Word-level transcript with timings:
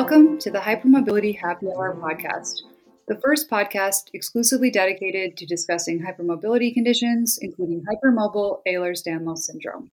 Welcome 0.00 0.38
to 0.38 0.50
the 0.52 0.60
Hypermobility 0.60 1.36
Happy 1.36 1.66
Hour 1.66 1.98
podcast, 2.00 2.60
the 3.08 3.18
first 3.20 3.50
podcast 3.50 4.10
exclusively 4.12 4.70
dedicated 4.70 5.36
to 5.36 5.44
discussing 5.44 6.00
hypermobility 6.00 6.72
conditions, 6.72 7.36
including 7.42 7.82
hypermobile 7.82 8.60
Ehlers 8.64 9.02
Danlos 9.04 9.38
syndrome. 9.38 9.90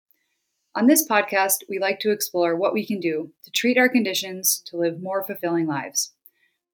On 0.75 0.85
this 0.85 1.07
podcast, 1.07 1.63
we 1.67 1.79
like 1.79 1.99
to 2.01 2.11
explore 2.11 2.55
what 2.55 2.71
we 2.71 2.85
can 2.85 2.99
do 2.99 3.31
to 3.45 3.49
treat 3.49 3.79
our 3.79 3.89
conditions 3.89 4.61
to 4.67 4.77
live 4.77 5.01
more 5.01 5.23
fulfilling 5.23 5.65
lives. 5.65 6.13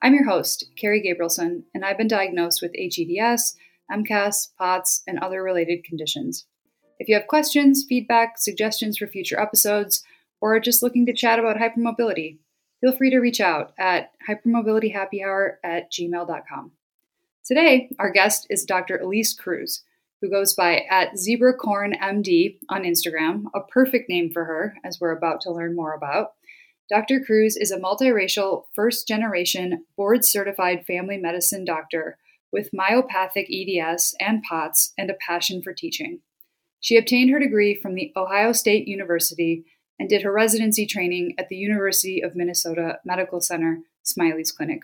I'm 0.01 0.13
your 0.13 0.25
host, 0.25 0.65
Carrie 0.75 1.01
Gabrielson, 1.01 1.63
and 1.73 1.85
I've 1.85 1.97
been 1.97 2.09
diagnosed 2.09 2.61
with 2.61 2.75
HEDS, 2.75 3.55
MCAS, 3.89 4.49
POTS, 4.57 5.03
and 5.07 5.19
other 5.19 5.41
related 5.41 5.85
conditions. 5.85 6.47
If 6.99 7.07
you 7.07 7.15
have 7.15 7.27
questions, 7.27 7.85
feedback, 7.87 8.37
suggestions 8.37 8.97
for 8.97 9.07
future 9.07 9.39
episodes, 9.39 10.03
or 10.41 10.53
are 10.53 10.59
just 10.59 10.83
looking 10.83 11.05
to 11.05 11.13
chat 11.13 11.39
about 11.39 11.55
hypermobility, 11.55 12.39
feel 12.81 12.95
free 12.97 13.11
to 13.11 13.19
reach 13.19 13.39
out 13.39 13.73
at 13.79 14.11
hypermobilityhappyhour 14.27 15.53
at 15.63 15.91
gmail.com. 15.91 16.71
Today, 17.45 17.89
our 17.99 18.11
guest 18.11 18.47
is 18.49 18.65
Dr. 18.65 18.97
Elise 18.97 19.33
Cruz, 19.33 19.83
who 20.21 20.29
goes 20.29 20.53
by 20.53 20.83
at 20.89 21.13
ZebraCornMD 21.13 22.57
on 22.69 22.83
Instagram, 22.83 23.45
a 23.55 23.61
perfect 23.61 24.09
name 24.09 24.31
for 24.31 24.45
her, 24.45 24.75
as 24.83 24.99
we're 24.99 25.15
about 25.15 25.41
to 25.41 25.51
learn 25.51 25.75
more 25.75 25.93
about. 25.93 26.33
Dr. 26.89 27.21
Cruz 27.21 27.55
is 27.55 27.71
a 27.71 27.79
multiracial, 27.79 28.63
first 28.75 29.07
generation, 29.07 29.85
board 29.95 30.25
certified 30.25 30.85
family 30.85 31.17
medicine 31.17 31.63
doctor 31.63 32.17
with 32.51 32.69
myopathic 32.77 33.47
EDS 33.49 34.13
and 34.19 34.43
POTS 34.43 34.93
and 34.97 35.09
a 35.09 35.15
passion 35.25 35.61
for 35.61 35.73
teaching. 35.73 36.19
She 36.81 36.97
obtained 36.97 37.29
her 37.29 37.39
degree 37.39 37.75
from 37.75 37.95
the 37.95 38.11
Ohio 38.15 38.51
State 38.51 38.87
University 38.87 39.63
and 40.01 40.09
did 40.09 40.23
her 40.23 40.31
residency 40.31 40.87
training 40.87 41.35
at 41.37 41.47
the 41.47 41.55
University 41.55 42.21
of 42.21 42.35
Minnesota 42.35 42.97
Medical 43.05 43.39
Center 43.39 43.81
Smiley's 44.01 44.51
Clinic. 44.51 44.79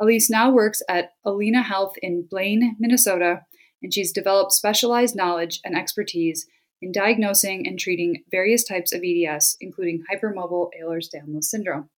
Elise 0.00 0.30
now 0.30 0.50
works 0.50 0.82
at 0.88 1.10
Allina 1.26 1.62
Health 1.62 1.92
in 2.00 2.26
Blaine, 2.26 2.74
Minnesota, 2.78 3.42
and 3.82 3.92
she's 3.92 4.14
developed 4.14 4.52
specialized 4.52 5.14
knowledge 5.14 5.60
and 5.62 5.76
expertise 5.76 6.46
in 6.80 6.90
diagnosing 6.90 7.66
and 7.66 7.78
treating 7.78 8.24
various 8.30 8.64
types 8.64 8.94
of 8.94 9.02
EDS, 9.04 9.58
including 9.60 10.04
hypermobile 10.10 10.70
Ehlers-Danlos 10.82 11.44
syndrome. 11.44 11.90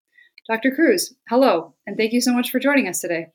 Dr. 0.49 0.75
Cruz, 0.75 1.13
hello, 1.29 1.75
and 1.87 1.99
thank 1.99 2.15
you 2.15 2.23
so 2.23 2.33
much 2.33 2.51
for 2.51 2.59
joining 2.59 2.89
us 2.89 3.01
today. 3.01 3.27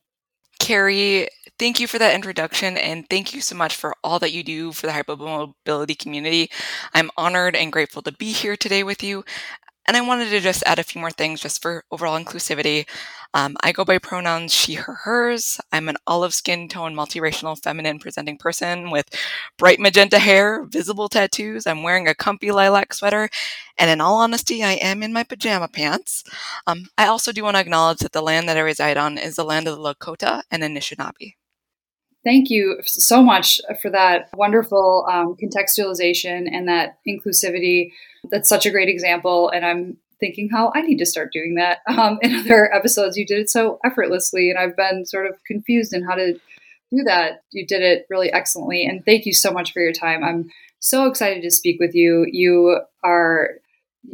Carrie, 0.58 1.30
thank 1.60 1.80
you 1.80 1.88
for 1.88 1.98
that 2.00 2.16
introduction 2.16 2.78
and 2.78 3.10
thank 3.10 3.34
you 3.34 3.42
so 3.42 3.56
much 3.56 3.76
for 3.76 3.96
all 4.04 4.20
that 4.20 4.34
you 4.34 4.44
do 4.44 4.72
for 4.72 4.88
the 4.88 4.94
hypermobility 4.94 5.98
community. 5.98 6.50
I'm 6.94 7.12
honored 7.18 7.56
and 7.56 7.72
grateful 7.72 8.02
to 8.04 8.12
be 8.12 8.32
here 8.32 8.58
today 8.58 8.84
with 8.84 9.04
you. 9.04 9.24
And 9.88 9.98
I 9.98 10.02
wanted 10.02 10.30
to 10.32 10.40
just 10.40 10.64
add 10.66 10.80
a 10.80 10.84
few 10.84 11.00
more 11.02 11.12
things 11.12 11.42
just 11.42 11.62
for 11.62 11.84
overall 11.92 12.20
inclusivity. 12.20 12.88
Um, 13.36 13.56
I 13.64 13.72
go 13.72 13.86
by 13.86 14.00
pronouns 14.00 14.54
she, 14.54 14.76
her, 14.76 14.94
hers. 14.96 15.60
I'm 15.72 15.90
an 15.90 15.98
olive 16.08 16.34
skin 16.34 16.68
tone, 16.70 16.96
multiracial, 16.96 17.62
feminine 17.62 18.00
presenting 18.00 18.38
person 18.38 18.92
with 18.92 19.08
bright 19.58 19.80
magenta 19.80 20.20
hair, 20.20 20.66
visible 20.66 21.10
tattoos. 21.10 21.68
I'm 21.68 21.84
wearing 21.84 22.08
a 22.08 22.16
comfy 22.16 22.52
lilac 22.52 22.94
sweater. 22.94 23.30
And 23.78 23.90
in 23.92 24.02
all 24.02 24.18
honesty, 24.18 24.64
I 24.64 24.74
am 24.74 25.04
in 25.04 25.14
my 25.14 25.24
pajama 25.24 25.68
pants. 25.68 26.24
Um, 26.68 26.88
I 26.98 27.08
also 27.08 27.32
do 27.32 27.44
want 27.44 27.56
to 27.58 27.62
acknowledge 27.62 28.00
that 28.00 28.14
the 28.14 28.22
land 28.24 28.50
that 28.50 28.58
I 28.58 28.62
reside 28.62 28.98
on 28.98 29.18
is 29.18 29.36
the 29.36 29.46
land 29.46 29.68
of 29.68 29.78
the 29.78 29.82
Lakota 29.96 30.44
and 30.50 30.64
Anishinaabe. 30.64 31.36
Thank 32.26 32.50
you 32.50 32.80
so 32.86 33.22
much 33.22 33.62
for 33.82 33.92
that 33.92 34.30
wonderful 34.34 35.06
um, 35.10 35.36
contextualization 35.36 36.50
and 36.52 36.68
that 36.68 36.98
inclusivity. 37.08 37.92
That's 38.32 38.50
such 38.50 38.66
a 38.66 38.72
great 38.72 38.90
example. 38.90 39.50
And 39.50 39.64
I'm 39.64 39.98
thinking 40.20 40.50
how 40.50 40.72
I 40.74 40.82
need 40.82 40.98
to 40.98 41.06
start 41.06 41.32
doing 41.32 41.56
that. 41.56 41.80
Um, 41.88 42.18
in 42.22 42.34
other 42.36 42.74
episodes, 42.74 43.16
you 43.16 43.26
did 43.26 43.40
it 43.40 43.50
so 43.50 43.80
effortlessly, 43.86 44.50
and 44.50 44.60
I've 44.60 44.76
been 44.76 45.06
sort 45.06 45.28
of 45.28 45.36
confused 45.46 45.94
in 45.94 46.04
how 46.04 46.16
to 46.16 46.34
do 46.34 47.04
that. 47.04 47.44
You 47.52 47.66
did 47.66 47.84
it 47.84 48.06
really 48.10 48.34
excellently. 48.34 48.86
And 48.86 49.06
thank 49.06 49.26
you 49.26 49.34
so 49.34 49.52
much 49.52 49.72
for 49.72 49.82
your 49.82 49.94
time. 49.94 50.24
I'm 50.24 50.50
so 50.80 51.06
excited 51.06 51.44
to 51.44 51.52
speak 51.52 51.80
with 51.80 51.94
you. 51.94 52.26
You 52.30 52.82
are 53.04 53.52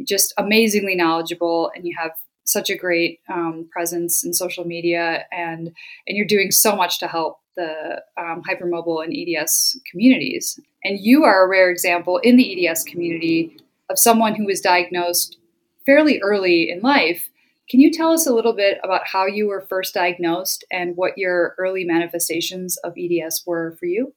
just 0.04 0.32
amazingly 0.36 0.94
knowledgeable 0.94 1.70
and 1.74 1.86
you 1.86 1.96
have 1.98 2.12
such 2.44 2.70
a 2.70 2.76
great 2.76 3.20
um, 3.28 3.68
presence 3.70 4.24
in 4.24 4.34
social 4.34 4.64
media 4.64 5.24
and 5.32 5.72
and 6.06 6.16
you're 6.16 6.26
doing 6.26 6.50
so 6.50 6.74
much 6.74 6.98
to 6.98 7.06
help 7.06 7.38
the 7.56 8.02
um, 8.18 8.42
hypermobile 8.48 9.04
and 9.04 9.14
EDS 9.14 9.80
communities. 9.90 10.58
And 10.84 10.98
you 11.00 11.24
are 11.24 11.44
a 11.44 11.48
rare 11.48 11.70
example 11.70 12.18
in 12.18 12.36
the 12.36 12.66
EDS 12.68 12.84
community 12.84 13.56
of 13.90 13.98
someone 13.98 14.34
who 14.34 14.46
was 14.46 14.60
diagnosed 14.60 15.38
fairly 15.84 16.20
early 16.20 16.70
in 16.70 16.80
life. 16.80 17.30
Can 17.68 17.80
you 17.80 17.90
tell 17.90 18.12
us 18.12 18.26
a 18.26 18.34
little 18.34 18.52
bit 18.52 18.78
about 18.82 19.06
how 19.06 19.26
you 19.26 19.48
were 19.48 19.60
first 19.60 19.94
diagnosed 19.94 20.64
and 20.70 20.96
what 20.96 21.16
your 21.16 21.54
early 21.58 21.84
manifestations 21.84 22.76
of 22.78 22.94
EDS 22.98 23.44
were 23.46 23.76
for 23.78 23.86
you? 23.86 24.14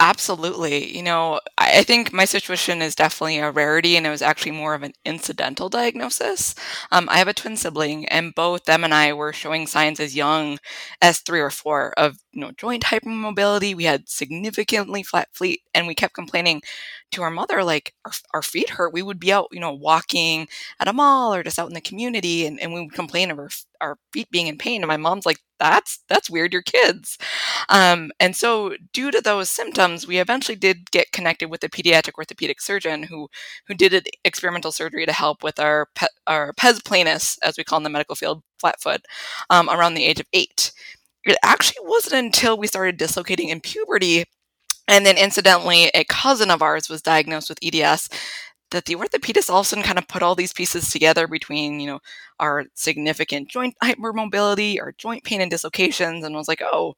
Absolutely. 0.00 0.96
You 0.96 1.02
know, 1.02 1.40
I, 1.56 1.78
I 1.78 1.82
think 1.82 2.12
my 2.12 2.24
situation 2.24 2.82
is 2.82 2.94
definitely 2.94 3.38
a 3.38 3.50
rarity, 3.50 3.96
and 3.96 4.06
it 4.06 4.10
was 4.10 4.22
actually 4.22 4.52
more 4.52 4.74
of 4.74 4.82
an 4.82 4.92
incidental 5.04 5.68
diagnosis. 5.68 6.54
Um, 6.90 7.08
I 7.08 7.18
have 7.18 7.28
a 7.28 7.34
twin 7.34 7.56
sibling, 7.56 8.06
and 8.06 8.34
both 8.34 8.64
them 8.64 8.84
and 8.84 8.92
I 8.92 9.12
were 9.12 9.32
showing 9.32 9.66
signs 9.66 10.00
as 10.00 10.16
young 10.16 10.58
as 11.00 11.20
three 11.20 11.40
or 11.40 11.50
four 11.50 11.92
of 11.96 12.18
you 12.32 12.40
know 12.40 12.52
joint 12.56 12.84
hypermobility. 12.84 13.74
We 13.74 13.84
had 13.84 14.08
significantly 14.08 15.02
flat 15.02 15.28
feet, 15.34 15.62
and 15.74 15.86
we 15.86 15.94
kept 15.94 16.14
complaining 16.14 16.62
to 17.12 17.22
our 17.22 17.30
mother 17.30 17.64
like 17.64 17.94
our, 18.04 18.12
our 18.34 18.42
feet 18.42 18.70
hurt. 18.70 18.92
We 18.92 19.02
would 19.02 19.18
be 19.20 19.32
out, 19.32 19.48
you 19.52 19.60
know, 19.60 19.72
walking 19.72 20.48
at 20.78 20.88
a 20.88 20.92
mall 20.92 21.34
or 21.34 21.42
just 21.42 21.58
out 21.58 21.68
in 21.68 21.74
the 21.74 21.80
community, 21.80 22.46
and, 22.46 22.60
and 22.60 22.72
we 22.72 22.80
would 22.82 22.92
complain 22.92 23.30
of 23.30 23.38
our 23.38 23.50
our 23.80 23.98
feet 24.12 24.30
being 24.30 24.46
in 24.46 24.58
pain. 24.58 24.82
And 24.82 24.88
my 24.88 24.96
mom's 24.96 25.26
like, 25.26 25.40
"That's 25.58 26.00
that's 26.08 26.30
weird. 26.30 26.52
You're 26.52 26.62
kids." 26.62 27.18
Um, 27.68 28.10
and 28.20 28.34
so, 28.36 28.74
due 28.92 29.10
to 29.10 29.20
those 29.20 29.50
symptoms, 29.50 30.06
we 30.06 30.18
eventually 30.18 30.56
did 30.56 30.90
get 30.90 31.12
connected 31.12 31.50
with 31.50 31.62
a 31.64 31.68
pediatric 31.68 32.14
orthopedic 32.18 32.60
surgeon 32.60 33.02
who 33.04 33.28
who 33.66 33.74
did 33.74 33.92
an 33.94 34.02
experimental 34.24 34.72
surgery 34.72 35.06
to 35.06 35.12
help 35.12 35.42
with 35.42 35.58
our 35.60 35.88
pe- 35.94 36.06
our 36.26 36.52
pes 36.54 36.80
planus, 36.80 37.38
as 37.42 37.56
we 37.56 37.64
call 37.64 37.78
in 37.78 37.84
the 37.84 37.90
medical 37.90 38.14
field, 38.16 38.42
flat 38.58 38.80
foot, 38.80 39.02
um, 39.50 39.68
around 39.70 39.94
the 39.94 40.04
age 40.04 40.20
of 40.20 40.26
eight 40.32 40.72
it 41.24 41.36
actually 41.42 41.86
wasn't 41.86 42.14
until 42.26 42.56
we 42.58 42.66
started 42.66 42.96
dislocating 42.96 43.48
in 43.48 43.60
puberty 43.60 44.24
and 44.88 45.06
then 45.06 45.18
incidentally 45.18 45.90
a 45.94 46.04
cousin 46.04 46.50
of 46.50 46.62
ours 46.62 46.88
was 46.88 47.02
diagnosed 47.02 47.48
with 47.48 47.58
eds 47.62 48.08
that 48.70 48.84
the 48.86 48.94
orthopedist 48.96 49.50
all 49.50 49.60
of 49.60 49.66
a 49.66 49.68
sudden 49.68 49.84
kind 49.84 49.98
of 49.98 50.08
put 50.08 50.22
all 50.22 50.34
these 50.34 50.52
pieces 50.52 50.90
together 50.90 51.26
between 51.28 51.80
you 51.80 51.86
know 51.86 52.00
our 52.40 52.64
significant 52.74 53.48
joint 53.48 53.74
hypermobility 53.82 54.80
our 54.80 54.92
joint 54.98 55.24
pain 55.24 55.40
and 55.40 55.50
dislocations 55.50 56.24
and 56.24 56.34
was 56.34 56.48
like 56.48 56.62
oh 56.62 56.94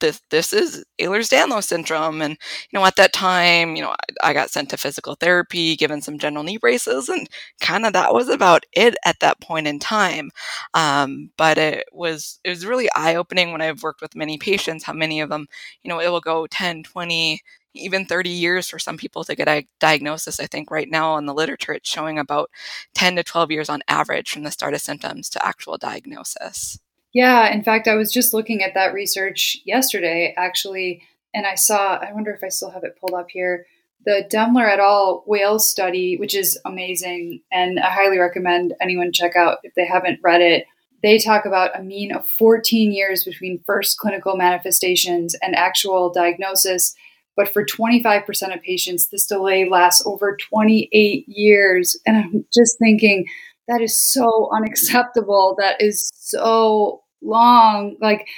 this 0.00 0.20
this 0.30 0.52
is 0.52 0.84
Ehlers-Danlos 1.00 1.64
syndrome. 1.64 2.22
And 2.22 2.36
you 2.70 2.78
know, 2.78 2.84
at 2.84 2.96
that 2.96 3.12
time, 3.12 3.76
you 3.76 3.82
know, 3.82 3.90
I, 3.90 4.30
I, 4.30 4.32
got 4.32 4.50
sent 4.50 4.70
to 4.70 4.76
physical 4.76 5.14
therapy, 5.14 5.76
given 5.76 6.00
some 6.02 6.18
general 6.18 6.44
knee 6.44 6.58
braces, 6.58 7.08
and 7.08 7.28
kind 7.60 7.86
of 7.86 7.92
that 7.92 8.14
was 8.14 8.28
about 8.28 8.64
it 8.72 8.96
at 9.04 9.20
that 9.20 9.40
point 9.40 9.66
in 9.66 9.78
time. 9.78 10.30
Um, 10.74 11.30
but 11.36 11.58
it 11.58 11.84
was 11.92 12.40
it 12.44 12.50
was 12.50 12.66
really 12.66 12.88
eye 12.96 13.14
opening 13.16 13.52
when 13.52 13.60
I've 13.60 13.82
worked 13.82 14.00
with 14.02 14.16
many 14.16 14.38
patients. 14.38 14.84
How 14.84 14.92
many 14.92 15.20
of 15.20 15.28
them, 15.30 15.46
you 15.82 15.88
know, 15.88 16.00
it 16.00 16.08
will 16.08 16.20
go 16.20 16.46
10, 16.46 16.82
20 16.84 17.42
even 17.74 18.06
30 18.06 18.30
years 18.30 18.68
for 18.68 18.78
some 18.78 18.96
people 18.96 19.24
to 19.24 19.34
get 19.34 19.48
a 19.48 19.66
diagnosis. 19.80 20.40
I 20.40 20.46
think 20.46 20.70
right 20.70 20.88
now 20.88 21.16
in 21.16 21.26
the 21.26 21.34
literature, 21.34 21.72
it's 21.72 21.90
showing 21.90 22.18
about 22.18 22.50
10 22.94 23.16
to 23.16 23.24
12 23.24 23.50
years 23.50 23.68
on 23.68 23.82
average 23.88 24.30
from 24.30 24.44
the 24.44 24.50
start 24.50 24.74
of 24.74 24.80
symptoms 24.80 25.28
to 25.30 25.44
actual 25.44 25.76
diagnosis. 25.76 26.78
Yeah, 27.14 27.52
in 27.52 27.62
fact, 27.62 27.86
I 27.86 27.94
was 27.94 28.12
just 28.12 28.34
looking 28.34 28.62
at 28.62 28.74
that 28.74 28.92
research 28.92 29.56
yesterday, 29.64 30.34
actually, 30.36 31.02
and 31.32 31.46
I 31.46 31.54
saw, 31.54 31.94
I 31.96 32.12
wonder 32.12 32.32
if 32.32 32.42
I 32.42 32.48
still 32.48 32.70
have 32.70 32.82
it 32.82 32.98
pulled 33.00 33.14
up 33.14 33.28
here, 33.30 33.66
the 34.04 34.26
Demmler 34.30 34.68
et 34.68 34.80
al. 34.80 35.24
Wales 35.26 35.68
study, 35.68 36.16
which 36.16 36.34
is 36.34 36.58
amazing, 36.64 37.40
and 37.52 37.78
I 37.78 37.90
highly 37.90 38.18
recommend 38.18 38.74
anyone 38.80 39.12
check 39.12 39.36
out 39.36 39.58
if 39.62 39.74
they 39.74 39.86
haven't 39.86 40.20
read 40.22 40.42
it. 40.42 40.66
They 41.02 41.18
talk 41.18 41.44
about 41.46 41.78
a 41.78 41.82
mean 41.82 42.12
of 42.12 42.28
14 42.28 42.92
years 42.92 43.24
between 43.24 43.62
first 43.64 43.98
clinical 43.98 44.36
manifestations 44.36 45.34
and 45.40 45.54
actual 45.54 46.10
diagnosis. 46.12 46.94
But 47.36 47.48
for 47.52 47.64
25% 47.64 48.54
of 48.54 48.62
patients, 48.62 49.08
this 49.08 49.26
delay 49.26 49.68
lasts 49.68 50.04
over 50.06 50.36
28 50.36 51.24
years. 51.28 51.98
And 52.06 52.16
I'm 52.16 52.44
just 52.52 52.78
thinking, 52.78 53.26
that 53.68 53.80
is 53.80 54.00
so 54.00 54.48
unacceptable. 54.54 55.56
That 55.58 55.80
is 55.80 56.10
so 56.14 57.03
long 57.24 57.96
like 58.00 58.28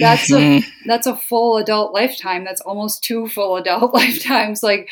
that's 0.00 0.30
mm-hmm. 0.30 0.66
a 0.66 0.88
that's 0.88 1.06
a 1.06 1.16
full 1.16 1.56
adult 1.56 1.92
lifetime. 1.92 2.44
That's 2.44 2.60
almost 2.60 3.02
two 3.02 3.26
full 3.28 3.56
adult 3.56 3.94
lifetimes. 3.94 4.62
Like 4.62 4.88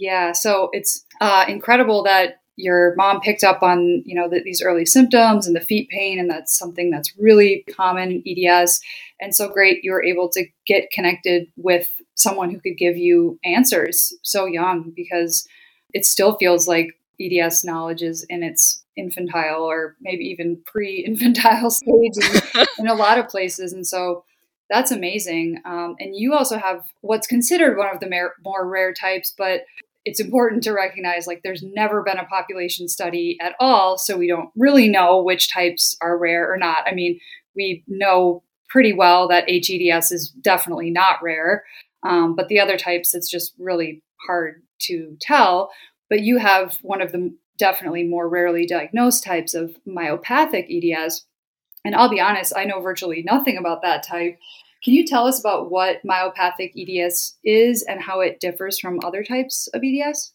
yeah 0.00 0.32
so 0.32 0.70
it's 0.72 1.04
uh, 1.20 1.44
incredible 1.46 2.02
that 2.02 2.40
your 2.56 2.94
mom 2.96 3.20
picked 3.20 3.44
up 3.44 3.62
on 3.62 4.02
you 4.04 4.14
know 4.14 4.28
the, 4.28 4.42
these 4.42 4.62
early 4.62 4.84
symptoms 4.84 5.46
and 5.46 5.54
the 5.54 5.60
feet 5.60 5.88
pain 5.90 6.18
and 6.18 6.28
that's 6.28 6.58
something 6.58 6.90
that's 6.90 7.16
really 7.18 7.64
common 7.74 8.22
in 8.24 8.46
eds 8.46 8.80
and 9.20 9.34
so 9.34 9.48
great 9.48 9.82
you 9.82 9.92
were 9.92 10.04
able 10.04 10.28
to 10.28 10.44
get 10.66 10.90
connected 10.90 11.46
with 11.56 11.88
someone 12.14 12.50
who 12.50 12.60
could 12.60 12.76
give 12.76 12.96
you 12.96 13.38
answers 13.44 14.12
so 14.22 14.46
young 14.46 14.92
because 14.94 15.46
it 15.94 16.04
still 16.04 16.36
feels 16.36 16.68
like 16.68 16.88
EDS 17.20 17.64
knowledge 17.64 18.02
is 18.02 18.24
in 18.28 18.42
its 18.42 18.84
infantile 18.96 19.62
or 19.62 19.96
maybe 20.00 20.24
even 20.24 20.60
pre-infantile 20.66 21.70
stage 21.70 22.16
in, 22.16 22.66
in, 22.78 22.86
a 22.86 22.94
lot 22.94 23.18
of 23.18 23.28
places, 23.28 23.72
and 23.72 23.86
so 23.86 24.24
that's 24.68 24.90
amazing. 24.90 25.60
Um, 25.64 25.96
and 25.98 26.14
you 26.14 26.34
also 26.34 26.56
have 26.56 26.84
what's 27.00 27.26
considered 27.26 27.76
one 27.76 27.92
of 27.92 28.00
the 28.00 28.08
more, 28.08 28.34
more 28.44 28.68
rare 28.68 28.92
types, 28.92 29.34
but 29.36 29.62
it's 30.04 30.20
important 30.20 30.62
to 30.62 30.72
recognize 30.72 31.26
like 31.26 31.42
there's 31.42 31.62
never 31.62 32.02
been 32.02 32.18
a 32.18 32.24
population 32.24 32.88
study 32.88 33.36
at 33.40 33.54
all, 33.60 33.98
so 33.98 34.16
we 34.16 34.28
don't 34.28 34.50
really 34.56 34.88
know 34.88 35.22
which 35.22 35.52
types 35.52 35.96
are 36.00 36.16
rare 36.16 36.50
or 36.50 36.56
not. 36.56 36.78
I 36.86 36.94
mean, 36.94 37.20
we 37.54 37.84
know 37.86 38.42
pretty 38.68 38.92
well 38.92 39.28
that 39.28 39.48
HEDS 39.48 40.12
is 40.12 40.28
definitely 40.28 40.90
not 40.90 41.22
rare, 41.22 41.64
um, 42.02 42.34
but 42.34 42.48
the 42.48 42.60
other 42.60 42.78
types, 42.78 43.14
it's 43.14 43.30
just 43.30 43.52
really 43.58 44.02
hard 44.26 44.62
to 44.82 45.16
tell. 45.20 45.70
But 46.10 46.20
you 46.20 46.36
have 46.36 46.78
one 46.82 47.00
of 47.00 47.12
the 47.12 47.34
definitely 47.56 48.02
more 48.02 48.28
rarely 48.28 48.66
diagnosed 48.66 49.24
types 49.24 49.54
of 49.54 49.76
myopathic 49.86 50.66
EDS. 50.68 51.24
And 51.84 51.94
I'll 51.94 52.10
be 52.10 52.20
honest, 52.20 52.52
I 52.54 52.64
know 52.64 52.80
virtually 52.80 53.22
nothing 53.22 53.56
about 53.56 53.82
that 53.82 54.02
type. 54.02 54.38
Can 54.82 54.94
you 54.94 55.06
tell 55.06 55.26
us 55.26 55.38
about 55.38 55.70
what 55.70 56.02
myopathic 56.04 56.72
EDS 56.76 57.36
is 57.44 57.82
and 57.82 58.02
how 58.02 58.20
it 58.20 58.40
differs 58.40 58.78
from 58.78 58.98
other 59.04 59.22
types 59.22 59.68
of 59.68 59.82
EDS? 59.84 60.32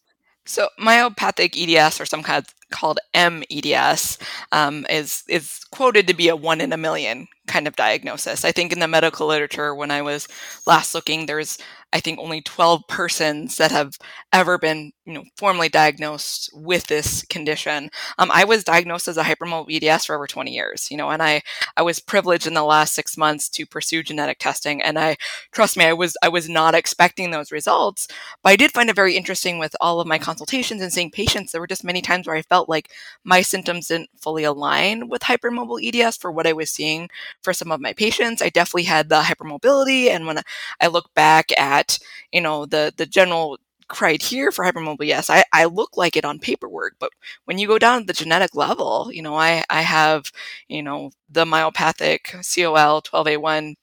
So, 0.48 0.68
myopathic 0.80 1.60
EDS, 1.60 2.00
or 2.00 2.06
some 2.06 2.22
kind 2.22 2.38
of 2.38 2.54
called 2.70 3.00
MEDS, 3.14 4.18
um, 4.52 4.86
is 4.88 5.24
is 5.28 5.64
quoted 5.72 6.06
to 6.06 6.14
be 6.14 6.28
a 6.28 6.36
one 6.36 6.60
in 6.60 6.72
a 6.72 6.76
million 6.76 7.26
kind 7.48 7.66
of 7.66 7.74
diagnosis. 7.74 8.44
I 8.44 8.52
think 8.52 8.72
in 8.72 8.78
the 8.78 8.86
medical 8.86 9.26
literature, 9.26 9.74
when 9.74 9.90
I 9.90 10.02
was 10.02 10.28
last 10.64 10.94
looking, 10.94 11.26
there's 11.26 11.58
I 11.96 12.00
think 12.00 12.18
only 12.18 12.42
12 12.42 12.82
persons 12.88 13.56
that 13.56 13.70
have 13.70 13.96
ever 14.30 14.58
been, 14.58 14.92
you 15.06 15.14
know, 15.14 15.24
formally 15.38 15.70
diagnosed 15.70 16.50
with 16.52 16.88
this 16.88 17.22
condition. 17.22 17.88
Um, 18.18 18.30
I 18.30 18.44
was 18.44 18.64
diagnosed 18.64 19.08
as 19.08 19.16
a 19.16 19.22
hypermobile 19.22 19.82
EDS 19.82 20.04
for 20.04 20.14
over 20.14 20.26
20 20.26 20.52
years, 20.52 20.90
you 20.90 20.98
know, 20.98 21.08
and 21.08 21.22
I, 21.22 21.40
I 21.74 21.80
was 21.80 21.98
privileged 21.98 22.46
in 22.46 22.52
the 22.52 22.64
last 22.64 22.92
six 22.92 23.16
months 23.16 23.48
to 23.48 23.64
pursue 23.64 24.02
genetic 24.02 24.38
testing. 24.38 24.82
And 24.82 24.98
I, 24.98 25.16
trust 25.52 25.78
me, 25.78 25.86
I 25.86 25.94
was, 25.94 26.18
I 26.22 26.28
was 26.28 26.50
not 26.50 26.74
expecting 26.74 27.30
those 27.30 27.50
results, 27.50 28.08
but 28.42 28.50
I 28.50 28.56
did 28.56 28.72
find 28.72 28.90
it 28.90 28.96
very 28.96 29.16
interesting 29.16 29.58
with 29.58 29.74
all 29.80 29.98
of 29.98 30.06
my 30.06 30.18
consultations 30.18 30.82
and 30.82 30.92
seeing 30.92 31.10
patients. 31.10 31.52
There 31.52 31.62
were 31.62 31.66
just 31.66 31.82
many 31.82 32.02
times 32.02 32.26
where 32.26 32.36
I 32.36 32.42
felt 32.42 32.68
like 32.68 32.90
my 33.24 33.40
symptoms 33.40 33.88
didn't 33.88 34.10
fully 34.20 34.44
align 34.44 35.08
with 35.08 35.22
hypermobile 35.22 35.82
EDS 35.82 36.18
for 36.18 36.30
what 36.30 36.46
I 36.46 36.52
was 36.52 36.68
seeing 36.68 37.08
for 37.40 37.54
some 37.54 37.72
of 37.72 37.80
my 37.80 37.94
patients. 37.94 38.42
I 38.42 38.50
definitely 38.50 38.82
had 38.82 39.08
the 39.08 39.22
hypermobility. 39.22 40.10
And 40.10 40.26
when 40.26 40.42
I 40.78 40.88
look 40.88 41.14
back 41.14 41.58
at 41.58 41.85
at 41.88 41.98
you 42.32 42.40
know 42.40 42.66
the 42.66 42.92
the 42.96 43.06
general 43.06 43.58
criteria 43.88 44.50
for 44.50 44.64
hypermobile 44.64 45.06
yes 45.06 45.30
I, 45.30 45.44
I 45.52 45.66
look 45.66 45.96
like 45.96 46.16
it 46.16 46.24
on 46.24 46.40
paperwork 46.40 46.94
but 46.98 47.10
when 47.44 47.58
you 47.58 47.68
go 47.68 47.78
down 47.78 48.00
to 48.00 48.06
the 48.06 48.12
genetic 48.12 48.54
level 48.54 49.10
you 49.12 49.22
know 49.22 49.36
i 49.36 49.64
i 49.70 49.82
have 49.82 50.32
you 50.68 50.82
know 50.82 51.12
the 51.30 51.44
myopathic 51.44 52.42
COL12A1 52.42 53.76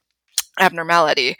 abnormality 0.60 1.36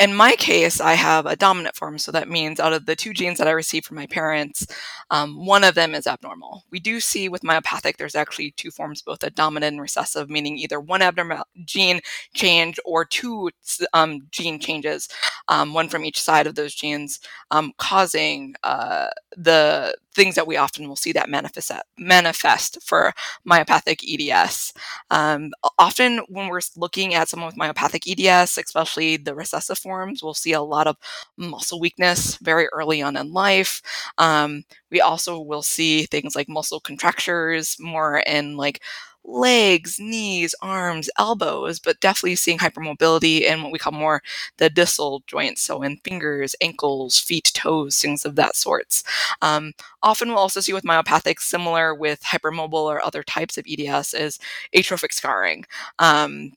in 0.00 0.14
my 0.14 0.34
case, 0.36 0.80
I 0.80 0.94
have 0.94 1.26
a 1.26 1.36
dominant 1.36 1.76
form. 1.76 1.98
So 1.98 2.10
that 2.12 2.28
means 2.28 2.58
out 2.58 2.72
of 2.72 2.86
the 2.86 2.96
two 2.96 3.12
genes 3.12 3.36
that 3.38 3.46
I 3.46 3.50
received 3.50 3.84
from 3.86 3.96
my 3.98 4.06
parents, 4.06 4.66
um, 5.10 5.44
one 5.44 5.62
of 5.62 5.74
them 5.74 5.94
is 5.94 6.06
abnormal. 6.06 6.64
We 6.70 6.80
do 6.80 7.00
see 7.00 7.28
with 7.28 7.42
myopathic, 7.42 7.98
there's 7.98 8.14
actually 8.14 8.52
two 8.52 8.70
forms, 8.70 9.02
both 9.02 9.22
a 9.22 9.28
dominant 9.30 9.74
and 9.74 9.80
recessive, 9.80 10.30
meaning 10.30 10.56
either 10.56 10.80
one 10.80 11.02
abnormal 11.02 11.44
gene 11.66 12.00
change 12.32 12.80
or 12.86 13.04
two 13.04 13.50
um, 13.92 14.20
gene 14.30 14.58
changes, 14.58 15.08
um, 15.48 15.74
one 15.74 15.88
from 15.90 16.04
each 16.06 16.20
side 16.20 16.46
of 16.46 16.54
those 16.54 16.74
genes, 16.74 17.20
um, 17.50 17.72
causing 17.76 18.54
uh, 18.62 19.08
the 19.36 19.94
things 20.14 20.34
that 20.34 20.46
we 20.46 20.56
often 20.56 20.88
will 20.88 20.96
see 20.96 21.12
that 21.12 21.28
manifest 21.28 21.70
manifest 21.98 22.82
for 22.82 23.12
myopathic 23.48 24.00
EDS. 24.02 24.72
Um, 25.10 25.52
often, 25.78 26.18
when 26.28 26.48
we're 26.48 26.60
looking 26.76 27.14
at 27.14 27.28
someone 27.28 27.46
with 27.46 27.56
myopathic 27.56 28.04
EDS, 28.10 28.58
especially 28.58 29.16
the 29.16 29.34
recessive 29.34 29.78
form, 29.78 29.89
forms. 29.90 30.22
We'll 30.22 30.34
see 30.34 30.52
a 30.52 30.62
lot 30.62 30.86
of 30.86 30.96
muscle 31.36 31.80
weakness 31.80 32.36
very 32.36 32.68
early 32.72 33.02
on 33.02 33.16
in 33.16 33.32
life. 33.32 33.82
Um, 34.18 34.62
we 34.90 35.00
also 35.00 35.40
will 35.40 35.62
see 35.62 36.04
things 36.06 36.36
like 36.36 36.48
muscle 36.48 36.80
contractures 36.80 37.76
more 37.80 38.18
in 38.20 38.56
like 38.56 38.80
legs, 39.24 39.98
knees, 40.00 40.54
arms, 40.62 41.10
elbows, 41.18 41.78
but 41.78 42.00
definitely 42.00 42.36
seeing 42.36 42.58
hypermobility 42.58 43.42
in 43.42 43.62
what 43.62 43.70
we 43.72 43.78
call 43.78 43.92
more 43.92 44.22
the 44.56 44.70
distal 44.70 45.22
joints, 45.26 45.62
so 45.62 45.82
in 45.82 45.98
fingers, 46.04 46.56
ankles, 46.62 47.18
feet, 47.18 47.50
toes, 47.54 48.00
things 48.00 48.24
of 48.24 48.34
that 48.36 48.56
sorts. 48.56 49.04
Um, 49.42 49.72
often 50.02 50.28
we'll 50.30 50.38
also 50.38 50.60
see 50.60 50.72
with 50.72 50.84
myopathic, 50.84 51.38
similar 51.40 51.94
with 51.94 52.22
hypermobile 52.22 52.72
or 52.72 53.04
other 53.04 53.22
types 53.22 53.58
of 53.58 53.66
EDS, 53.68 54.14
is 54.14 54.38
atrophic 54.74 55.12
scarring. 55.12 55.64
Um, 55.98 56.52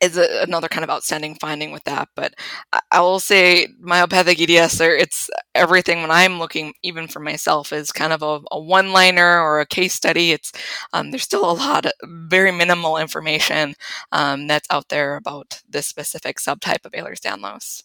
is 0.00 0.16
a, 0.16 0.42
another 0.42 0.68
kind 0.68 0.84
of 0.84 0.90
outstanding 0.90 1.36
finding 1.36 1.72
with 1.72 1.84
that. 1.84 2.08
But 2.14 2.34
I, 2.72 2.80
I 2.92 3.00
will 3.00 3.20
say 3.20 3.68
myopathic 3.82 4.40
EDS, 4.40 4.78
there 4.78 4.96
it's 4.96 5.30
everything 5.54 6.02
when 6.02 6.10
I'm 6.10 6.38
looking, 6.38 6.74
even 6.82 7.08
for 7.08 7.20
myself, 7.20 7.72
is 7.72 7.92
kind 7.92 8.12
of 8.12 8.22
a, 8.22 8.40
a 8.50 8.60
one-liner 8.60 9.40
or 9.40 9.60
a 9.60 9.66
case 9.66 9.94
study. 9.94 10.32
It's 10.32 10.52
um, 10.92 11.10
there's 11.10 11.22
still 11.22 11.50
a 11.50 11.52
lot, 11.52 11.86
of 11.86 11.92
very 12.04 12.52
minimal 12.52 12.96
information 12.96 13.74
um, 14.12 14.46
that's 14.46 14.68
out 14.70 14.88
there 14.88 15.16
about 15.16 15.62
this 15.68 15.86
specific 15.86 16.38
subtype 16.38 16.84
of 16.84 16.92
Ehlers-Danlos. 16.92 17.82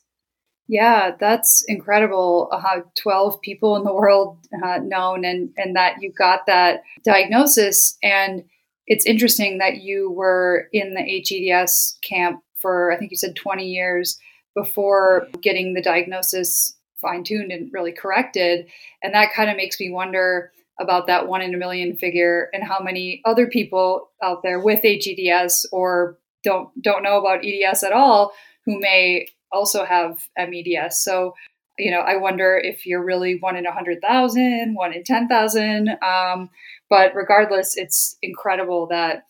Yeah, 0.68 1.16
that's 1.20 1.64
incredible. 1.68 2.48
Uh, 2.52 2.82
12 2.96 3.42
people 3.42 3.76
in 3.76 3.84
the 3.84 3.94
world 3.94 4.38
uh, 4.64 4.78
known, 4.78 5.26
and 5.26 5.50
and 5.58 5.76
that 5.76 5.96
you 6.00 6.12
got 6.12 6.46
that 6.46 6.84
diagnosis 7.04 7.98
and 8.04 8.44
it's 8.90 9.06
interesting 9.06 9.60
that 9.60 9.78
you 9.78 10.12
were 10.12 10.68
in 10.74 10.96
the 10.96 11.02
HEDS 11.02 11.98
camp 12.04 12.42
for, 12.60 12.92
I 12.92 12.98
think 12.98 13.12
you 13.12 13.18
said 13.18 13.36
20 13.36 13.66
years 13.66 14.20
before 14.56 15.28
getting 15.42 15.74
the 15.74 15.82
diagnosis 15.82 16.76
fine 17.00 17.24
tuned 17.24 17.52
and 17.52 17.72
really 17.72 17.94
corrected. 17.94 18.66
And 19.02 19.14
that 19.14 19.32
kind 19.34 19.50
of 19.50 19.56
makes 19.56 19.80
me 19.80 19.90
wonder 19.90 20.52
about 20.82 21.08
that 21.08 21.28
one 21.28 21.42
in 21.42 21.54
a 21.54 21.58
million 21.58 21.96
figure 21.96 22.50
and 22.52 22.64
how 22.64 22.80
many 22.82 23.22
other 23.26 23.48
people 23.48 24.10
out 24.24 24.44
there 24.44 24.60
with 24.60 24.84
HEDS 24.84 25.66
or 25.72 26.18
don't 26.44 26.70
don't 26.82 27.04
know 27.04 27.20
about 27.20 27.46
EDS 27.46 27.84
at 27.84 27.92
all 27.92 28.34
who 28.66 28.80
may 28.80 29.28
also 29.52 29.84
have 29.86 30.28
MEDS. 30.38 31.04
So, 31.04 31.36
you 31.78 31.92
know, 31.92 32.00
I 32.00 32.18
wonder 32.18 32.58
if 32.58 32.86
you're 32.86 33.04
really 33.04 33.38
one 33.40 33.56
in 33.56 33.66
a 33.66 33.74
hundred 33.74 34.02
thousand, 34.02 34.76
one 34.76 34.94
in 34.94 35.04
ten 35.04 35.28
thousand. 35.28 35.90
Um, 36.02 36.50
but 36.90 37.14
regardless, 37.16 37.78
it's 37.78 38.18
incredible 38.22 38.88
that, 38.88 39.26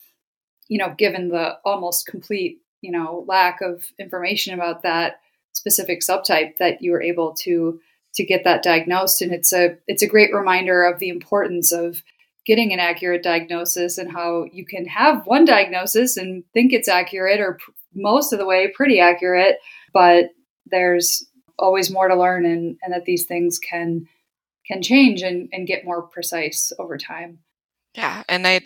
you 0.68 0.78
know, 0.78 0.94
given 0.98 1.30
the 1.30 1.58
almost 1.66 2.08
complete, 2.08 2.60
you 2.82 2.92
know, 2.92 3.26
lack 3.28 3.62
of 3.62 3.86
information 4.00 4.54
about 4.54 4.84
that 4.84 5.20
specific 5.54 6.02
subtype, 6.02 6.58
that 6.58 6.82
you 6.82 6.92
were 6.92 7.02
able 7.02 7.34
to 7.34 7.80
to 8.16 8.26
get 8.26 8.44
that 8.44 8.64
diagnosed. 8.64 9.22
And 9.22 9.32
it's 9.32 9.54
a 9.54 9.78
it's 9.88 10.02
a 10.02 10.08
great 10.08 10.34
reminder 10.34 10.84
of 10.84 11.00
the 11.00 11.10
importance 11.10 11.72
of 11.72 12.04
getting 12.46 12.74
an 12.74 12.80
accurate 12.80 13.22
diagnosis 13.22 13.98
and 13.98 14.12
how 14.12 14.46
you 14.52 14.66
can 14.66 14.86
have 14.86 15.26
one 15.28 15.46
diagnosis 15.46 16.18
and 16.18 16.44
think 16.54 16.74
it's 16.74 16.88
accurate 16.88 17.40
or 17.40 17.60
most 17.94 18.34
of 18.34 18.40
the 18.40 18.46
way 18.46 18.72
pretty 18.74 19.00
accurate, 19.00 19.58
but 19.94 20.32
there's 20.66 21.26
always 21.58 21.92
more 21.92 22.08
to 22.08 22.16
learn 22.16 22.46
and, 22.46 22.78
and 22.82 22.94
that 22.94 23.06
these 23.06 23.26
things 23.26 23.60
can 23.60 24.08
can 24.66 24.82
change 24.82 25.22
and, 25.22 25.50
and 25.52 25.68
get 25.68 25.86
more 25.86 26.04
precise 26.04 26.72
over 26.80 26.98
time. 26.98 27.40
Yeah, 27.96 28.24
and 28.30 28.48
I 28.48 28.62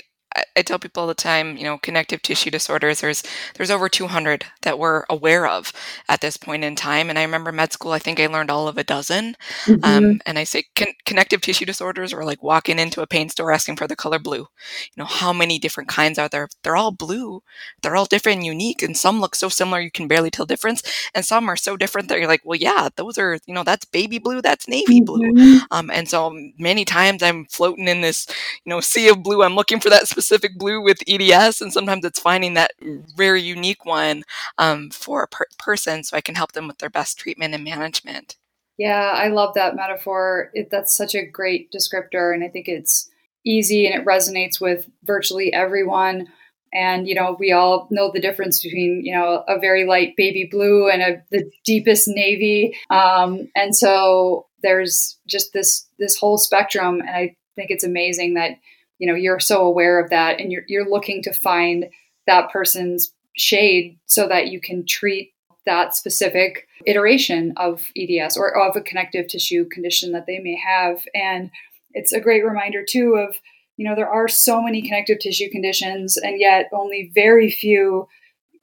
I 0.56 0.62
tell 0.62 0.80
people 0.80 1.02
all 1.02 1.08
the 1.08 1.14
time, 1.14 1.58
you 1.58 1.64
know, 1.64 1.78
connective 1.78 2.22
tissue 2.22 2.50
disorders. 2.50 3.02
There's 3.02 3.24
there's 3.56 3.72
over 3.72 3.88
200 3.88 4.46
that 4.64 4.80
we're 4.80 5.04
aware 5.10 5.48
of 5.48 5.72
at 6.10 6.22
this 6.22 6.38
point 6.38 6.64
in 6.64 6.76
time. 6.76 7.10
And 7.10 7.20
I 7.20 7.24
remember 7.24 7.52
med 7.52 7.72
school. 7.72 7.92
I 7.92 8.00
think 8.00 8.20
I 8.20 8.28
learned 8.28 8.50
all 8.50 8.68
of 8.68 8.78
a 8.78 8.84
dozen. 8.84 9.36
Um, 9.68 9.76
mm-hmm. 9.76 9.86
Um, 9.86 10.22
and 10.26 10.40
I 10.40 10.44
say 10.44 10.66
con- 10.76 10.96
connective 11.06 11.42
tissue 11.42 11.66
disorders 11.66 12.14
are 12.14 12.26
like 12.26 12.42
walking 12.42 12.80
into 12.80 13.02
a 13.02 13.08
paint 13.08 13.32
store 13.32 13.52
asking 13.52 13.76
for 13.76 13.88
the 13.88 13.96
color 13.96 14.20
blue. 14.20 14.40
You 14.40 14.98
know, 14.98 15.06
how 15.06 15.34
many 15.34 15.60
different 15.60 15.90
kinds 15.90 16.18
are 16.18 16.30
there? 16.30 16.50
They're 16.64 16.76
all 16.76 16.92
blue. 16.92 17.44
They're 17.82 17.96
all 17.96 18.06
different 18.06 18.38
and 18.38 18.46
unique. 18.46 18.82
And 18.82 18.98
some 18.98 19.22
look 19.22 19.36
so 19.36 19.50
similar 19.50 19.82
you 19.82 19.92
can 19.92 20.08
barely 20.08 20.32
tell 20.32 20.46
difference. 20.46 20.82
And 21.14 21.24
some 21.24 21.48
are 21.50 21.56
so 21.56 21.78
different 21.78 22.10
that 22.10 22.18
you're 22.18 22.28
like, 22.28 22.42
well, 22.44 22.60
yeah, 22.60 22.90
those 22.96 23.18
are 23.18 23.38
you 23.46 23.54
know 23.54 23.64
that's 23.64 23.86
baby 23.86 24.18
blue, 24.18 24.42
that's 24.42 24.68
navy 24.68 25.02
blue. 25.02 25.32
Mm-hmm. 25.32 25.58
Um, 25.72 25.92
and 25.92 26.10
so 26.10 26.36
many 26.58 26.86
times 26.86 27.22
I'm 27.22 27.46
floating 27.46 27.88
in 27.88 28.02
this 28.02 28.28
you 28.66 28.72
know 28.72 28.80
sea 28.80 29.10
of 29.10 29.22
blue. 29.22 29.44
I'm 29.44 29.56
looking 29.56 29.80
for 29.80 29.90
that 29.90 30.08
specific 30.08 30.23
specific 30.24 30.58
blue 30.58 30.82
with 30.82 31.04
EDS, 31.08 31.62
and 31.62 31.74
sometimes 31.74 32.06
it's 32.06 32.20
finding 32.20 32.54
that 32.54 32.72
very 33.16 33.42
unique 33.42 33.86
one 33.86 34.24
um, 34.58 34.90
for 34.90 35.24
a 35.24 35.28
per- 35.28 35.48
person 35.58 36.04
so 36.04 36.16
I 36.16 36.22
can 36.22 36.36
help 36.36 36.54
them 36.54 36.68
with 36.68 36.78
their 36.78 36.90
best 36.90 37.18
treatment 37.18 37.54
and 37.54 37.64
management. 37.64 38.38
Yeah, 38.78 39.14
I 39.16 39.28
love 39.28 39.54
that 39.54 39.76
metaphor. 39.76 40.50
It, 40.54 40.70
that's 40.72 40.96
such 40.96 41.14
a 41.14 41.26
great 41.26 41.72
descriptor, 41.72 42.34
and 42.34 42.44
I 42.44 42.48
think 42.48 42.68
it's 42.68 43.10
easy 43.46 43.86
and 43.86 43.94
it 43.94 44.06
resonates 44.06 44.62
with 44.62 44.90
virtually 45.04 45.52
everyone. 45.54 46.28
And 46.74 47.08
you 47.08 47.14
know, 47.14 47.36
we 47.38 47.52
all 47.52 47.88
know 47.92 48.10
the 48.12 48.22
difference 48.22 48.64
between 48.64 49.06
you 49.06 49.14
know 49.14 49.44
a 49.48 49.60
very 49.60 49.86
light 49.86 50.16
baby 50.16 50.48
blue 50.50 50.90
and 50.90 51.02
a, 51.02 51.24
the 51.30 51.52
deepest 51.66 52.08
navy. 52.08 52.76
Um, 52.90 53.50
and 53.56 53.76
so 53.76 54.48
there's 54.64 55.20
just 55.28 55.54
this 55.54 55.86
this 56.00 56.18
whole 56.18 56.38
spectrum, 56.38 57.02
and 57.02 57.10
I 57.10 57.36
think 57.56 57.70
it's 57.70 57.84
amazing 57.84 58.34
that 58.36 58.58
you 59.00 59.08
know 59.08 59.16
you're 59.16 59.40
so 59.40 59.66
aware 59.66 60.00
of 60.00 60.10
that 60.10 60.40
and 60.40 60.52
you're 60.52 60.64
you're 60.68 60.90
looking 60.90 61.22
to 61.24 61.34
find 61.34 61.86
that 62.28 62.52
person's 62.52 63.14
shade 63.36 63.98
so 64.06 64.28
that 64.28 64.48
you 64.48 64.62
can 64.62 64.86
treat 64.86 65.34
that 65.66 65.96
specific 65.96 66.68
iteration 66.86 67.54
of 67.58 67.88
EDS 67.98 68.38
or 68.38 68.58
of 68.58 68.76
a 68.76 68.82
connective 68.82 69.28
tissue 69.28 69.68
condition 69.70 70.12
that 70.12 70.26
they 70.26 70.40
may 70.40 70.56
have. 70.56 71.04
And 71.16 71.52
it's 71.94 72.12
a 72.12 72.20
great 72.20 72.46
reminder, 72.46 72.84
too, 72.88 73.16
of, 73.16 73.38
you 73.78 73.88
know, 73.88 73.96
there 73.96 74.10
are 74.10 74.28
so 74.28 74.62
many 74.62 74.82
connective 74.82 75.20
tissue 75.20 75.50
conditions, 75.50 76.18
and 76.18 76.40
yet 76.40 76.70
only 76.74 77.12
very 77.14 77.50
few, 77.50 78.08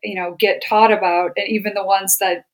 you 0.03 0.15
know, 0.15 0.37
get 0.39 0.63
taught 0.67 0.93
about. 0.93 1.33
And 1.37 1.49
even 1.49 1.75
the 1.75 1.85
ones 1.85 2.19
that 2.19 2.45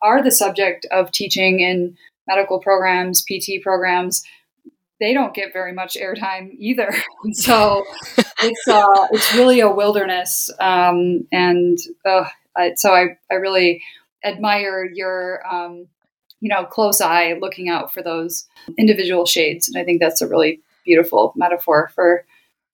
are 0.00 0.22
the 0.22 0.30
subject 0.30 0.86
of 0.90 1.12
teaching 1.12 1.60
in 1.60 1.96
medical 2.26 2.60
programs, 2.60 3.22
PT 3.22 3.62
programs, 3.62 4.22
they 5.02 5.12
don't 5.12 5.34
get 5.34 5.52
very 5.52 5.72
much 5.72 5.96
airtime 5.96 6.52
either. 6.58 6.94
so 7.32 7.84
it's 8.40 8.68
uh, 8.68 9.08
it's 9.10 9.34
really 9.34 9.58
a 9.58 9.70
wilderness, 9.70 10.48
um, 10.60 11.26
and 11.32 11.76
uh, 12.08 12.24
so 12.76 12.94
I 12.94 13.18
I 13.30 13.34
really 13.34 13.82
admire 14.24 14.84
your 14.84 15.44
um, 15.52 15.88
you 16.40 16.48
know 16.48 16.64
close 16.64 17.00
eye 17.00 17.36
looking 17.40 17.68
out 17.68 17.92
for 17.92 18.00
those 18.00 18.46
individual 18.78 19.26
shades, 19.26 19.68
and 19.68 19.76
I 19.76 19.84
think 19.84 20.00
that's 20.00 20.22
a 20.22 20.28
really 20.28 20.60
beautiful 20.84 21.32
metaphor 21.34 21.90
for 21.94 22.24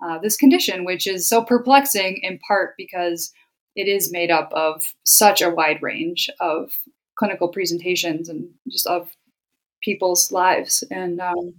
uh, 0.04 0.18
this 0.18 0.36
condition, 0.36 0.84
which 0.84 1.06
is 1.06 1.26
so 1.26 1.42
perplexing 1.42 2.20
in 2.22 2.38
part 2.46 2.74
because 2.76 3.32
it 3.74 3.88
is 3.88 4.12
made 4.12 4.30
up 4.30 4.52
of 4.52 4.92
such 5.04 5.40
a 5.40 5.50
wide 5.50 5.82
range 5.82 6.28
of 6.40 6.72
clinical 7.18 7.48
presentations 7.48 8.28
and 8.28 8.50
just 8.68 8.86
of 8.86 9.16
people's 9.82 10.30
lives 10.30 10.84
and 10.90 11.20
um, 11.20 11.54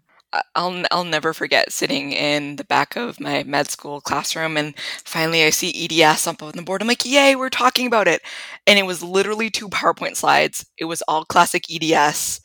I'll 0.56 0.84
I'll 0.92 1.04
never 1.04 1.34
forget 1.34 1.72
sitting 1.72 2.12
in 2.12 2.56
the 2.58 2.64
back 2.64 2.96
of 2.96 3.20
my 3.20 3.44
med 3.44 3.70
school 3.70 4.00
classroom 4.02 4.58
and 4.58 4.78
finally 5.04 5.44
I 5.44 5.50
see 5.50 5.72
EDS 5.72 6.28
up 6.28 6.44
on 6.44 6.52
the 6.56 6.62
board. 6.62 6.82
I'm 6.82 6.88
like, 6.88 7.04
"Yay, 7.06 7.36
we're 7.36 7.50
talking 7.50 7.88
about 7.88 8.08
it." 8.08 8.22
And 8.68 8.78
it 8.78 8.84
was 8.86 9.02
literally 9.04 9.50
two 9.50 9.70
PowerPoint 9.70 10.16
slides. 10.18 10.66
It 10.78 10.86
was 10.86 11.02
all 11.08 11.26
classic 11.26 11.66
EDS 11.70 12.42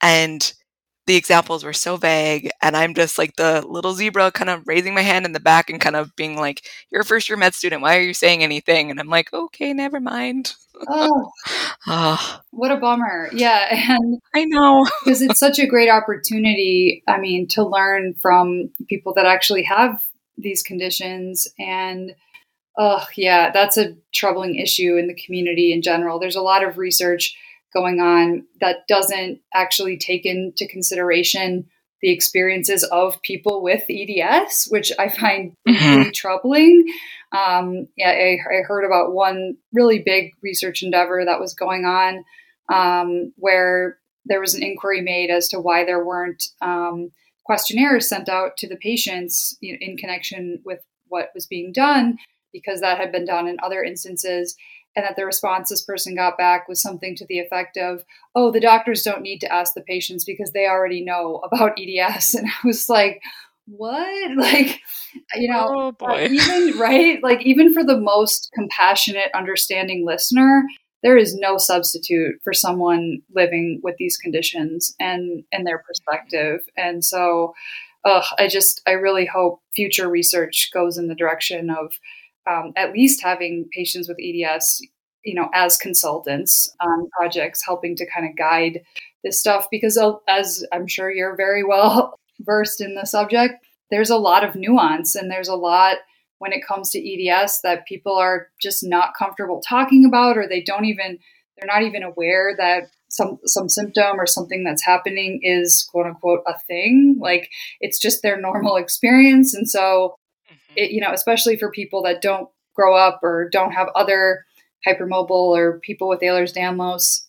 and 0.00 0.52
the 1.08 1.16
examples 1.16 1.64
were 1.64 1.72
so 1.72 1.96
vague 1.96 2.50
and 2.60 2.76
I'm 2.76 2.92
just 2.92 3.16
like 3.16 3.36
the 3.36 3.64
little 3.66 3.94
zebra 3.94 4.30
kind 4.30 4.50
of 4.50 4.68
raising 4.68 4.92
my 4.92 5.00
hand 5.00 5.24
in 5.24 5.32
the 5.32 5.40
back 5.40 5.70
and 5.70 5.80
kind 5.80 5.96
of 5.96 6.14
being 6.16 6.36
like, 6.36 6.66
"You're 6.90 7.00
a 7.00 7.04
first 7.04 7.30
year 7.30 7.38
med 7.38 7.54
student. 7.54 7.80
Why 7.80 7.96
are 7.96 8.02
you 8.02 8.12
saying 8.12 8.42
anything?" 8.42 8.90
And 8.90 9.00
I'm 9.00 9.08
like, 9.08 9.32
"Okay, 9.32 9.72
never 9.72 10.00
mind." 10.00 10.52
Oh, 10.86 11.30
oh. 11.86 12.40
what 12.50 12.70
a 12.70 12.76
bummer. 12.76 13.30
Yeah. 13.32 13.68
And 13.98 14.20
I 14.34 14.44
know. 14.44 14.86
because 15.02 15.22
it's 15.22 15.40
such 15.40 15.58
a 15.58 15.66
great 15.66 15.88
opportunity, 15.88 17.02
I 17.08 17.18
mean, 17.18 17.48
to 17.48 17.64
learn 17.64 18.14
from 18.20 18.68
people 18.86 19.14
that 19.14 19.24
actually 19.24 19.62
have 19.62 20.02
these 20.36 20.62
conditions. 20.62 21.48
And, 21.58 22.14
oh, 22.78 23.06
yeah, 23.16 23.50
that's 23.50 23.78
a 23.78 23.96
troubling 24.14 24.56
issue 24.56 24.96
in 24.96 25.06
the 25.06 25.18
community 25.24 25.72
in 25.72 25.80
general. 25.80 26.18
There's 26.18 26.36
a 26.36 26.42
lot 26.42 26.62
of 26.62 26.76
research 26.76 27.34
going 27.72 28.00
on 28.00 28.44
that 28.60 28.86
doesn't 28.88 29.40
actually 29.54 29.96
take 29.96 30.24
into 30.24 30.66
consideration 30.66 31.66
the 32.00 32.10
experiences 32.10 32.84
of 32.84 33.20
people 33.22 33.62
with 33.62 33.84
EDS, 33.90 34.68
which 34.70 34.92
I 34.98 35.08
find 35.08 35.54
mm-hmm. 35.68 35.96
really 35.98 36.10
troubling. 36.12 36.86
Um, 37.32 37.88
yeah, 37.96 38.10
I, 38.10 38.38
I, 38.48 38.62
heard 38.66 38.84
about 38.84 39.12
one 39.12 39.56
really 39.72 39.98
big 39.98 40.32
research 40.42 40.82
endeavor 40.82 41.24
that 41.24 41.40
was 41.40 41.54
going 41.54 41.84
on 41.84 42.24
um, 42.72 43.32
where 43.36 43.98
there 44.24 44.40
was 44.40 44.54
an 44.54 44.62
inquiry 44.62 45.02
made 45.02 45.30
as 45.30 45.48
to 45.48 45.60
why 45.60 45.84
there 45.84 46.04
weren't 46.04 46.48
um, 46.62 47.10
questionnaires 47.44 48.08
sent 48.08 48.28
out 48.28 48.56
to 48.58 48.68
the 48.68 48.76
patients 48.76 49.56
you 49.60 49.72
know, 49.72 49.78
in 49.80 49.96
connection 49.96 50.60
with 50.64 50.80
what 51.08 51.30
was 51.34 51.46
being 51.46 51.72
done, 51.72 52.16
because 52.52 52.80
that 52.80 52.98
had 52.98 53.12
been 53.12 53.26
done 53.26 53.46
in 53.46 53.56
other 53.62 53.82
instances 53.82 54.56
and 54.96 55.04
that 55.04 55.16
the 55.16 55.24
response 55.24 55.68
this 55.68 55.82
person 55.82 56.14
got 56.14 56.38
back 56.38 56.68
was 56.68 56.82
something 56.82 57.14
to 57.16 57.26
the 57.26 57.38
effect 57.38 57.76
of, 57.76 58.04
"Oh, 58.34 58.50
the 58.50 58.60
doctors 58.60 59.02
don't 59.02 59.22
need 59.22 59.40
to 59.40 59.52
ask 59.52 59.74
the 59.74 59.82
patients 59.82 60.24
because 60.24 60.52
they 60.52 60.66
already 60.66 61.04
know 61.04 61.40
about 61.44 61.78
EDS." 61.78 62.34
And 62.38 62.46
I 62.46 62.66
was 62.66 62.88
like, 62.88 63.22
"What?" 63.66 64.08
Like, 64.36 64.80
you 65.34 65.48
know, 65.48 65.94
oh, 66.00 66.18
even 66.18 66.78
right, 66.78 67.22
like 67.22 67.42
even 67.46 67.72
for 67.72 67.84
the 67.84 67.98
most 67.98 68.50
compassionate, 68.54 69.30
understanding 69.34 70.04
listener, 70.06 70.64
there 71.02 71.16
is 71.16 71.34
no 71.34 71.58
substitute 71.58 72.36
for 72.42 72.52
someone 72.52 73.18
living 73.34 73.80
with 73.82 73.96
these 73.98 74.16
conditions 74.16 74.94
and 74.98 75.44
and 75.52 75.66
their 75.66 75.78
perspective. 75.78 76.60
And 76.76 77.04
so, 77.04 77.54
uh, 78.04 78.24
I 78.38 78.48
just 78.48 78.80
I 78.86 78.92
really 78.92 79.26
hope 79.26 79.60
future 79.74 80.08
research 80.08 80.70
goes 80.72 80.98
in 80.98 81.08
the 81.08 81.14
direction 81.14 81.70
of 81.70 81.92
um, 82.48 82.72
at 82.76 82.92
least 82.92 83.22
having 83.22 83.68
patients 83.72 84.08
with 84.08 84.18
EDS, 84.22 84.86
you 85.24 85.34
know, 85.34 85.48
as 85.54 85.76
consultants 85.76 86.74
on 86.80 87.08
projects, 87.10 87.64
helping 87.64 87.96
to 87.96 88.06
kind 88.10 88.28
of 88.28 88.36
guide 88.36 88.82
this 89.24 89.40
stuff. 89.40 89.66
Because 89.70 90.00
as 90.28 90.64
I'm 90.72 90.86
sure 90.86 91.10
you're 91.10 91.36
very 91.36 91.64
well 91.64 92.18
versed 92.40 92.80
in 92.80 92.94
the 92.94 93.04
subject, 93.04 93.54
there's 93.90 94.10
a 94.10 94.16
lot 94.16 94.44
of 94.44 94.54
nuance 94.54 95.14
and 95.14 95.30
there's 95.30 95.48
a 95.48 95.56
lot 95.56 95.98
when 96.38 96.52
it 96.52 96.64
comes 96.66 96.90
to 96.90 97.28
EDS 97.28 97.62
that 97.62 97.86
people 97.86 98.14
are 98.14 98.48
just 98.62 98.84
not 98.84 99.14
comfortable 99.18 99.60
talking 99.60 100.04
about, 100.06 100.38
or 100.38 100.46
they 100.48 100.62
don't 100.62 100.84
even 100.84 101.18
they're 101.56 101.66
not 101.66 101.82
even 101.82 102.04
aware 102.04 102.54
that 102.56 102.84
some 103.08 103.38
some 103.44 103.68
symptom 103.68 104.20
or 104.20 104.26
something 104.26 104.64
that's 104.64 104.84
happening 104.84 105.40
is 105.42 105.88
quote 105.90 106.06
unquote 106.06 106.42
a 106.46 106.56
thing 106.68 107.16
like 107.18 107.50
it's 107.80 107.98
just 107.98 108.22
their 108.22 108.40
normal 108.40 108.76
experience 108.84 109.54
and 109.54 109.68
so 109.68 110.14
it, 110.78 110.92
you 110.92 111.00
know, 111.00 111.12
especially 111.12 111.56
for 111.56 111.70
people 111.70 112.02
that 112.04 112.22
don't 112.22 112.48
grow 112.74 112.96
up 112.96 113.20
or 113.22 113.48
don't 113.50 113.72
have 113.72 113.88
other 113.94 114.46
hypermobile 114.86 115.30
or 115.30 115.80
people 115.80 116.08
with 116.08 116.20
Ehlers-Danlos 116.20 117.24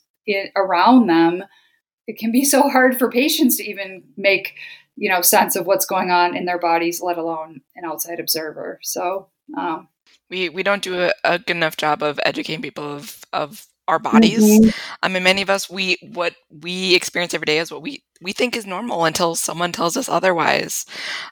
around 0.55 1.07
them, 1.07 1.43
it 2.07 2.17
can 2.17 2.31
be 2.31 2.45
so 2.55 2.69
hard 2.69 2.97
for 2.97 3.09
patients 3.09 3.57
to 3.57 3.63
even 3.67 4.03
make, 4.15 4.53
you 4.95 5.09
know, 5.09 5.21
sense 5.21 5.55
of 5.55 5.65
what's 5.65 5.85
going 5.85 6.11
on 6.11 6.35
in 6.35 6.45
their 6.45 6.59
bodies, 6.59 7.01
let 7.01 7.17
alone 7.17 7.61
an 7.75 7.85
outside 7.85 8.19
observer. 8.19 8.79
So, 8.83 9.29
um, 9.57 9.87
we 10.29 10.49
we 10.49 10.61
don't 10.61 10.83
do 10.83 11.01
a, 11.01 11.11
a, 11.23 11.39
good 11.39 11.55
enough 11.55 11.75
job 11.75 12.03
of 12.03 12.19
educating 12.23 12.61
people 12.61 12.83
of 12.83 13.23
of 13.33 13.65
our 13.89 13.99
bodies. 13.99 14.61
Mm-hmm. 14.61 14.69
I 15.03 15.09
mean, 15.09 15.23
many 15.23 15.41
of 15.41 15.49
us, 15.49 15.69
we 15.69 15.97
what 16.13 16.35
we 16.49 16.95
experience 16.95 17.33
every 17.33 17.45
day 17.45 17.59
is 17.59 17.71
what 17.71 17.81
we 17.81 18.03
we 18.21 18.33
think 18.33 18.55
is 18.55 18.65
normal 18.65 19.05
until 19.05 19.35
someone 19.35 19.71
tells 19.73 19.97
us 19.97 20.09
otherwise. 20.09 20.85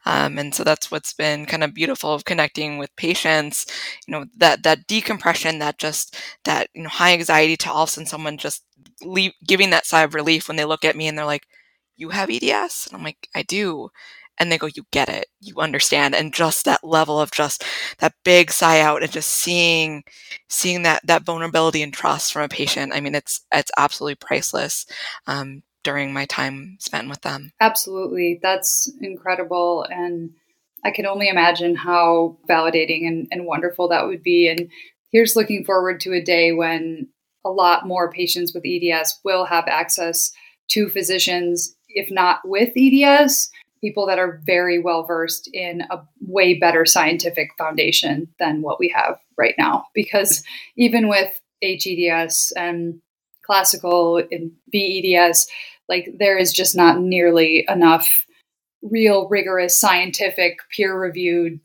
Um, 0.05 0.37
and 0.37 0.53
so 0.55 0.63
that's 0.63 0.91
what's 0.91 1.13
been 1.13 1.45
kind 1.45 1.63
of 1.63 1.73
beautiful 1.73 2.13
of 2.13 2.25
connecting 2.25 2.77
with 2.77 2.95
patients. 2.97 3.65
You 4.07 4.13
know, 4.13 4.25
that 4.37 4.63
that 4.63 4.87
decompression, 4.87 5.59
that 5.59 5.77
just 5.79 6.17
that 6.45 6.69
you 6.73 6.83
know 6.83 6.89
high 6.89 7.13
anxiety 7.13 7.57
to 7.57 7.71
all 7.71 7.83
of 7.83 7.89
a 7.89 7.91
sudden 7.93 8.07
someone 8.07 8.37
just 8.37 8.63
leave, 9.03 9.33
giving 9.45 9.69
that 9.71 9.85
sigh 9.85 10.03
of 10.03 10.13
relief 10.15 10.47
when 10.47 10.57
they 10.57 10.65
look 10.65 10.85
at 10.85 10.95
me 10.95 11.07
and 11.07 11.17
they're 11.17 11.25
like, 11.25 11.47
"You 11.97 12.09
have 12.09 12.29
EDS," 12.29 12.87
and 12.87 12.95
I'm 12.97 13.03
like, 13.03 13.29
"I 13.35 13.43
do." 13.43 13.89
And 14.39 14.51
they 14.51 14.57
go, 14.57 14.67
you 14.67 14.85
get 14.91 15.09
it, 15.09 15.27
you 15.39 15.55
understand. 15.57 16.15
And 16.15 16.33
just 16.33 16.65
that 16.65 16.83
level 16.83 17.19
of 17.19 17.31
just 17.31 17.63
that 17.99 18.13
big 18.23 18.51
sigh 18.51 18.81
out 18.81 19.03
and 19.03 19.11
just 19.11 19.31
seeing, 19.31 20.03
seeing 20.49 20.83
that, 20.83 21.05
that 21.05 21.23
vulnerability 21.23 21.81
and 21.81 21.93
trust 21.93 22.33
from 22.33 22.43
a 22.43 22.49
patient. 22.49 22.93
I 22.93 23.01
mean, 23.01 23.15
it's, 23.15 23.45
it's 23.51 23.71
absolutely 23.77 24.15
priceless. 24.15 24.85
Um, 25.25 25.63
during 25.83 26.11
my 26.11 26.25
time 26.25 26.75
spent 26.81 27.07
with 27.07 27.21
them. 27.21 27.53
Absolutely. 27.61 28.39
That's 28.41 28.91
incredible. 28.99 29.85
And 29.89 30.31
I 30.83 30.91
can 30.91 31.05
only 31.05 31.29
imagine 31.29 31.75
how 31.75 32.39
validating 32.49 33.07
and, 33.07 33.25
and 33.31 33.45
wonderful 33.45 33.87
that 33.87 34.05
would 34.05 34.21
be. 34.21 34.49
And 34.49 34.69
here's 35.13 35.37
looking 35.37 35.63
forward 35.63 36.01
to 36.01 36.11
a 36.11 36.21
day 36.21 36.51
when 36.51 37.07
a 37.45 37.49
lot 37.49 37.87
more 37.87 38.11
patients 38.11 38.53
with 38.53 38.65
EDS 38.65 39.21
will 39.23 39.45
have 39.45 39.63
access 39.67 40.31
to 40.71 40.89
physicians, 40.89 41.75
if 41.87 42.11
not 42.11 42.41
with 42.43 42.73
EDS, 42.75 43.49
people 43.81 44.05
that 44.07 44.19
are 44.19 44.41
very 44.45 44.79
well 44.79 45.03
versed 45.03 45.49
in 45.53 45.81
a 45.91 45.99
way 46.21 46.53
better 46.53 46.85
scientific 46.85 47.49
foundation 47.57 48.27
than 48.39 48.61
what 48.61 48.79
we 48.79 48.89
have 48.89 49.19
right 49.37 49.55
now. 49.57 49.85
Because 49.93 50.43
even 50.75 51.07
with 51.07 51.39
HEDS 51.61 52.51
and 52.55 52.99
classical 53.45 54.17
and 54.31 54.51
VEDS, 54.73 55.47
like 55.89 56.09
there 56.19 56.37
is 56.37 56.51
just 56.51 56.75
not 56.75 56.99
nearly 56.99 57.65
enough 57.69 58.25
real 58.81 59.27
rigorous 59.29 59.79
scientific 59.79 60.57
peer 60.75 60.97
reviewed 60.99 61.59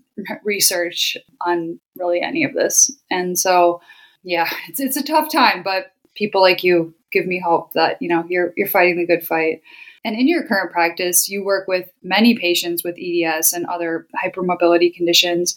research 0.44 1.16
on 1.44 1.78
really 1.96 2.20
any 2.20 2.44
of 2.44 2.54
this. 2.54 2.90
And 3.10 3.38
so, 3.38 3.80
yeah, 4.22 4.48
it's 4.68 4.80
it's 4.80 4.96
a 4.96 5.02
tough 5.02 5.30
time, 5.30 5.62
but 5.62 5.92
people 6.14 6.40
like 6.40 6.62
you 6.62 6.94
give 7.10 7.26
me 7.26 7.40
hope 7.40 7.72
that, 7.72 8.00
you 8.00 8.08
know, 8.08 8.24
you're 8.28 8.52
you're 8.56 8.68
fighting 8.68 8.96
the 8.96 9.06
good 9.06 9.26
fight. 9.26 9.62
And 10.04 10.16
in 10.16 10.26
your 10.26 10.46
current 10.46 10.72
practice, 10.72 11.28
you 11.28 11.44
work 11.44 11.68
with 11.68 11.88
many 12.02 12.36
patients 12.36 12.82
with 12.82 12.98
EDS 12.98 13.52
and 13.52 13.66
other 13.66 14.06
hypermobility 14.24 14.92
conditions. 14.92 15.54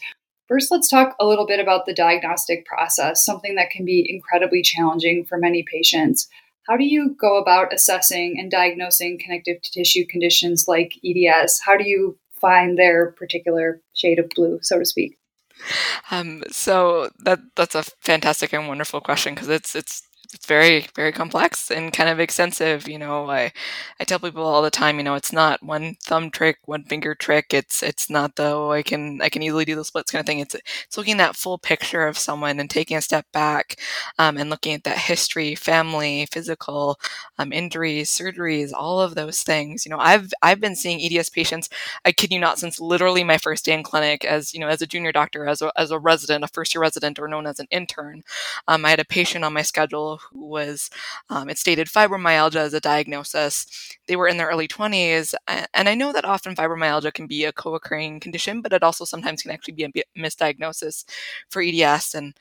First, 0.48 0.70
let's 0.72 0.88
talk 0.88 1.16
a 1.20 1.26
little 1.26 1.48
bit 1.48 1.60
about 1.60 1.86
the 1.86 1.94
diagnostic 1.94 2.66
process, 2.66 3.26
something 3.26 3.56
that 3.56 3.72
can 3.72 3.86
be 3.86 4.06
incredibly 4.08 4.62
challenging 4.62 5.26
for 5.26 5.40
many 5.40 5.64
patients. 5.64 6.28
How 6.68 6.78
do 6.78 6.86
you 6.86 7.16
go 7.20 7.38
about 7.38 7.74
assessing 7.74 8.40
and 8.40 8.52
diagnosing 8.52 9.20
connective 9.20 9.62
tissue 9.62 10.06
conditions 10.06 10.66
like 10.68 10.94
EDS? 11.04 11.62
How 11.66 11.78
do 11.78 11.88
you 11.88 12.18
find 12.40 12.78
their 12.78 13.12
particular 13.12 13.82
shade 13.94 14.20
of 14.20 14.30
blue, 14.36 14.60
so 14.62 14.78
to 14.80 14.86
speak? 14.86 15.18
Um, 16.12 16.44
so 16.52 17.10
that 17.20 17.40
that's 17.56 17.76
a 17.76 17.84
fantastic 18.02 18.54
and 18.54 18.68
wonderful 18.68 19.00
question 19.00 19.34
because 19.34 19.50
it's 19.50 19.76
it's 19.76 20.04
it's 20.36 20.46
very 20.46 20.86
very 20.96 21.12
complex 21.14 21.72
and 21.72 21.94
kind 21.94 22.10
of 22.10 22.20
extensive 22.20 22.88
you 22.90 23.00
know 23.00 23.30
i 23.30 23.52
i 24.00 24.04
tell 24.04 24.20
people 24.20 24.44
all 24.44 24.62
the 24.62 24.70
time 24.70 24.98
you 24.98 25.04
know 25.04 25.16
it's 25.16 25.32
not 25.32 25.64
one 25.64 25.96
thumb 26.04 26.30
trick 26.30 26.58
one 26.66 26.84
finger 26.84 27.16
trick 27.16 27.48
it's 27.54 27.82
it's 27.82 28.10
not 28.10 28.36
the 28.36 28.44
oh, 28.44 28.70
i 28.72 28.84
can 28.84 29.20
i 29.22 29.30
can 29.30 29.42
easily 29.42 29.66
do 29.66 29.76
the 29.76 29.86
splits 29.86 30.12
kind 30.12 30.20
of 30.20 30.26
thing 30.28 30.40
it's 30.40 30.56
it's 30.56 30.98
looking 30.98 31.14
at 31.14 31.18
that 31.18 31.36
full 31.38 31.58
picture 31.58 32.06
of 32.06 32.18
someone 32.18 32.60
and 32.60 32.70
taking 32.70 32.98
a 32.98 33.02
step 33.02 33.26
back 33.32 33.78
um, 34.20 34.38
and 34.38 34.50
looking 34.50 34.74
at 34.74 34.84
that 34.84 34.98
history 34.98 35.56
family 35.56 36.28
physical 36.32 37.00
um, 37.40 37.54
injuries 37.54 38.10
surgeries 38.10 38.72
all 38.74 39.00
of 39.02 39.16
those 39.16 39.42
things 39.44 39.86
you 39.86 39.90
know 39.90 40.00
i've 40.00 40.30
i've 40.42 40.60
been 40.60 40.76
seeing 40.76 41.00
eds 41.02 41.30
patients 41.30 41.70
i 42.04 42.12
kid 42.12 42.32
you 42.32 42.40
not 42.40 42.60
since 42.60 42.80
literally 42.80 43.24
my 43.24 43.38
first 43.38 43.66
day 43.66 43.74
in 43.74 43.84
clinic 43.84 44.26
as 44.26 44.54
you 44.54 44.60
know 44.60 44.68
as 44.68 44.82
a 44.82 44.88
junior 44.88 45.12
doctor 45.12 45.48
as 45.48 45.62
a, 45.62 45.72
as 45.78 45.92
a 45.92 46.00
resident 46.00 46.44
a 46.44 46.48
first 46.48 46.76
year 46.76 46.82
resident 46.82 47.20
or 47.20 47.28
known 47.28 47.48
as 47.48 47.60
an 47.60 47.68
intern 47.72 48.22
um, 48.68 48.86
i 48.86 48.90
had 48.90 49.00
a 49.00 49.06
patient 49.06 49.44
on 49.44 49.54
my 49.54 49.62
schedule 49.62 50.20
who 50.32 50.46
was, 50.48 50.90
um, 51.30 51.50
it 51.50 51.58
stated 51.58 51.88
fibromyalgia 51.88 52.58
as 52.58 52.74
a 52.74 52.80
diagnosis. 52.80 53.66
They 54.08 54.16
were 54.16 54.28
in 54.28 54.38
their 54.38 54.48
early 54.48 54.68
20s. 54.68 55.36
And 55.48 55.90
I 55.90 55.96
know 55.96 56.12
that 56.14 56.26
often 56.26 56.56
fibromyalgia 56.56 57.14
can 57.14 57.28
be 57.28 57.46
a 57.46 57.54
co 57.54 57.76
occurring 57.76 58.20
condition, 58.20 58.62
but 58.62 58.74
it 58.74 58.84
also 58.84 59.06
sometimes 59.06 59.42
can 59.44 59.52
actually 59.52 59.74
be 59.76 59.84
a 59.84 59.92
misdiagnosis 60.20 61.06
for 61.50 61.62
EDS. 61.62 62.14
And 62.16 62.36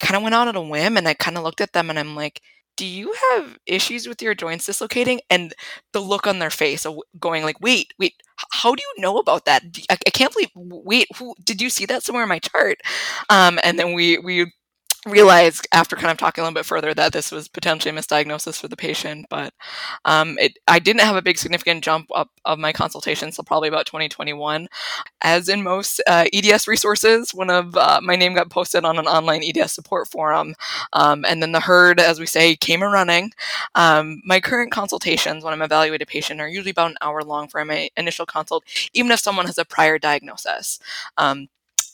I 0.00 0.04
kind 0.04 0.16
of 0.16 0.22
went 0.22 0.34
on 0.34 0.54
a 0.54 0.60
whim 0.62 0.96
and 0.96 1.08
I 1.08 1.14
kind 1.14 1.36
of 1.36 1.44
looked 1.44 1.60
at 1.60 1.72
them 1.72 1.90
and 1.90 1.98
I'm 1.98 2.14
like, 2.16 2.40
do 2.76 2.84
you 2.84 3.14
have 3.32 3.58
issues 3.64 4.06
with 4.06 4.20
your 4.20 4.34
joints 4.34 4.66
dislocating 4.66 5.20
and 5.30 5.54
the 5.94 6.00
look 6.00 6.26
on 6.26 6.38
their 6.40 6.50
face 6.50 6.86
going 7.18 7.42
like 7.42 7.58
wait 7.60 7.94
wait 7.98 8.12
how 8.50 8.74
do 8.74 8.82
you 8.82 9.02
know 9.02 9.16
about 9.16 9.46
that 9.46 9.62
i, 9.88 9.94
I 10.06 10.10
can't 10.10 10.30
believe 10.32 10.50
wait 10.54 11.08
who 11.16 11.34
did 11.42 11.62
you 11.62 11.70
see 11.70 11.86
that 11.86 12.02
somewhere 12.02 12.24
in 12.24 12.28
my 12.28 12.38
chart 12.38 12.76
um, 13.30 13.58
and 13.64 13.78
then 13.78 13.94
we 13.94 14.18
we 14.18 14.52
realized 15.06 15.68
after 15.72 15.96
kind 15.96 16.10
of 16.10 16.18
talking 16.18 16.42
a 16.42 16.44
little 16.44 16.54
bit 16.54 16.66
further 16.66 16.92
that 16.92 17.12
this 17.12 17.30
was 17.30 17.48
potentially 17.48 17.96
a 17.96 17.98
misdiagnosis 17.98 18.60
for 18.60 18.68
the 18.68 18.76
patient 18.76 19.26
but 19.30 19.54
um, 20.04 20.36
it, 20.38 20.58
i 20.66 20.78
didn't 20.78 21.00
have 21.00 21.16
a 21.16 21.22
big 21.22 21.38
significant 21.38 21.82
jump 21.82 22.08
up 22.14 22.28
of 22.44 22.58
my 22.58 22.72
consultation 22.72 23.30
so 23.30 23.42
probably 23.42 23.68
about 23.68 23.86
2021 23.86 24.68
as 25.22 25.48
in 25.48 25.62
most 25.62 26.02
uh, 26.06 26.26
eds 26.32 26.66
resources 26.66 27.32
one 27.32 27.50
of 27.50 27.76
uh, 27.76 28.00
my 28.02 28.16
name 28.16 28.34
got 28.34 28.50
posted 28.50 28.84
on 28.84 28.98
an 28.98 29.06
online 29.06 29.42
eds 29.44 29.72
support 29.72 30.08
forum 30.08 30.54
um, 30.92 31.24
and 31.24 31.40
then 31.42 31.52
the 31.52 31.60
herd 31.60 32.00
as 32.00 32.18
we 32.18 32.26
say 32.26 32.56
came 32.56 32.82
a 32.82 32.88
running. 32.88 33.30
Um, 33.74 34.20
my 34.24 34.40
current 34.40 34.72
consultations 34.72 35.44
when 35.44 35.52
i'm 35.52 35.62
evaluating 35.62 36.02
a 36.02 36.06
patient 36.06 36.40
are 36.40 36.48
usually 36.48 36.70
about 36.70 36.90
an 36.90 36.96
hour 37.00 37.22
long 37.22 37.48
for 37.48 37.64
my 37.64 37.88
initial 37.96 38.26
consult 38.26 38.64
even 38.92 39.12
if 39.12 39.20
someone 39.20 39.46
has 39.46 39.58
a 39.58 39.64
prior 39.64 39.98
diagnosis. 39.98 40.80
Um, 41.16 41.48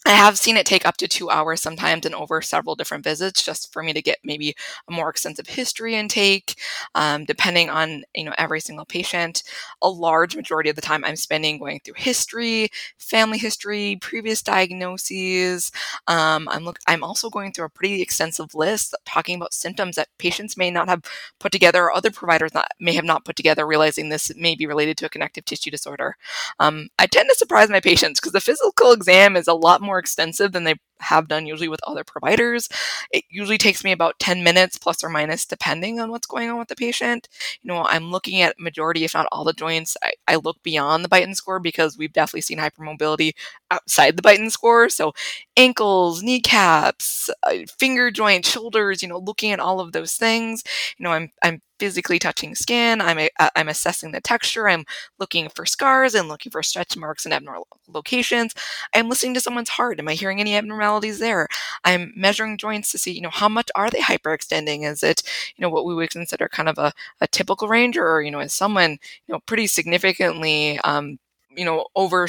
I 0.04 0.10
have 0.10 0.36
seen 0.36 0.56
it 0.56 0.66
take 0.66 0.84
up 0.84 0.96
to 0.96 1.06
two 1.06 1.30
hours 1.30 1.60
sometimes 1.60 2.04
and 2.04 2.14
over 2.14 2.42
several 2.42 2.74
different 2.74 3.04
visits 3.04 3.40
just 3.44 3.72
for 3.72 3.84
me 3.84 3.92
to 3.92 4.02
get 4.02 4.18
maybe 4.24 4.56
a 4.88 4.92
more 4.92 5.08
extensive 5.08 5.46
history 5.46 5.94
intake, 5.94 6.56
um, 6.96 7.24
depending 7.24 7.70
on 7.70 8.02
you 8.12 8.24
know 8.24 8.34
every 8.36 8.58
single 8.58 8.84
patient. 8.84 9.44
A 9.80 9.88
large 9.88 10.34
majority 10.34 10.68
of 10.70 10.74
the 10.74 10.82
time 10.82 11.04
I'm 11.04 11.14
spending 11.14 11.56
going 11.56 11.80
through 11.84 11.94
history, 11.98 12.68
family 12.98 13.38
history, 13.38 13.96
previous 14.00 14.42
diagnoses. 14.42 15.70
Um, 16.08 16.48
I'm 16.50 16.64
look. 16.64 16.78
I'm 16.88 17.04
also 17.04 17.30
going 17.30 17.52
through 17.52 17.66
a 17.66 17.70
pretty 17.70 18.02
extensive 18.02 18.56
list 18.56 18.96
talking 19.06 19.36
about 19.36 19.54
symptoms 19.54 19.94
that 19.96 20.08
patients 20.18 20.56
may 20.56 20.70
not 20.72 20.88
have 20.88 21.02
put 21.38 21.52
together 21.52 21.84
or 21.84 21.92
other 21.94 22.10
providers 22.10 22.52
not, 22.54 22.66
may 22.80 22.92
have 22.94 23.04
not 23.04 23.24
put 23.24 23.36
together, 23.36 23.64
realizing 23.68 24.08
this 24.08 24.34
may 24.36 24.56
be 24.56 24.66
related 24.66 24.96
to 24.98 25.06
a 25.06 25.08
connective 25.10 25.44
tissue 25.44 25.70
disorder. 25.70 26.16
Um, 26.58 26.88
I 26.98 27.06
tend 27.06 27.28
to 27.30 27.36
surprise 27.36 27.68
my 27.70 27.80
patients 27.80 28.20
because 28.20 28.32
the 28.32 28.40
physical 28.40 28.92
exam 28.92 29.36
is 29.36 29.46
a 29.48 29.54
lot 29.54 29.80
more 29.80 29.91
more 29.92 29.98
extensive 29.98 30.52
than 30.52 30.64
they 30.64 30.74
have 31.00 31.28
done 31.28 31.46
usually 31.46 31.68
with 31.68 31.80
other 31.86 32.04
providers. 32.04 32.68
It 33.10 33.24
usually 33.28 33.58
takes 33.58 33.84
me 33.84 33.92
about 33.92 34.18
10 34.20 34.42
minutes 34.42 34.78
plus 34.78 35.02
or 35.04 35.08
minus 35.08 35.44
depending 35.44 36.00
on 36.00 36.10
what's 36.10 36.26
going 36.26 36.48
on 36.48 36.58
with 36.58 36.68
the 36.68 36.76
patient. 36.76 37.28
You 37.62 37.68
know, 37.68 37.84
I'm 37.84 38.10
looking 38.10 38.40
at 38.40 38.58
majority, 38.58 39.04
if 39.04 39.14
not 39.14 39.26
all 39.32 39.44
the 39.44 39.52
joints. 39.52 39.96
I, 40.02 40.12
I 40.28 40.36
look 40.36 40.62
beyond 40.62 41.04
the 41.04 41.08
Beighton 41.08 41.34
score 41.34 41.60
because 41.60 41.98
we've 41.98 42.12
definitely 42.12 42.42
seen 42.42 42.58
hypermobility 42.58 43.32
outside 43.70 44.16
the 44.16 44.22
Beighton 44.22 44.50
score. 44.50 44.88
So 44.88 45.12
ankles, 45.56 46.22
kneecaps, 46.22 47.30
uh, 47.44 47.58
finger 47.78 48.10
joints, 48.10 48.50
shoulders, 48.50 49.02
you 49.02 49.08
know, 49.08 49.18
looking 49.18 49.50
at 49.52 49.60
all 49.60 49.80
of 49.80 49.92
those 49.92 50.14
things. 50.14 50.62
You 50.98 51.04
know, 51.04 51.10
I'm, 51.12 51.30
I'm 51.42 51.60
physically 51.82 52.20
touching 52.20 52.54
skin. 52.54 53.00
I'm, 53.00 53.18
a, 53.18 53.28
uh, 53.40 53.50
I'm 53.56 53.68
assessing 53.68 54.12
the 54.12 54.20
texture. 54.20 54.68
I'm 54.68 54.84
looking 55.18 55.48
for 55.48 55.66
scars 55.66 56.14
and 56.14 56.28
looking 56.28 56.52
for 56.52 56.62
stretch 56.62 56.96
marks 56.96 57.24
and 57.24 57.34
abnormal 57.34 57.66
locations. 57.88 58.54
I'm 58.94 59.08
listening 59.08 59.34
to 59.34 59.40
someone's 59.40 59.70
heart. 59.70 59.98
Am 59.98 60.06
I 60.06 60.14
hearing 60.14 60.38
any 60.38 60.54
abnormalities 60.54 61.18
there? 61.18 61.48
I'm 61.82 62.12
measuring 62.14 62.56
joints 62.56 62.92
to 62.92 62.98
see, 62.98 63.10
you 63.10 63.20
know, 63.20 63.30
how 63.30 63.48
much 63.48 63.68
are 63.74 63.90
they 63.90 63.98
hyperextending? 63.98 64.88
Is 64.88 65.02
it, 65.02 65.24
you 65.56 65.62
know, 65.62 65.70
what 65.70 65.84
we 65.84 65.92
would 65.96 66.10
consider 66.10 66.48
kind 66.48 66.68
of 66.68 66.78
a, 66.78 66.92
a 67.20 67.26
typical 67.26 67.66
range 67.66 67.98
or, 67.98 68.22
you 68.22 68.30
know, 68.30 68.38
is 68.38 68.52
someone, 68.52 68.92
you 68.92 69.32
know, 69.32 69.40
pretty 69.40 69.66
significantly 69.66 70.78
um, 70.84 71.18
you 71.56 71.64
know 71.64 71.86
over 71.96 72.28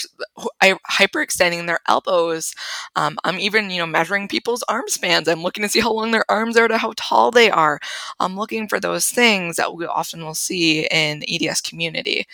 hyperextending 0.91 1.67
their 1.67 1.79
elbows 1.87 2.53
um, 2.95 3.17
i'm 3.23 3.39
even 3.39 3.69
you 3.69 3.77
know 3.79 3.85
measuring 3.85 4.27
people's 4.27 4.63
arm 4.63 4.83
spans. 4.87 5.27
I'm 5.27 5.41
looking 5.43 5.63
to 5.63 5.69
see 5.69 5.79
how 5.79 5.91
long 5.93 6.11
their 6.11 6.25
arms 6.29 6.57
are 6.57 6.67
to 6.67 6.77
how 6.77 6.93
tall 6.95 7.31
they 7.31 7.49
are. 7.51 7.79
I'm 8.19 8.35
looking 8.35 8.67
for 8.67 8.79
those 8.79 9.07
things 9.07 9.55
that 9.57 9.75
we 9.75 9.85
often 9.85 10.23
will 10.23 10.33
see 10.35 10.87
in 10.91 11.23
eds 11.27 11.61
community. 11.61 12.25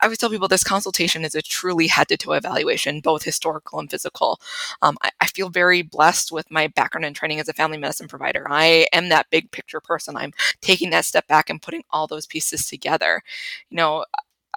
I 0.00 0.06
always 0.06 0.18
tell 0.18 0.30
people 0.30 0.48
this 0.48 0.64
consultation 0.64 1.24
is 1.24 1.34
a 1.34 1.42
truly 1.42 1.86
head-to-toe 1.88 2.32
evaluation 2.32 3.00
both 3.00 3.22
historical 3.24 3.78
and 3.78 3.90
physical. 3.90 4.40
Um, 4.82 4.96
I, 5.02 5.10
I 5.20 5.26
feel 5.26 5.48
very 5.50 5.82
blessed 5.82 6.32
with 6.32 6.50
my 6.50 6.68
background 6.68 7.04
and 7.04 7.16
training 7.16 7.40
as 7.40 7.48
a 7.48 7.52
family 7.52 7.78
medicine 7.78 8.08
provider. 8.08 8.46
I 8.50 8.86
am 8.92 9.08
that 9.10 9.30
big 9.30 9.50
picture 9.50 9.80
person. 9.80 10.16
I'm 10.16 10.32
taking 10.60 10.90
that 10.90 11.04
step 11.04 11.26
back 11.28 11.50
and 11.50 11.62
putting 11.62 11.84
all 11.90 12.06
those 12.06 12.26
pieces 12.26 12.66
together. 12.66 13.22
You 13.70 13.76
know 13.76 14.04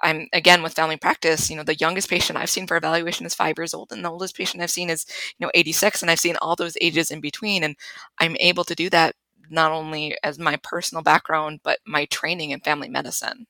I'm 0.02 0.28
again 0.32 0.62
with 0.62 0.74
family 0.74 0.96
practice, 0.96 1.50
you 1.50 1.56
know, 1.56 1.62
the 1.62 1.74
youngest 1.74 2.08
patient 2.08 2.38
I've 2.38 2.50
seen 2.50 2.66
for 2.66 2.76
evaluation 2.76 3.26
is 3.26 3.34
five 3.34 3.58
years 3.58 3.74
old, 3.74 3.92
and 3.92 4.04
the 4.04 4.10
oldest 4.10 4.36
patient 4.36 4.62
I've 4.62 4.70
seen 4.70 4.90
is, 4.90 5.06
you 5.38 5.46
know, 5.46 5.50
86, 5.54 6.02
and 6.02 6.10
I've 6.10 6.20
seen 6.20 6.36
all 6.40 6.56
those 6.56 6.76
ages 6.80 7.10
in 7.10 7.20
between. 7.20 7.62
And 7.62 7.76
I'm 8.18 8.36
able 8.40 8.64
to 8.64 8.74
do 8.74 8.90
that 8.90 9.14
not 9.50 9.72
only 9.72 10.16
as 10.22 10.38
my 10.38 10.56
personal 10.62 11.02
background, 11.02 11.60
but 11.62 11.78
my 11.86 12.04
training 12.06 12.50
in 12.50 12.60
family 12.60 12.88
medicine. 12.88 13.46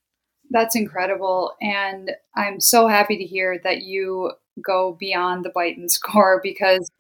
That's 0.50 0.76
incredible. 0.76 1.54
And 1.60 2.12
I'm 2.36 2.60
so 2.60 2.88
happy 2.88 3.18
to 3.18 3.24
hear 3.24 3.60
that 3.64 3.82
you 3.82 4.32
go 4.64 4.96
beyond 4.98 5.44
the 5.44 5.50
Beighton 5.50 5.90
score 5.90 6.40
because 6.42 6.90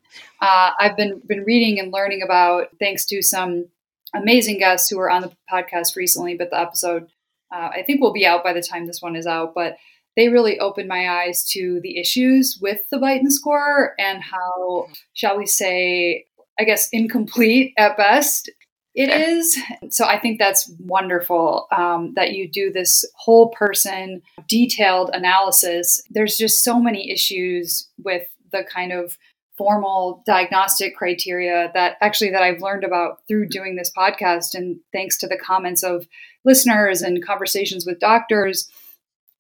uh, 0.40 0.70
I've 0.78 0.96
been 0.96 1.20
been 1.26 1.44
reading 1.44 1.78
and 1.78 1.92
learning 1.92 2.22
about 2.22 2.68
thanks 2.78 3.04
to 3.06 3.22
some 3.22 3.66
amazing 4.14 4.58
guests 4.58 4.88
who 4.88 4.96
were 4.96 5.10
on 5.10 5.22
the 5.22 5.32
podcast 5.52 5.96
recently, 5.96 6.34
but 6.34 6.50
the 6.50 6.58
episode 6.58 7.08
uh, 7.52 7.68
I 7.72 7.82
think 7.86 8.00
will 8.00 8.12
be 8.12 8.26
out 8.26 8.44
by 8.44 8.52
the 8.52 8.62
time 8.62 8.86
this 8.86 9.02
one 9.02 9.16
is 9.16 9.26
out, 9.26 9.54
but 9.54 9.76
they 10.16 10.28
really 10.28 10.58
opened 10.58 10.88
my 10.88 11.08
eyes 11.08 11.44
to 11.52 11.80
the 11.82 11.98
issues 11.98 12.58
with 12.60 12.80
the 12.90 12.98
Beighton 12.98 13.30
score 13.30 13.94
and 13.98 14.22
how, 14.22 14.88
shall 15.14 15.38
we 15.38 15.46
say, 15.46 16.26
I 16.58 16.64
guess 16.64 16.88
incomplete 16.92 17.72
at 17.78 17.96
best 17.96 18.50
it 18.98 19.10
is. 19.10 19.56
So 19.90 20.04
I 20.04 20.18
think 20.18 20.40
that's 20.40 20.68
wonderful 20.80 21.68
um, 21.70 22.14
that 22.16 22.32
you 22.32 22.50
do 22.50 22.72
this 22.72 23.04
whole 23.14 23.50
person 23.50 24.22
detailed 24.48 25.10
analysis. 25.12 26.02
There's 26.10 26.36
just 26.36 26.64
so 26.64 26.80
many 26.80 27.12
issues 27.12 27.88
with 28.02 28.26
the 28.50 28.64
kind 28.64 28.90
of 28.92 29.16
formal 29.56 30.24
diagnostic 30.26 30.96
criteria 30.96 31.70
that 31.74 31.96
actually 32.00 32.30
that 32.30 32.42
I've 32.42 32.60
learned 32.60 32.82
about 32.82 33.20
through 33.28 33.48
doing 33.48 33.76
this 33.76 33.92
podcast 33.96 34.54
and 34.54 34.80
thanks 34.92 35.16
to 35.18 35.28
the 35.28 35.38
comments 35.38 35.84
of 35.84 36.08
listeners 36.44 37.02
and 37.02 37.24
conversations 37.24 37.86
with 37.86 38.00
doctors. 38.00 38.68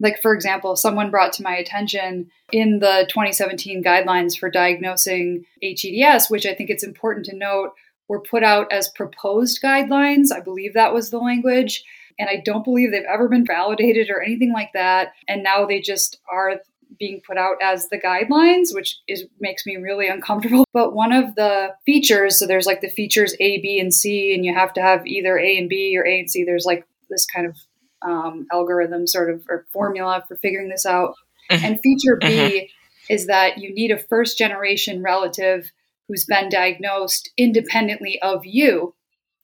Like 0.00 0.20
for 0.22 0.32
example 0.34 0.76
someone 0.76 1.10
brought 1.10 1.32
to 1.34 1.42
my 1.42 1.56
attention 1.56 2.30
in 2.52 2.78
the 2.78 3.06
2017 3.08 3.82
guidelines 3.82 4.38
for 4.38 4.50
diagnosing 4.50 5.44
HEDS 5.62 6.30
which 6.30 6.46
I 6.46 6.54
think 6.54 6.70
it's 6.70 6.84
important 6.84 7.26
to 7.26 7.36
note 7.36 7.72
were 8.08 8.20
put 8.20 8.42
out 8.42 8.72
as 8.72 8.88
proposed 8.88 9.60
guidelines. 9.62 10.32
I 10.32 10.40
believe 10.40 10.74
that 10.74 10.94
was 10.94 11.10
the 11.10 11.18
language 11.18 11.84
and 12.18 12.28
I 12.28 12.42
don't 12.44 12.64
believe 12.64 12.90
they've 12.90 13.02
ever 13.02 13.28
been 13.28 13.46
validated 13.46 14.10
or 14.10 14.22
anything 14.22 14.52
like 14.52 14.72
that. 14.72 15.12
And 15.28 15.42
now 15.42 15.66
they 15.66 15.80
just 15.80 16.18
are 16.30 16.60
being 16.98 17.20
put 17.26 17.36
out 17.36 17.56
as 17.62 17.88
the 17.88 17.98
guidelines, 17.98 18.74
which 18.74 18.98
is 19.08 19.24
makes 19.40 19.66
me 19.66 19.76
really 19.76 20.08
uncomfortable. 20.08 20.64
But 20.74 20.94
one 20.94 21.12
of 21.12 21.34
the 21.34 21.74
features, 21.84 22.38
so 22.38 22.46
there's 22.46 22.66
like 22.66 22.82
the 22.82 22.88
features 22.88 23.34
A, 23.40 23.60
B, 23.60 23.80
and 23.80 23.92
C, 23.92 24.32
and 24.32 24.44
you 24.44 24.54
have 24.54 24.72
to 24.74 24.82
have 24.82 25.04
either 25.06 25.36
A 25.36 25.58
and 25.58 25.68
B 25.68 25.96
or 25.98 26.06
A 26.06 26.20
and 26.20 26.30
C. 26.30 26.44
There's 26.44 26.64
like 26.64 26.86
this 27.10 27.26
kind 27.26 27.46
of 27.46 27.56
um, 28.02 28.46
algorithm 28.52 29.06
sort 29.06 29.30
of 29.30 29.44
or 29.48 29.66
formula 29.72 30.24
for 30.28 30.36
figuring 30.36 30.68
this 30.68 30.86
out. 30.86 31.14
Mm-hmm. 31.50 31.64
And 31.64 31.80
feature 31.80 32.16
B 32.20 32.26
mm-hmm. 32.26 33.12
is 33.12 33.26
that 33.26 33.58
you 33.58 33.74
need 33.74 33.90
a 33.90 33.98
first 33.98 34.38
generation 34.38 35.02
relative 35.02 35.72
who's 36.06 36.24
been 36.24 36.48
diagnosed 36.48 37.30
independently 37.36 38.20
of 38.22 38.44
you. 38.44 38.94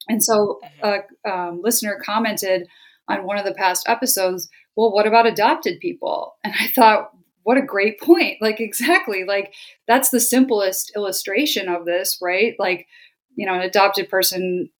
And 0.09 0.23
so 0.23 0.61
mm-hmm. 0.83 1.29
a 1.29 1.31
um, 1.31 1.61
listener 1.63 1.99
commented 2.05 2.69
on 3.09 3.25
one 3.25 3.39
of 3.39 3.45
the 3.45 3.55
past 3.55 3.89
episodes, 3.89 4.49
well, 4.77 4.93
what 4.93 5.07
about 5.07 5.27
adopted 5.27 5.81
people? 5.81 6.37
And 6.45 6.55
I 6.59 6.69
thought, 6.69 7.11
what 7.45 7.59
a 7.59 7.63
great 7.63 8.01
point. 8.01 8.39
Like, 8.41 8.59
exactly. 8.61 9.25
Like, 9.25 9.55
that's 9.87 10.11
the 10.11 10.21
simplest 10.21 10.93
illustration 10.97 11.69
of 11.69 11.85
this, 11.85 12.19
right? 12.21 12.55
Like, 12.59 12.87
you 13.37 13.47
know, 13.47 13.55
an 13.55 13.61
adopted 13.61 14.09
person 14.09 14.71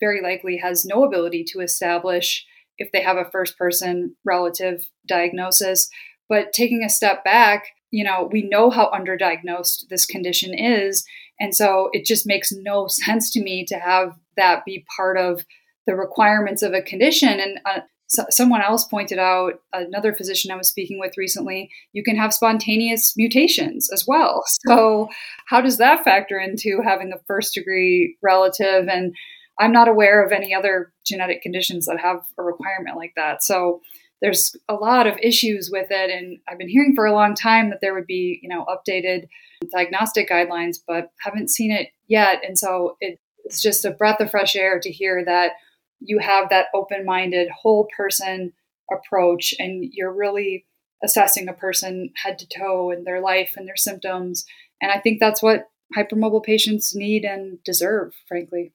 very 0.00 0.20
likely 0.22 0.58
has 0.58 0.84
no 0.84 1.04
ability 1.04 1.44
to 1.44 1.60
establish 1.60 2.44
if 2.76 2.92
they 2.92 3.02
have 3.02 3.16
a 3.16 3.30
first 3.30 3.56
person 3.58 4.14
relative 4.24 4.88
diagnosis. 5.06 5.88
But 6.28 6.52
taking 6.52 6.84
a 6.84 6.90
step 6.90 7.24
back, 7.24 7.68
you 7.90 8.04
know, 8.04 8.28
we 8.30 8.42
know 8.42 8.70
how 8.70 8.90
underdiagnosed 8.90 9.88
this 9.88 10.04
condition 10.04 10.52
is. 10.54 11.04
And 11.40 11.54
so 11.54 11.88
it 11.92 12.04
just 12.04 12.26
makes 12.26 12.52
no 12.52 12.86
sense 12.88 13.32
to 13.32 13.42
me 13.42 13.64
to 13.66 13.76
have 13.76 14.16
that 14.36 14.64
be 14.64 14.84
part 14.96 15.16
of 15.16 15.44
the 15.86 15.96
requirements 15.96 16.62
of 16.62 16.72
a 16.72 16.82
condition. 16.82 17.40
And 17.40 17.60
uh, 17.64 17.80
so 18.08 18.24
someone 18.30 18.62
else 18.62 18.84
pointed 18.84 19.18
out, 19.18 19.60
another 19.74 20.14
physician 20.14 20.50
I 20.50 20.56
was 20.56 20.68
speaking 20.68 20.98
with 20.98 21.18
recently, 21.18 21.70
you 21.92 22.02
can 22.02 22.16
have 22.16 22.32
spontaneous 22.32 23.14
mutations 23.16 23.90
as 23.92 24.06
well. 24.06 24.44
So, 24.66 25.08
how 25.46 25.60
does 25.60 25.76
that 25.76 26.04
factor 26.04 26.38
into 26.38 26.80
having 26.82 27.12
a 27.12 27.20
first 27.26 27.54
degree 27.54 28.16
relative? 28.22 28.88
And 28.88 29.14
I'm 29.60 29.72
not 29.72 29.88
aware 29.88 30.24
of 30.24 30.32
any 30.32 30.54
other 30.54 30.92
genetic 31.04 31.42
conditions 31.42 31.84
that 31.84 32.00
have 32.00 32.20
a 32.38 32.42
requirement 32.42 32.96
like 32.96 33.12
that. 33.16 33.42
So, 33.42 33.82
there's 34.22 34.56
a 34.68 34.74
lot 34.74 35.06
of 35.06 35.18
issues 35.22 35.68
with 35.70 35.88
it. 35.90 36.10
And 36.10 36.38
I've 36.48 36.58
been 36.58 36.68
hearing 36.68 36.94
for 36.94 37.04
a 37.04 37.12
long 37.12 37.34
time 37.34 37.68
that 37.70 37.80
there 37.82 37.94
would 37.94 38.06
be, 38.06 38.40
you 38.42 38.48
know, 38.48 38.64
updated 38.64 39.28
diagnostic 39.70 40.30
guidelines, 40.30 40.78
but 40.86 41.12
haven't 41.20 41.50
seen 41.50 41.70
it 41.70 41.88
yet. 42.06 42.42
And 42.42 42.58
so, 42.58 42.96
it, 43.00 43.20
it's 43.44 43.60
just 43.60 43.84
a 43.84 43.90
breath 43.90 44.20
of 44.20 44.30
fresh 44.30 44.56
air 44.56 44.80
to 44.80 44.90
hear 44.90 45.24
that 45.26 45.52
you 46.00 46.18
have 46.18 46.50
that 46.50 46.66
open 46.74 47.04
minded, 47.04 47.48
whole 47.50 47.88
person 47.96 48.52
approach 48.90 49.54
and 49.58 49.84
you're 49.92 50.12
really 50.12 50.66
assessing 51.04 51.48
a 51.48 51.52
person 51.52 52.10
head 52.22 52.38
to 52.38 52.48
toe 52.48 52.90
and 52.90 53.06
their 53.06 53.20
life 53.20 53.54
and 53.56 53.66
their 53.66 53.76
symptoms. 53.76 54.44
And 54.80 54.90
I 54.90 54.98
think 54.98 55.20
that's 55.20 55.42
what 55.42 55.68
hypermobile 55.96 56.44
patients 56.44 56.94
need 56.94 57.24
and 57.24 57.62
deserve, 57.64 58.14
frankly. 58.26 58.72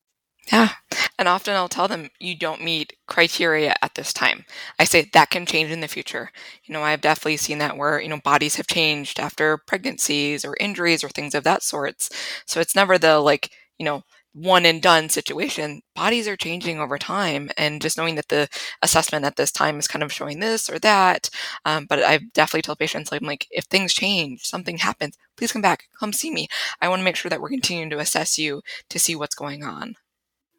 Yeah. 0.51 0.69
And 1.17 1.27
often 1.27 1.53
I'll 1.55 1.69
tell 1.69 1.87
them, 1.87 2.09
you 2.19 2.35
don't 2.35 2.63
meet 2.63 2.93
criteria 3.07 3.75
at 3.81 3.95
this 3.95 4.11
time. 4.11 4.45
I 4.79 4.83
say 4.83 5.09
that 5.13 5.29
can 5.29 5.45
change 5.45 5.71
in 5.71 5.79
the 5.79 5.87
future. 5.87 6.31
You 6.65 6.73
know, 6.73 6.81
I've 6.81 7.01
definitely 7.01 7.37
seen 7.37 7.59
that 7.59 7.77
where, 7.77 8.01
you 8.01 8.09
know, 8.09 8.19
bodies 8.19 8.55
have 8.55 8.67
changed 8.67 9.19
after 9.19 9.57
pregnancies 9.57 10.43
or 10.43 10.57
injuries 10.59 11.03
or 11.03 11.09
things 11.09 11.35
of 11.35 11.43
that 11.45 11.63
sorts. 11.63 12.09
So 12.45 12.59
it's 12.59 12.75
never 12.75 12.97
the 12.97 13.19
like, 13.19 13.51
you 13.77 13.85
know, 13.85 14.03
one 14.33 14.65
and 14.65 14.81
done 14.81 15.09
situation. 15.09 15.81
Bodies 15.95 16.27
are 16.27 16.35
changing 16.35 16.79
over 16.79 16.97
time, 16.97 17.49
and 17.57 17.81
just 17.81 17.97
knowing 17.97 18.15
that 18.15 18.29
the 18.29 18.49
assessment 18.81 19.25
at 19.25 19.35
this 19.35 19.51
time 19.51 19.77
is 19.77 19.87
kind 19.87 20.03
of 20.03 20.11
showing 20.11 20.39
this 20.39 20.69
or 20.69 20.79
that. 20.79 21.29
Um, 21.65 21.85
but 21.85 21.99
I've 21.99 22.33
definitely 22.33 22.63
tell 22.63 22.75
patients, 22.75 23.11
like, 23.11 23.21
I'm 23.21 23.27
like, 23.27 23.47
if 23.51 23.65
things 23.65 23.93
change, 23.93 24.43
something 24.43 24.77
happens, 24.77 25.17
please 25.37 25.51
come 25.51 25.61
back, 25.61 25.85
come 25.99 26.13
see 26.13 26.31
me. 26.31 26.47
I 26.81 26.89
want 26.89 26.99
to 26.99 27.03
make 27.03 27.15
sure 27.15 27.29
that 27.29 27.41
we're 27.41 27.49
continuing 27.49 27.89
to 27.91 27.99
assess 27.99 28.37
you 28.37 28.61
to 28.89 28.99
see 28.99 29.15
what's 29.15 29.35
going 29.35 29.63
on. 29.63 29.95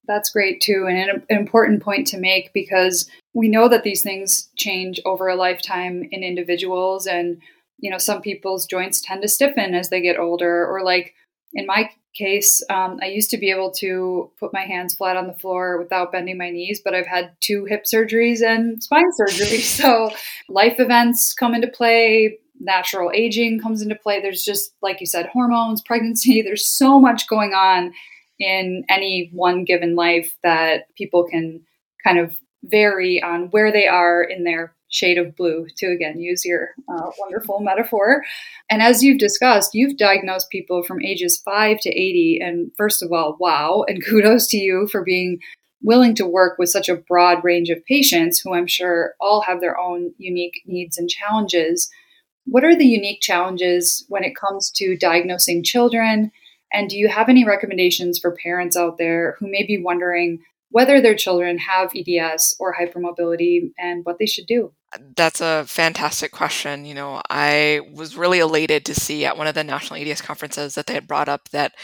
That's 0.07 0.31
great 0.31 0.61
too, 0.61 0.87
and 0.89 0.99
an 1.11 1.23
important 1.31 1.83
point 1.83 2.07
to 2.09 2.19
make 2.19 2.53
because 2.53 3.09
we 3.33 3.49
know 3.49 3.69
that 3.69 3.85
these 3.85 4.03
things 4.03 4.51
change 4.57 5.01
over 5.05 5.29
a 5.29 5.35
lifetime 5.37 6.07
in 6.11 6.23
individuals, 6.23 7.07
and 7.07 7.41
you 7.79 7.91
know, 7.91 7.99
some 7.99 8.23
people's 8.23 8.67
joints 8.67 9.01
tend 9.01 9.23
to 9.23 9.29
stiffen 9.29 9.75
as 9.75 9.91
they 9.91 10.01
get 10.01 10.19
older, 10.19 10.67
or 10.67 10.83
like 10.83 11.15
in 11.55 11.67
my 11.67 11.91
case, 12.15 12.63
um, 12.71 12.99
I 13.03 13.07
used 13.07 13.31
to 13.31 13.39
be 13.39 13.51
able 13.51 13.71
to 13.73 14.31
put 14.39 14.53
my 14.53 14.63
hands 14.63 14.95
flat 14.95 15.17
on 15.17 15.27
the 15.27 15.35
floor 15.35 15.79
without 15.79 16.13
bending 16.13 16.39
my 16.39 16.51
knees, 16.51 16.81
but 16.83 16.95
I've 16.95 17.07
had 17.07 17.33
two 17.41 17.65
hip 17.65 17.85
surgeries 17.85 18.43
and 18.43 18.83
spine 18.83 19.13
surgery. 19.13 19.59
So 19.75 20.11
life 20.49 20.79
events 20.79 21.35
come 21.35 21.55
into 21.55 21.67
play, 21.67 22.39
natural 22.61 23.11
aging 23.13 23.61
comes 23.61 23.83
into 23.83 23.97
play. 23.97 24.21
There's 24.21 24.45
just, 24.45 24.73
like 24.83 25.01
you 25.01 25.07
said, 25.07 25.27
hormones, 25.27 25.83
pregnancy. 25.83 26.43
There's 26.45 26.67
so 26.67 27.01
much 27.01 27.29
going 27.29 27.53
on 27.53 27.93
in 28.39 28.85
any 28.89 29.31
one 29.33 29.65
given 29.65 29.95
life 29.95 30.37
that 30.43 30.95
people 30.95 31.25
can 31.25 31.61
kind 32.05 32.19
of 32.19 32.37
vary 32.65 33.23
on 33.23 33.49
where 33.51 33.73
they 33.73 33.87
are 33.87 34.23
in 34.23 34.45
their 34.45 34.75
shade 34.95 35.19
of 35.19 35.35
blue 35.35 35.67
to 35.77 35.87
again 35.87 36.21
use 36.21 36.45
your 36.45 36.71
uh, 36.89 37.11
wonderful 37.19 37.61
metaphor. 37.61 38.23
And 38.71 38.81
as 38.81 39.03
you've 39.03 39.19
discussed, 39.19 39.75
you've 39.75 39.97
diagnosed 39.97 40.51
people 40.51 40.85
from 40.85 41.03
ages 41.03 41.41
5 41.45 41.79
to 41.81 41.91
80. 41.91 42.39
And 42.41 42.71
first 42.77 43.03
of 43.03 43.13
all, 43.13 43.37
wow, 43.41 43.85
and 43.89 44.05
kudos 44.07 44.47
to 44.49 44.57
you 44.57 44.89
for 44.91 45.03
being 45.03 45.41
willing 45.83 46.15
to 46.15 46.27
work 46.27 46.59
with 46.59 46.71
such 46.71 46.89
a 46.89 46.97
broad 46.97 47.45
range 47.45 47.69
of 47.69 47.85
patients 47.85 48.41
who 48.41 48.55
I'm 48.55 48.69
sure 48.69 49.15
all 49.21 49.43
have 49.43 49.61
their 49.61 49.79
own 49.79 50.15
unique 50.17 50.63
needs 50.65 50.97
and 50.97 51.11
challenges. 51.11 51.91
What 52.47 52.65
are 52.65 52.77
the 52.77 52.87
unique 52.87 53.21
challenges 53.21 54.05
when 54.09 54.25
it 54.25 54.37
comes 54.37 54.71
to 54.77 54.97
diagnosing 54.97 55.65
children? 55.65 56.31
And 56.73 56.89
do 56.89 56.97
you 56.97 57.09
have 57.09 57.29
any 57.29 57.45
recommendations 57.45 58.19
for 58.19 58.37
parents 58.43 58.77
out 58.77 58.97
there 58.97 59.37
who 59.39 59.51
may 59.51 59.67
be 59.67 59.83
wondering 59.83 60.39
whether 60.75 61.01
their 61.01 61.15
children 61.15 61.57
have 61.57 61.93
EDS 61.95 62.57
or 62.59 62.75
hypermobility 62.75 63.71
and 63.79 64.05
what 64.05 64.19
they 64.19 64.27
should 64.27 64.49
do? 64.49 64.73
That's 65.15 65.41
a 65.41 65.65
fantastic 65.69 66.33
question. 66.33 66.85
You 66.85 66.95
know, 66.95 67.23
I 67.31 67.83
was 67.93 68.17
really 68.17 68.41
elated 68.41 68.85
to 68.87 68.95
see 68.95 69.25
at 69.25 69.39
one 69.39 69.47
of 69.47 69.55
the 69.55 69.63
national 69.63 70.01
EDS 70.01 70.21
conferences 70.21 70.75
that 70.75 70.89
they 70.89 70.95
had 70.95 71.07
brought 71.07 71.29
up 71.29 71.49
that 71.51 71.75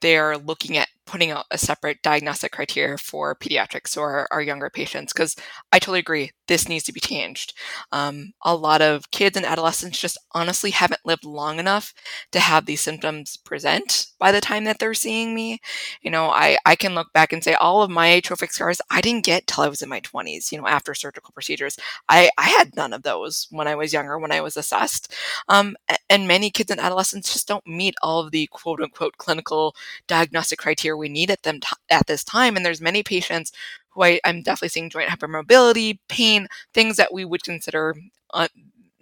they're 0.00 0.36
looking 0.36 0.76
at 0.76 0.88
putting 1.06 1.30
out 1.30 1.44
a 1.52 1.58
separate 1.58 2.02
diagnostic 2.02 2.50
criteria 2.50 2.98
for 2.98 3.36
pediatrics 3.36 3.96
or 3.96 4.26
our 4.32 4.42
younger 4.42 4.68
patients 4.68 5.12
because 5.12 5.36
I 5.70 5.78
totally 5.78 6.00
agree 6.00 6.32
this 6.50 6.68
needs 6.68 6.82
to 6.82 6.92
be 6.92 6.98
changed. 6.98 7.54
Um, 7.92 8.32
a 8.42 8.56
lot 8.56 8.82
of 8.82 9.12
kids 9.12 9.36
and 9.36 9.46
adolescents 9.46 10.00
just 10.00 10.18
honestly 10.32 10.72
haven't 10.72 11.06
lived 11.06 11.24
long 11.24 11.60
enough 11.60 11.94
to 12.32 12.40
have 12.40 12.66
these 12.66 12.80
symptoms 12.80 13.36
present 13.36 14.08
by 14.18 14.32
the 14.32 14.40
time 14.40 14.64
that 14.64 14.80
they're 14.80 14.92
seeing 14.92 15.32
me. 15.32 15.60
You 16.02 16.10
know, 16.10 16.28
I, 16.28 16.58
I 16.66 16.74
can 16.74 16.96
look 16.96 17.12
back 17.12 17.32
and 17.32 17.42
say 17.44 17.54
all 17.54 17.84
of 17.84 17.90
my 17.90 18.08
atrophic 18.08 18.50
scars 18.50 18.80
I 18.90 19.00
didn't 19.00 19.24
get 19.24 19.46
till 19.46 19.62
I 19.62 19.68
was 19.68 19.80
in 19.80 19.88
my 19.88 20.00
20s, 20.00 20.50
you 20.50 20.58
know, 20.60 20.66
after 20.66 20.92
surgical 20.92 21.30
procedures. 21.32 21.78
I, 22.08 22.30
I 22.36 22.48
had 22.48 22.74
none 22.74 22.92
of 22.92 23.04
those 23.04 23.46
when 23.52 23.68
I 23.68 23.76
was 23.76 23.92
younger, 23.92 24.18
when 24.18 24.32
I 24.32 24.40
was 24.40 24.56
assessed. 24.56 25.14
Um, 25.48 25.76
and 26.08 26.26
many 26.26 26.50
kids 26.50 26.72
and 26.72 26.80
adolescents 26.80 27.32
just 27.32 27.46
don't 27.46 27.64
meet 27.64 27.94
all 28.02 28.18
of 28.18 28.32
the 28.32 28.48
quote 28.48 28.80
unquote 28.80 29.18
clinical 29.18 29.76
diagnostic 30.08 30.58
criteria 30.58 30.96
we 30.96 31.08
need 31.08 31.30
at 31.30 31.44
them 31.44 31.60
t- 31.60 31.68
at 31.90 32.08
this 32.08 32.24
time. 32.24 32.56
And 32.56 32.66
there's 32.66 32.80
many 32.80 33.04
patients 33.04 33.52
who 33.92 34.02
I, 34.04 34.20
am 34.24 34.42
definitely 34.42 34.68
seeing 34.70 34.90
joint 34.90 35.08
hypermobility, 35.10 35.98
pain, 36.08 36.48
things 36.74 36.96
that 36.96 37.12
we 37.12 37.24
would 37.24 37.42
consider 37.44 37.94
uh, 38.34 38.48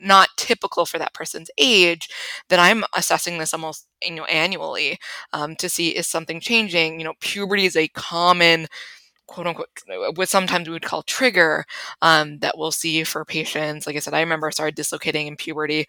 not 0.00 0.28
typical 0.36 0.86
for 0.86 0.98
that 0.98 1.12
person's 1.12 1.50
age 1.58 2.08
that 2.48 2.60
i'm 2.60 2.84
assessing 2.96 3.38
this 3.38 3.52
almost 3.52 3.86
you 4.04 4.14
know 4.14 4.24
annually 4.26 4.96
um, 5.32 5.56
to 5.56 5.68
see 5.68 5.88
is 5.90 6.06
something 6.06 6.40
changing. 6.40 7.00
You 7.00 7.04
know 7.04 7.14
puberty 7.20 7.64
is 7.66 7.76
a 7.76 7.88
common 7.88 8.66
quote 9.26 9.46
unquote 9.46 9.68
what 10.16 10.28
sometimes 10.28 10.68
we 10.68 10.72
would 10.74 10.82
call 10.84 11.02
trigger 11.04 11.64
um, 12.02 12.38
that 12.40 12.58
we'll 12.58 12.72
see 12.72 13.04
for 13.04 13.24
patients. 13.24 13.86
Like 13.86 13.96
i 13.96 14.00
said 14.00 14.14
i 14.14 14.20
remember 14.20 14.48
i 14.48 14.50
started 14.50 14.74
dislocating 14.76 15.26
in 15.28 15.36
puberty. 15.36 15.86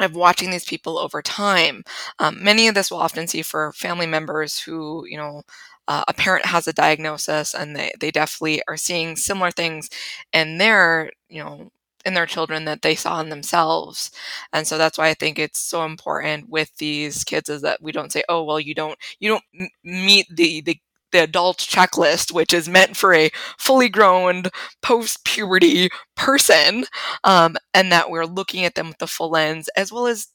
Of 0.00 0.14
watching 0.16 0.50
these 0.50 0.64
people 0.64 0.98
over 0.98 1.20
time. 1.20 1.84
Um, 2.18 2.42
many 2.42 2.68
of 2.68 2.74
this 2.74 2.90
we'll 2.90 3.00
often 3.00 3.26
see 3.28 3.42
for 3.42 3.70
family 3.74 4.06
members 4.06 4.58
who, 4.58 5.04
you 5.06 5.18
know, 5.18 5.42
uh, 5.88 6.04
a 6.08 6.14
parent 6.14 6.46
has 6.46 6.66
a 6.68 6.72
diagnosis 6.72 7.54
and 7.54 7.74
they, 7.76 7.92
they 8.00 8.10
definitely 8.10 8.62
are 8.68 8.76
seeing 8.76 9.16
similar 9.16 9.50
things 9.50 9.88
in 10.32 10.58
their, 10.58 11.10
you 11.28 11.42
know, 11.42 11.70
in 12.04 12.14
their 12.14 12.26
children 12.26 12.64
that 12.64 12.82
they 12.82 12.94
saw 12.94 13.20
in 13.20 13.28
themselves. 13.28 14.10
And 14.52 14.66
so 14.66 14.78
that's 14.78 14.96
why 14.98 15.08
I 15.08 15.14
think 15.14 15.38
it's 15.38 15.58
so 15.58 15.84
important 15.84 16.48
with 16.48 16.74
these 16.78 17.24
kids 17.24 17.48
is 17.48 17.62
that 17.62 17.82
we 17.82 17.92
don't 17.92 18.12
say, 18.12 18.22
oh, 18.28 18.42
well, 18.44 18.60
you 18.60 18.74
don't, 18.74 18.98
you 19.18 19.28
don't 19.28 19.44
meet 19.84 20.26
the, 20.34 20.60
the 20.62 20.78
the 21.12 21.24
adult 21.24 21.58
checklist, 21.58 22.30
which 22.32 22.52
is 22.52 22.68
meant 22.68 22.96
for 22.96 23.12
a 23.12 23.30
fully 23.58 23.88
grown 23.88 24.44
post 24.80 25.24
puberty 25.24 25.88
person, 26.16 26.84
um, 27.24 27.56
and 27.74 27.90
that 27.90 28.10
we're 28.10 28.26
looking 28.26 28.64
at 28.64 28.76
them 28.76 28.86
with 28.88 28.98
the 28.98 29.08
full 29.08 29.30
lens 29.30 29.68
as 29.76 29.92
well 29.92 30.06
as 30.06 30.28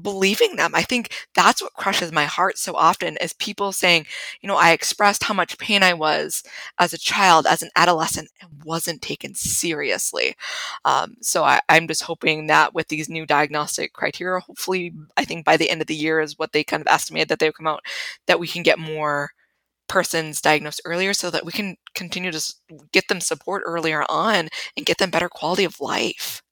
believing 0.00 0.56
them. 0.56 0.74
I 0.74 0.82
think 0.82 1.12
that's 1.34 1.62
what 1.62 1.72
crushes 1.74 2.12
my 2.12 2.24
heart 2.24 2.58
so 2.58 2.74
often 2.74 3.16
is 3.18 3.32
people 3.32 3.72
saying, 3.72 4.06
you 4.40 4.48
know, 4.48 4.56
I 4.56 4.72
expressed 4.72 5.24
how 5.24 5.34
much 5.34 5.58
pain 5.58 5.82
I 5.82 5.94
was 5.94 6.42
as 6.78 6.92
a 6.92 6.98
child, 6.98 7.46
as 7.46 7.62
an 7.62 7.70
adolescent, 7.76 8.28
and 8.40 8.50
wasn't 8.64 9.02
taken 9.02 9.34
seriously. 9.34 10.34
Um, 10.84 11.16
so 11.22 11.44
I, 11.44 11.60
I'm 11.68 11.88
just 11.88 12.02
hoping 12.02 12.46
that 12.48 12.74
with 12.74 12.88
these 12.88 13.08
new 13.08 13.26
diagnostic 13.26 13.92
criteria, 13.92 14.40
hopefully, 14.40 14.92
I 15.16 15.24
think 15.24 15.44
by 15.44 15.56
the 15.56 15.70
end 15.70 15.80
of 15.80 15.86
the 15.86 15.94
year 15.94 16.20
is 16.20 16.38
what 16.38 16.52
they 16.52 16.64
kind 16.64 16.80
of 16.80 16.86
estimated 16.92 17.28
that 17.28 17.38
they 17.38 17.48
would 17.48 17.56
come 17.56 17.66
out, 17.66 17.80
that 18.26 18.40
we 18.40 18.48
can 18.48 18.62
get 18.62 18.78
more 18.78 19.30
persons 19.88 20.40
diagnosed 20.40 20.80
earlier 20.84 21.14
so 21.14 21.30
that 21.30 21.46
we 21.46 21.52
can 21.52 21.76
continue 21.94 22.32
to 22.32 22.54
get 22.92 23.08
them 23.08 23.20
support 23.20 23.62
earlier 23.66 24.04
on 24.08 24.48
and 24.76 24.86
get 24.86 24.98
them 24.98 25.10
better 25.10 25.28
quality 25.28 25.64
of 25.64 25.80
life. 25.80 26.42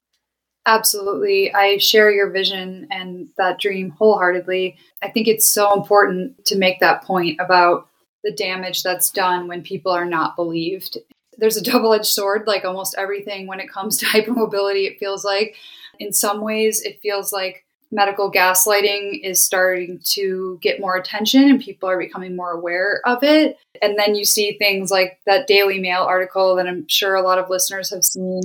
Absolutely. 0.65 1.53
I 1.53 1.77
share 1.77 2.11
your 2.11 2.31
vision 2.31 2.87
and 2.89 3.29
that 3.37 3.59
dream 3.59 3.91
wholeheartedly. 3.91 4.77
I 5.03 5.09
think 5.09 5.27
it's 5.27 5.49
so 5.49 5.73
important 5.73 6.43
to 6.45 6.57
make 6.57 6.79
that 6.79 7.03
point 7.03 7.39
about 7.39 7.87
the 8.23 8.31
damage 8.31 8.81
that's 8.81 9.11
done 9.11 9.47
when 9.47 9.61
people 9.61 9.91
are 9.91 10.05
not 10.05 10.35
believed. 10.35 10.97
There's 11.37 11.57
a 11.57 11.63
double 11.63 11.93
edged 11.93 12.05
sword, 12.07 12.47
like 12.47 12.65
almost 12.65 12.95
everything 12.97 13.45
when 13.45 13.59
it 13.59 13.69
comes 13.69 13.97
to 13.97 14.05
hypermobility, 14.07 14.89
it 14.89 14.99
feels 14.99 15.23
like. 15.23 15.55
In 15.99 16.11
some 16.11 16.41
ways, 16.41 16.81
it 16.81 16.99
feels 17.01 17.31
like 17.31 17.64
medical 17.95 18.29
gaslighting 18.29 19.21
is 19.23 19.43
starting 19.43 19.99
to 20.03 20.59
get 20.61 20.81
more 20.81 20.97
attention 20.97 21.49
and 21.49 21.61
people 21.61 21.89
are 21.89 21.97
becoming 21.97 22.35
more 22.35 22.51
aware 22.51 23.01
of 23.05 23.23
it. 23.23 23.57
And 23.81 23.97
then 23.97 24.15
you 24.15 24.25
see 24.25 24.57
things 24.57 24.91
like 24.91 25.19
that 25.25 25.47
Daily 25.47 25.79
Mail 25.79 26.01
article 26.01 26.55
that 26.57 26.67
I'm 26.67 26.85
sure 26.89 27.15
a 27.15 27.21
lot 27.21 27.39
of 27.39 27.49
listeners 27.49 27.89
have 27.91 28.03
seen 28.03 28.41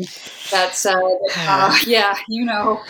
that 0.52 0.74
said, 0.74 1.02
uh, 1.36 1.76
yeah, 1.86 2.16
you 2.28 2.44
know, 2.44 2.80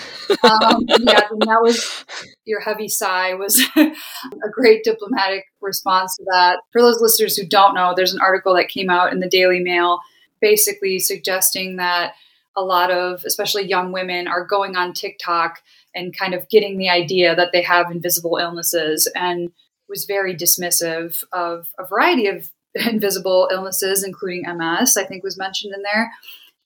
um, 0.44 0.84
yeah, 1.00 1.20
that 1.30 1.60
was 1.62 2.04
your 2.44 2.60
heavy 2.60 2.88
sigh 2.88 3.34
was 3.34 3.60
a 3.76 4.50
great 4.52 4.84
diplomatic 4.84 5.46
response 5.60 6.16
to 6.16 6.24
that. 6.30 6.58
For 6.72 6.82
those 6.82 7.00
listeners 7.00 7.36
who 7.36 7.46
don't 7.46 7.74
know, 7.74 7.94
there's 7.96 8.12
an 8.12 8.20
article 8.20 8.54
that 8.54 8.68
came 8.68 8.90
out 8.90 9.12
in 9.12 9.20
the 9.20 9.28
Daily 9.28 9.60
Mail 9.60 9.98
basically 10.40 10.98
suggesting 10.98 11.76
that 11.76 12.14
a 12.56 12.62
lot 12.62 12.90
of, 12.90 13.22
especially 13.24 13.66
young 13.66 13.92
women, 13.92 14.26
are 14.26 14.44
going 14.44 14.76
on 14.76 14.92
TikTok 14.92 15.62
and 15.94 16.16
kind 16.16 16.34
of 16.34 16.48
getting 16.48 16.78
the 16.78 16.88
idea 16.88 17.34
that 17.34 17.52
they 17.52 17.62
have 17.62 17.90
invisible 17.90 18.36
illnesses 18.36 19.10
and 19.14 19.50
was 19.88 20.04
very 20.04 20.34
dismissive 20.34 21.22
of 21.32 21.68
a 21.78 21.84
variety 21.84 22.26
of 22.26 22.50
invisible 22.74 23.48
illnesses, 23.52 24.04
including 24.04 24.42
MS, 24.42 24.96
I 24.96 25.04
think 25.04 25.24
was 25.24 25.38
mentioned 25.38 25.74
in 25.74 25.82
there. 25.82 26.10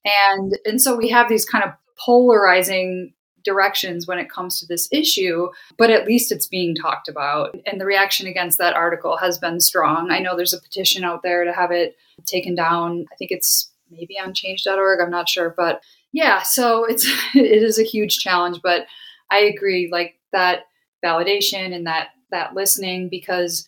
And, 0.05 0.59
and 0.65 0.81
so 0.81 0.95
we 0.95 1.09
have 1.09 1.29
these 1.29 1.47
kind 1.47 1.65
of 1.65 1.73
polarizing 1.99 3.15
directions 3.45 4.07
when 4.07 4.19
it 4.19 4.31
comes 4.31 4.59
to 4.59 4.67
this 4.67 4.89
issue, 4.91 5.49
but 5.77 5.91
at 5.91 6.07
least 6.07 6.33
it's 6.33 6.47
being 6.47 6.75
talked 6.75 7.09
about. 7.09 7.55
And 7.67 7.81
the 7.81 7.87
reaction 7.87 8.27
against 8.27 8.59
that 8.59 8.75
article 8.75 9.19
has 9.19 9.39
been 9.39 9.61
strong. 9.61 10.11
I 10.11 10.19
know 10.19 10.37
there's 10.37 10.55
a 10.55 10.61
petition 10.61 11.05
out 11.05 11.23
there 11.23 11.45
to 11.45 11.53
have 11.53 11.71
it 11.71 11.97
taken 12.27 12.55
down. 12.55 13.07
I 13.13 13.17
think 13.17 13.31
it's 13.31 13.71
maybe 13.91 14.19
on 14.19 14.35
change.org, 14.35 15.01
I'm 15.01 15.11
not 15.11 15.29
sure, 15.29 15.55
but 15.57 15.83
yeah, 16.13 16.43
so 16.43 16.85
it's 16.85 17.05
it 17.35 17.63
is 17.63 17.79
a 17.79 17.85
huge 17.85 18.19
challenge, 18.19 18.61
but 18.63 18.87
I 19.31 19.41
agree 19.41 19.89
like 19.91 20.19
that 20.33 20.67
validation 21.05 21.75
and 21.75 21.87
that 21.87 22.09
that 22.31 22.55
listening 22.55 23.09
because 23.09 23.67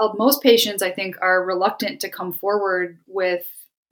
uh, 0.00 0.08
most 0.16 0.42
patients 0.42 0.82
I 0.82 0.90
think 0.90 1.16
are 1.20 1.44
reluctant 1.44 2.00
to 2.00 2.08
come 2.08 2.32
forward 2.32 2.98
with 3.06 3.46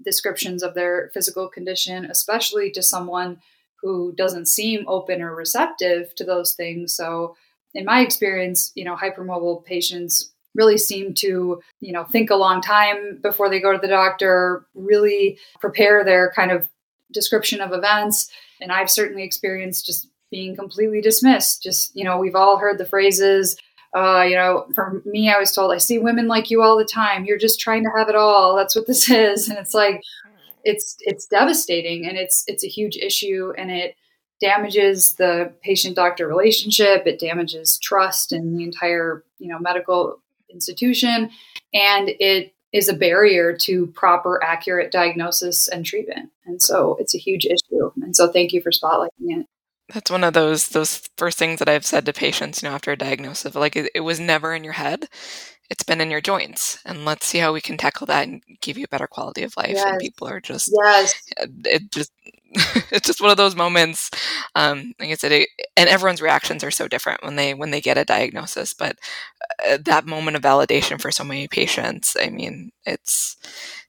descriptions 0.04 0.62
of 0.62 0.74
their 0.74 1.10
physical 1.14 1.48
condition, 1.48 2.04
especially 2.06 2.70
to 2.72 2.82
someone 2.82 3.40
who 3.82 4.12
doesn't 4.16 4.46
seem 4.46 4.84
open 4.88 5.22
or 5.22 5.34
receptive 5.34 6.14
to 6.16 6.24
those 6.24 6.54
things. 6.54 6.94
So, 6.94 7.36
in 7.74 7.84
my 7.84 8.00
experience, 8.00 8.72
you 8.74 8.84
know, 8.84 8.96
hypermobile 8.96 9.64
patients 9.64 10.32
really 10.54 10.78
seem 10.78 11.12
to, 11.14 11.60
you 11.80 11.92
know, 11.92 12.04
think 12.04 12.30
a 12.30 12.36
long 12.36 12.60
time 12.60 13.18
before 13.20 13.50
they 13.50 13.60
go 13.60 13.72
to 13.72 13.78
the 13.78 13.88
doctor, 13.88 14.64
really 14.74 15.38
prepare 15.60 16.04
their 16.04 16.32
kind 16.34 16.52
of 16.52 16.68
description 17.12 17.60
of 17.60 17.72
events. 17.72 18.30
And 18.60 18.70
I've 18.70 18.90
certainly 18.90 19.24
experienced 19.24 19.86
just 19.86 20.08
being 20.34 20.56
completely 20.56 21.00
dismissed. 21.00 21.62
Just, 21.62 21.94
you 21.94 22.02
know, 22.02 22.18
we've 22.18 22.34
all 22.34 22.58
heard 22.58 22.76
the 22.76 22.84
phrases, 22.84 23.56
uh, 23.96 24.24
you 24.28 24.34
know, 24.34 24.66
for 24.74 25.00
me, 25.04 25.32
I 25.32 25.38
was 25.38 25.52
told, 25.52 25.72
I 25.72 25.78
see 25.78 25.98
women 25.98 26.26
like 26.26 26.50
you 26.50 26.60
all 26.60 26.76
the 26.76 26.84
time. 26.84 27.24
You're 27.24 27.38
just 27.38 27.60
trying 27.60 27.84
to 27.84 27.90
have 27.96 28.08
it 28.08 28.16
all. 28.16 28.56
That's 28.56 28.74
what 28.74 28.88
this 28.88 29.08
is. 29.30 29.48
And 29.48 29.58
it's 29.58 29.74
like, 29.74 30.02
it's 30.64 30.96
it's 31.00 31.26
devastating 31.26 32.06
and 32.06 32.16
it's 32.16 32.42
it's 32.46 32.64
a 32.64 32.68
huge 32.68 32.96
issue 32.96 33.52
and 33.58 33.70
it 33.70 33.96
damages 34.40 35.14
the 35.14 35.52
patient 35.62 35.94
doctor 35.94 36.26
relationship 36.26 37.06
it 37.06 37.20
damages 37.20 37.78
trust 37.82 38.32
in 38.32 38.56
the 38.56 38.64
entire 38.64 39.24
you 39.38 39.48
know 39.48 39.58
medical 39.58 40.22
institution 40.50 41.30
and 41.74 42.08
it 42.18 42.54
is 42.72 42.88
a 42.88 42.94
barrier 42.94 43.54
to 43.54 43.88
proper 43.88 44.42
accurate 44.42 44.90
diagnosis 44.90 45.68
and 45.68 45.84
treatment 45.84 46.30
and 46.46 46.62
so 46.62 46.96
it's 46.98 47.14
a 47.14 47.18
huge 47.18 47.44
issue 47.44 47.90
and 48.02 48.16
so 48.16 48.32
thank 48.32 48.52
you 48.54 48.62
for 48.62 48.70
spotlighting 48.70 49.08
it 49.28 49.46
that's 49.94 50.10
one 50.10 50.24
of 50.24 50.34
those 50.34 50.68
those 50.68 51.08
first 51.16 51.38
things 51.38 51.60
that 51.60 51.68
I've 51.68 51.86
said 51.86 52.04
to 52.06 52.12
patients, 52.12 52.62
you 52.62 52.68
know, 52.68 52.74
after 52.74 52.92
a 52.92 52.96
diagnosis. 52.96 53.54
Like 53.54 53.76
it, 53.76 53.90
it 53.94 54.00
was 54.00 54.20
never 54.20 54.54
in 54.54 54.64
your 54.64 54.74
head 54.74 55.08
it's 55.70 55.84
been 55.84 56.00
in 56.00 56.10
your 56.10 56.20
joints 56.20 56.78
and 56.84 57.04
let's 57.04 57.26
see 57.26 57.38
how 57.38 57.52
we 57.52 57.60
can 57.60 57.76
tackle 57.76 58.06
that 58.06 58.26
and 58.26 58.42
give 58.60 58.76
you 58.76 58.84
a 58.84 58.88
better 58.88 59.06
quality 59.06 59.42
of 59.42 59.56
life 59.56 59.70
yes. 59.70 59.84
and 59.84 59.98
people 59.98 60.28
are 60.28 60.40
just 60.40 60.70
yes 60.84 61.14
it 61.64 61.90
just 61.90 62.12
it's 62.92 63.06
just 63.06 63.20
one 63.20 63.30
of 63.30 63.36
those 63.36 63.56
moments 63.56 64.10
um 64.54 64.92
like 65.00 65.10
i 65.10 65.14
said 65.14 65.32
it, 65.32 65.48
and 65.76 65.88
everyone's 65.88 66.22
reactions 66.22 66.62
are 66.62 66.70
so 66.70 66.86
different 66.86 67.22
when 67.24 67.36
they 67.36 67.54
when 67.54 67.70
they 67.70 67.80
get 67.80 67.98
a 67.98 68.04
diagnosis 68.04 68.74
but 68.74 68.96
uh, 69.68 69.78
that 69.84 70.06
moment 70.06 70.36
of 70.36 70.42
validation 70.42 71.00
for 71.00 71.10
so 71.10 71.24
many 71.24 71.48
patients 71.48 72.16
i 72.20 72.28
mean 72.28 72.70
it's 72.84 73.36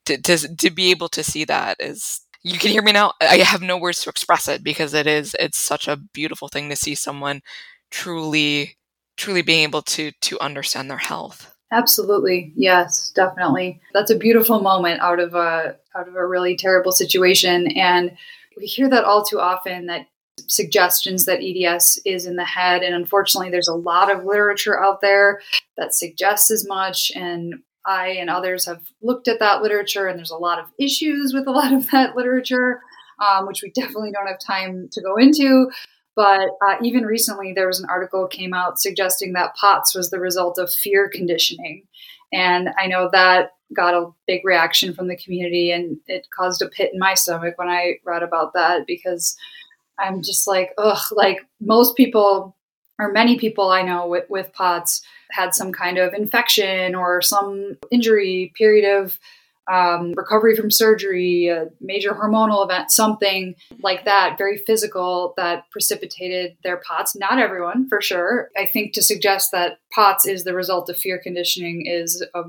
to, 0.06 0.18
to 0.18 0.56
to 0.56 0.72
be 0.72 0.92
able 0.92 1.10
to 1.10 1.24
see 1.24 1.44
that 1.44 1.78
is 1.80 2.22
you 2.46 2.60
can 2.60 2.70
hear 2.70 2.84
me 2.84 2.92
now? 2.92 3.14
I 3.20 3.38
have 3.38 3.62
no 3.62 3.76
words 3.78 4.04
to 4.04 4.10
express 4.10 4.48
it 4.48 4.64
because 4.64 4.94
it 4.94 5.08
is 5.08 5.36
it's 5.40 5.58
such 5.58 5.88
a 5.88 5.98
beautiful 5.98 6.48
thing 6.48 6.70
to 6.70 6.76
see 6.76 6.94
someone 6.94 7.42
truly 7.90 8.78
truly 9.18 9.42
being 9.42 9.64
able 9.64 9.82
to 9.82 10.12
to 10.22 10.40
understand 10.40 10.90
their 10.90 10.98
health. 10.98 11.56
Absolutely. 11.72 12.54
Yes, 12.56 13.12
definitely. 13.16 13.82
That's 13.94 14.12
a 14.12 14.18
beautiful 14.18 14.62
moment 14.62 15.02
out 15.02 15.20
of 15.20 15.34
a 15.34 15.76
out 15.96 16.08
of 16.08 16.16
a 16.16 16.26
really 16.26 16.56
terrible 16.56 16.92
situation. 16.92 17.68
And 17.72 18.16
we 18.56 18.68
hear 18.68 18.90
that 18.90 19.06
all 19.06 19.24
too 19.26 19.40
often 19.40 19.88
that 19.88 20.08
suggestions 20.48 21.26
that 21.26 21.42
EDS 21.42 22.00
is 22.06 22.28
in 22.28 22.36
the 22.36 22.46
head. 22.46 22.84
And 22.84 22.94
unfortunately 22.94 23.50
there's 23.50 23.68
a 23.68 23.74
lot 23.74 24.12
of 24.14 24.24
literature 24.24 24.80
out 24.80 25.02
there 25.02 25.42
that 25.78 25.96
suggests 25.96 26.52
as 26.52 26.68
much. 26.68 27.12
And 27.16 27.56
I 27.86 28.10
and 28.10 28.30
others 28.30 28.66
have 28.66 28.82
looked 29.02 29.28
at 29.28 29.40
that 29.40 29.62
literature 29.62 30.08
and 30.08 30.18
there's 30.18 30.32
a 30.32 30.38
lot 30.38 30.60
of 30.60 30.66
issues 30.80 31.34
with 31.34 31.48
a 31.48 31.52
lot 31.52 31.74
of 31.74 31.90
that 31.92 32.16
literature 32.16 32.82
um, 33.20 33.48
which 33.48 33.62
we 33.62 33.72
definitely 33.72 34.12
don't 34.12 34.28
have 34.28 34.40
time 34.40 34.90
to 34.92 35.02
go 35.02 35.16
into. 35.18 35.70
But 36.16 36.50
uh, 36.66 36.76
even 36.82 37.06
recently, 37.06 37.52
there 37.54 37.68
was 37.68 37.80
an 37.80 37.90
article 37.90 38.28
came 38.28 38.54
out 38.54 38.80
suggesting 38.80 39.34
that 39.34 39.56
POTS 39.56 39.94
was 39.94 40.10
the 40.10 40.20
result 40.20 40.58
of 40.58 40.72
fear 40.72 41.10
conditioning, 41.10 41.84
and 42.32 42.70
I 42.80 42.88
know 42.88 43.10
that 43.12 43.52
got 43.76 43.94
a 43.94 44.12
big 44.26 44.46
reaction 44.46 44.94
from 44.94 45.10
the 45.10 45.18
community, 45.18 45.72
and 45.72 45.98
it 46.08 46.28
caused 46.36 46.62
a 46.62 46.70
pit 46.70 46.92
in 46.94 47.00
my 47.00 47.16
stomach 47.16 47.58
when 47.58 47.68
I 47.68 47.96
read 48.06 48.24
about 48.24 48.54
that 48.54 48.88
because 48.88 49.36
I'm 50.00 50.22
just 50.22 50.48
like, 50.48 50.72
ugh, 50.78 51.04
like 51.12 51.40
most 51.60 51.98
people 51.98 52.56
or 52.98 53.12
many 53.12 53.38
people 53.38 53.70
I 53.70 53.82
know 53.82 54.08
with, 54.08 54.24
with 54.30 54.54
POTS 54.54 55.02
had 55.32 55.54
some 55.54 55.72
kind 55.72 55.98
of 55.98 56.14
infection 56.14 56.96
or 56.96 57.22
some 57.22 57.78
injury 57.92 58.52
period 58.56 59.00
of 59.00 59.20
um, 59.72 60.14
recovery 60.16 60.56
from 60.56 60.70
surgery, 60.70 61.48
a 61.48 61.68
major 61.82 62.12
hormonal 62.12 62.64
event, 62.64 62.92
something 62.92 63.56
like 63.82 64.06
that, 64.06 64.38
very 64.38 64.58
physical 64.58 65.34
that 65.38 65.64
precipitated 65.72 66.56
their 66.64 66.78
POTS. 66.78 67.16
Not 67.16 67.40
everyone, 67.40 67.90
for 67.90 68.00
sure. 68.02 68.50
I 68.56 68.68
think 68.68 68.94
to 68.94 69.02
suggest 69.02 69.52
that 69.52 69.80
POTS 69.92 70.28
is 70.28 70.44
the 70.44 70.54
result 70.54 70.90
of 70.90 70.98
fear 70.98 71.20
conditioning 71.22 71.86
is 71.88 72.24
a 72.36 72.44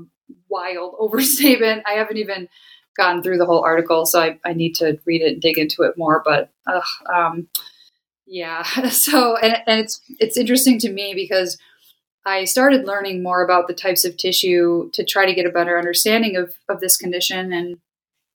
wild 0.49 0.95
overstatement. 0.99 1.83
I 1.87 1.93
haven't 1.93 2.17
even 2.17 2.47
gotten 2.95 3.21
through 3.23 3.37
the 3.37 3.45
whole 3.45 3.63
article, 3.63 4.05
so 4.05 4.21
I, 4.21 4.39
I 4.45 4.53
need 4.53 4.75
to 4.75 4.99
read 5.05 5.21
it 5.21 5.33
and 5.33 5.41
dig 5.41 5.57
into 5.57 5.83
it 5.83 5.97
more. 5.97 6.21
But 6.23 6.51
um, 7.13 7.47
yeah, 8.27 8.63
so 8.89 9.37
and, 9.37 9.57
and 9.65 9.79
it's 9.79 10.01
it's 10.19 10.37
interesting 10.37 10.79
to 10.79 10.91
me 10.91 11.13
because 11.15 11.57
I 12.27 12.43
started 12.43 12.85
learning 12.85 13.23
more 13.23 13.41
about 13.41 13.67
the 13.67 13.73
types 13.73 14.03
of 14.03 14.17
tissue 14.17 14.89
to 14.91 15.05
try 15.05 15.25
to 15.25 15.33
get 15.33 15.45
a 15.45 15.51
better 15.51 15.77
understanding 15.77 16.35
of, 16.35 16.53
of 16.67 16.81
this 16.81 16.97
condition 16.97 17.53
and, 17.53 17.77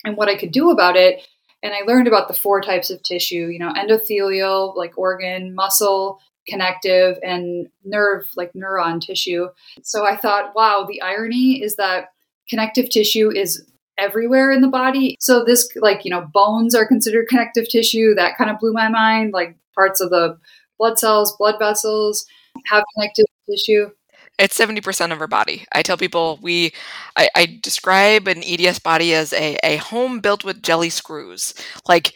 and 0.04 0.16
what 0.16 0.30
I 0.30 0.36
could 0.36 0.50
do 0.50 0.70
about 0.70 0.96
it. 0.96 1.20
And 1.62 1.74
I 1.74 1.82
learned 1.82 2.08
about 2.08 2.26
the 2.26 2.34
four 2.34 2.62
types 2.62 2.88
of 2.88 3.02
tissue, 3.02 3.48
you 3.48 3.58
know, 3.58 3.72
endothelial, 3.74 4.74
like 4.76 4.96
organ, 4.96 5.54
muscle, 5.54 6.20
connective, 6.48 7.18
and 7.22 7.68
nerve, 7.84 8.28
like 8.34 8.54
neuron 8.54 9.00
tissue. 9.00 9.48
So 9.82 10.06
I 10.06 10.16
thought, 10.16 10.54
wow, 10.56 10.86
the 10.88 11.02
irony 11.02 11.62
is 11.62 11.76
that 11.76 12.08
connective 12.48 12.88
tissue 12.88 13.30
is 13.30 13.64
everywhere 13.98 14.50
in 14.50 14.62
the 14.62 14.68
body. 14.68 15.16
So 15.20 15.44
this, 15.44 15.68
like, 15.76 16.06
you 16.06 16.10
know, 16.10 16.26
bones 16.32 16.74
are 16.74 16.88
considered 16.88 17.28
connective 17.28 17.68
tissue. 17.68 18.14
That 18.14 18.38
kind 18.38 18.50
of 18.50 18.58
blew 18.58 18.72
my 18.72 18.88
mind, 18.88 19.34
like 19.34 19.54
parts 19.74 20.00
of 20.00 20.08
the 20.08 20.38
blood 20.78 20.98
cells, 20.98 21.36
blood 21.36 21.56
vessels 21.58 22.24
have 22.66 22.84
connective 22.96 23.26
tissue? 23.52 23.90
It's 24.38 24.58
70% 24.58 25.12
of 25.12 25.20
our 25.20 25.26
body. 25.26 25.66
I 25.72 25.82
tell 25.82 25.96
people 25.96 26.38
we, 26.42 26.72
I, 27.16 27.28
I 27.36 27.58
describe 27.62 28.26
an 28.28 28.42
EDS 28.42 28.78
body 28.78 29.14
as 29.14 29.32
a, 29.32 29.58
a 29.62 29.76
home 29.76 30.20
built 30.20 30.44
with 30.44 30.62
jelly 30.62 30.90
screws. 30.90 31.54
Like 31.86 32.14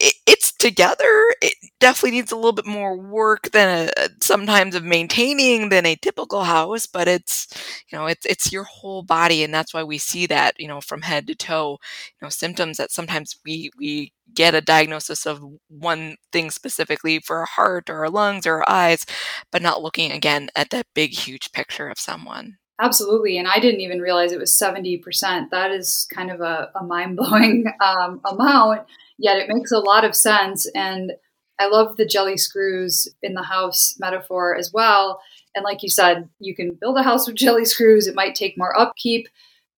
it, 0.00 0.14
it's 0.26 0.52
together. 0.52 1.34
It 1.42 1.54
definitely 1.80 2.12
needs 2.18 2.32
a 2.32 2.36
little 2.36 2.52
bit 2.52 2.66
more 2.66 2.96
work 2.96 3.50
than 3.52 3.90
a, 3.96 4.08
sometimes 4.22 4.74
of 4.74 4.84
maintaining 4.84 5.68
than 5.68 5.86
a 5.86 5.96
typical 5.96 6.44
house, 6.44 6.86
but 6.86 7.08
it's 7.08 7.48
you 7.90 7.98
know 7.98 8.06
it's 8.06 8.26
it's 8.26 8.52
your 8.52 8.64
whole 8.64 9.02
body, 9.02 9.42
and 9.44 9.52
that's 9.54 9.74
why 9.74 9.82
we 9.84 9.98
see 9.98 10.26
that 10.26 10.58
you 10.60 10.68
know 10.68 10.80
from 10.80 11.02
head 11.02 11.26
to 11.28 11.34
toe. 11.34 11.78
You 12.20 12.26
know 12.26 12.30
symptoms 12.30 12.76
that 12.78 12.90
sometimes 12.92 13.36
we 13.44 13.70
we 13.78 14.12
get 14.34 14.54
a 14.54 14.60
diagnosis 14.60 15.26
of 15.26 15.40
one 15.68 16.16
thing 16.32 16.50
specifically 16.50 17.20
for 17.20 17.38
our 17.38 17.46
heart 17.46 17.88
or 17.90 17.98
our 18.00 18.10
lungs 18.10 18.46
or 18.46 18.56
our 18.58 18.70
eyes, 18.70 19.06
but 19.50 19.62
not 19.62 19.82
looking 19.82 20.12
again 20.12 20.48
at 20.56 20.70
that 20.70 20.86
big 20.94 21.12
huge 21.12 21.52
picture 21.52 21.88
of 21.88 21.98
someone. 21.98 22.58
Absolutely. 22.80 23.38
And 23.38 23.48
I 23.48 23.58
didn't 23.58 23.80
even 23.80 24.00
realize 24.00 24.32
it 24.32 24.38
was 24.38 24.52
70%. 24.52 25.50
That 25.50 25.70
is 25.70 26.06
kind 26.12 26.30
of 26.30 26.40
a, 26.40 26.70
a 26.74 26.84
mind 26.84 27.16
blowing 27.16 27.64
um, 27.80 28.20
amount 28.24 28.86
yet 29.18 29.38
it 29.38 29.48
makes 29.48 29.72
a 29.72 29.78
lot 29.78 30.04
of 30.04 30.14
sense. 30.14 30.66
And 30.74 31.12
I 31.58 31.68
love 31.68 31.96
the 31.96 32.06
jelly 32.06 32.36
screws 32.36 33.08
in 33.22 33.34
the 33.34 33.42
house 33.42 33.96
metaphor 33.98 34.56
as 34.56 34.72
well. 34.72 35.20
And 35.54 35.64
like 35.64 35.82
you 35.82 35.88
said, 35.88 36.28
you 36.38 36.54
can 36.54 36.74
build 36.80 36.98
a 36.98 37.02
house 37.02 37.26
with 37.26 37.36
jelly 37.36 37.64
screws. 37.64 38.06
It 38.06 38.14
might 38.14 38.34
take 38.34 38.58
more 38.58 38.78
upkeep, 38.78 39.28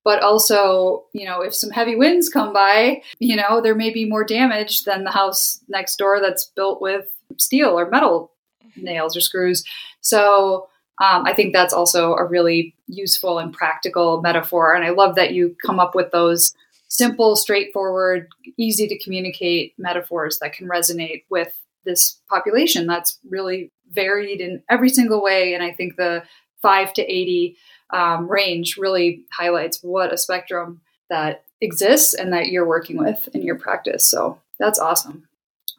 but 0.04 0.22
also, 0.22 1.04
you 1.12 1.24
know, 1.24 1.40
if 1.40 1.54
some 1.54 1.70
heavy 1.70 1.94
winds 1.94 2.28
come 2.28 2.52
by, 2.52 3.02
you 3.20 3.36
know, 3.36 3.60
there 3.60 3.76
may 3.76 3.90
be 3.90 4.04
more 4.04 4.24
damage 4.24 4.84
than 4.84 5.04
the 5.04 5.12
house 5.12 5.60
next 5.68 5.96
door 5.96 6.20
that's 6.20 6.50
built 6.56 6.82
with 6.82 7.06
steel 7.36 7.78
or 7.78 7.88
metal 7.88 8.32
nails 8.76 9.16
or 9.16 9.20
screws. 9.20 9.62
So 10.00 10.68
um, 11.00 11.24
I 11.24 11.32
think 11.32 11.52
that's 11.52 11.72
also 11.72 12.14
a 12.14 12.24
really 12.24 12.74
useful 12.88 13.38
and 13.38 13.52
practical 13.52 14.20
metaphor. 14.20 14.74
And 14.74 14.84
I 14.84 14.90
love 14.90 15.14
that 15.14 15.32
you 15.32 15.54
come 15.64 15.78
up 15.78 15.94
with 15.94 16.10
those 16.10 16.54
simple, 16.88 17.36
straightforward, 17.36 18.28
easy 18.56 18.88
to 18.88 18.98
communicate 18.98 19.74
metaphors 19.78 20.38
that 20.40 20.52
can 20.52 20.68
resonate 20.68 21.24
with 21.30 21.56
this 21.84 22.20
population 22.28 22.86
that's 22.86 23.18
really 23.28 23.70
varied 23.92 24.40
in 24.40 24.62
every 24.68 24.88
single 24.88 25.22
way. 25.22 25.54
And 25.54 25.62
I 25.62 25.72
think 25.72 25.96
the 25.96 26.24
five 26.60 26.92
to 26.94 27.02
80 27.02 27.56
um, 27.90 28.28
range 28.28 28.76
really 28.76 29.22
highlights 29.32 29.82
what 29.82 30.12
a 30.12 30.18
spectrum 30.18 30.80
that 31.08 31.44
exists 31.60 32.12
and 32.14 32.32
that 32.32 32.48
you're 32.48 32.66
working 32.66 32.98
with 32.98 33.28
in 33.34 33.42
your 33.42 33.56
practice. 33.56 34.08
So 34.08 34.40
that's 34.58 34.78
awesome. 34.78 35.28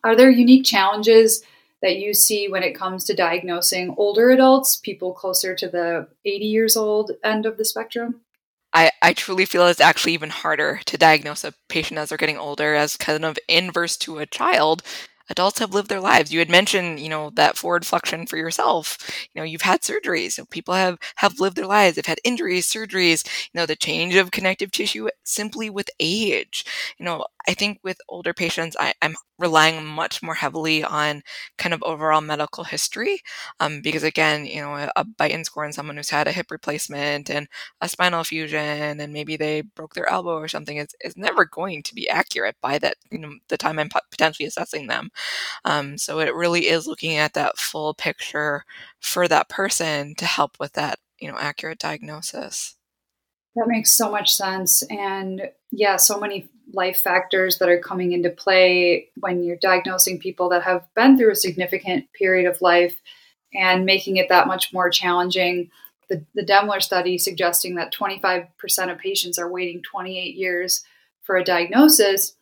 Are 0.03 0.15
there 0.15 0.29
unique 0.29 0.65
challenges 0.65 1.43
that 1.81 1.97
you 1.97 2.13
see 2.13 2.47
when 2.47 2.63
it 2.63 2.75
comes 2.75 3.03
to 3.05 3.15
diagnosing 3.15 3.93
older 3.97 4.29
adults, 4.31 4.77
people 4.77 5.13
closer 5.13 5.55
to 5.55 5.67
the 5.67 6.07
80 6.25 6.45
years 6.45 6.77
old 6.77 7.11
end 7.23 7.45
of 7.45 7.57
the 7.57 7.65
spectrum? 7.65 8.21
I, 8.71 8.91
I 9.01 9.13
truly 9.13 9.45
feel 9.45 9.65
it's 9.67 9.81
actually 9.81 10.13
even 10.13 10.29
harder 10.29 10.79
to 10.85 10.97
diagnose 10.97 11.43
a 11.43 11.53
patient 11.69 11.97
as 11.97 12.09
they're 12.09 12.17
getting 12.17 12.37
older 12.37 12.75
as 12.75 12.97
kind 12.97 13.25
of 13.25 13.39
inverse 13.47 13.97
to 13.97 14.19
a 14.19 14.27
child 14.27 14.83
adults 15.29 15.59
have 15.59 15.73
lived 15.73 15.89
their 15.89 15.99
lives. 15.99 16.33
You 16.33 16.39
had 16.39 16.49
mentioned, 16.49 16.99
you 16.99 17.09
know, 17.09 17.29
that 17.35 17.57
forward 17.57 17.85
flexion 17.85 18.25
for 18.25 18.37
yourself. 18.37 18.97
You 19.33 19.39
know, 19.39 19.45
you've 19.45 19.61
had 19.61 19.81
surgeries. 19.81 20.33
So 20.33 20.45
people 20.45 20.73
have 20.73 20.97
have 21.15 21.39
lived 21.39 21.55
their 21.55 21.67
lives. 21.67 21.95
They've 21.95 22.05
had 22.05 22.19
injuries, 22.23 22.67
surgeries. 22.67 23.25
You 23.53 23.59
know, 23.59 23.65
the 23.65 23.75
change 23.75 24.15
of 24.15 24.31
connective 24.31 24.71
tissue 24.71 25.09
simply 25.23 25.69
with 25.69 25.89
age. 25.99 26.65
You 26.97 27.05
know, 27.05 27.25
I 27.47 27.53
think 27.53 27.79
with 27.83 27.99
older 28.09 28.33
patients, 28.33 28.75
I, 28.79 28.93
am 29.01 29.15
relying 29.39 29.85
much 29.85 30.21
more 30.21 30.35
heavily 30.35 30.83
on 30.83 31.23
kind 31.57 31.73
of 31.73 31.81
overall 31.83 32.21
medical 32.21 32.63
history, 32.65 33.21
um, 33.59 33.81
because 33.81 34.03
again, 34.03 34.45
you 34.45 34.61
know, 34.61 34.75
a, 34.75 34.91
a 34.97 35.05
Beighton 35.05 35.45
score 35.45 35.65
in 35.65 35.73
someone 35.73 35.97
who's 35.97 36.09
had 36.09 36.27
a 36.27 36.31
hip 36.31 36.51
replacement 36.51 37.29
and 37.29 37.47
a 37.81 37.89
spinal 37.89 38.23
fusion, 38.23 38.99
and 39.01 39.13
maybe 39.13 39.37
they 39.37 39.61
broke 39.61 39.93
their 39.95 40.09
elbow 40.09 40.33
or 40.35 40.47
something, 40.47 40.77
is, 40.77 40.89
is 41.03 41.17
never 41.17 41.45
going 41.45 41.81
to 41.83 41.95
be 41.95 42.09
accurate 42.09 42.55
by 42.61 42.77
that, 42.79 42.97
you 43.11 43.17
know, 43.19 43.31
the 43.47 43.57
time 43.57 43.79
I'm 43.79 43.89
potentially 44.11 44.47
assessing 44.47 44.87
them. 44.87 45.09
Um, 45.65 45.97
so 45.97 46.19
it 46.19 46.35
really 46.35 46.67
is 46.69 46.87
looking 46.87 47.17
at 47.17 47.33
that 47.35 47.57
full 47.59 47.93
picture 47.93 48.65
for 49.01 49.27
that 49.29 49.49
person 49.49 50.15
to 50.17 50.25
help 50.25 50.59
with 50.59 50.73
that, 50.73 50.99
you 51.19 51.31
know, 51.31 51.37
accurate 51.39 51.79
diagnosis. 51.79 52.78
That 53.59 53.67
makes 53.67 53.91
so 53.91 54.09
much 54.09 54.33
sense. 54.33 54.83
And 54.89 55.49
yeah, 55.71 55.97
so 55.97 56.19
many 56.19 56.49
life 56.71 57.01
factors 57.01 57.57
that 57.57 57.69
are 57.69 57.79
coming 57.79 58.11
into 58.13 58.29
play 58.29 59.09
when 59.15 59.43
you're 59.43 59.57
diagnosing 59.57 60.19
people 60.19 60.49
that 60.49 60.63
have 60.63 60.87
been 60.95 61.17
through 61.17 61.31
a 61.31 61.35
significant 61.35 62.11
period 62.13 62.49
of 62.49 62.61
life 62.61 62.95
and 63.53 63.85
making 63.85 64.17
it 64.17 64.29
that 64.29 64.47
much 64.47 64.71
more 64.71 64.89
challenging. 64.89 65.71
The, 66.09 66.25
the 66.35 66.45
Demmler 66.45 66.81
study 66.81 67.17
suggesting 67.17 67.75
that 67.75 67.93
25% 67.93 68.47
of 68.91 68.97
patients 68.97 69.37
are 69.39 69.51
waiting 69.51 69.81
28 69.81 70.35
years 70.35 70.83
for 71.23 71.35
a 71.35 71.43
diagnosis 71.43 72.35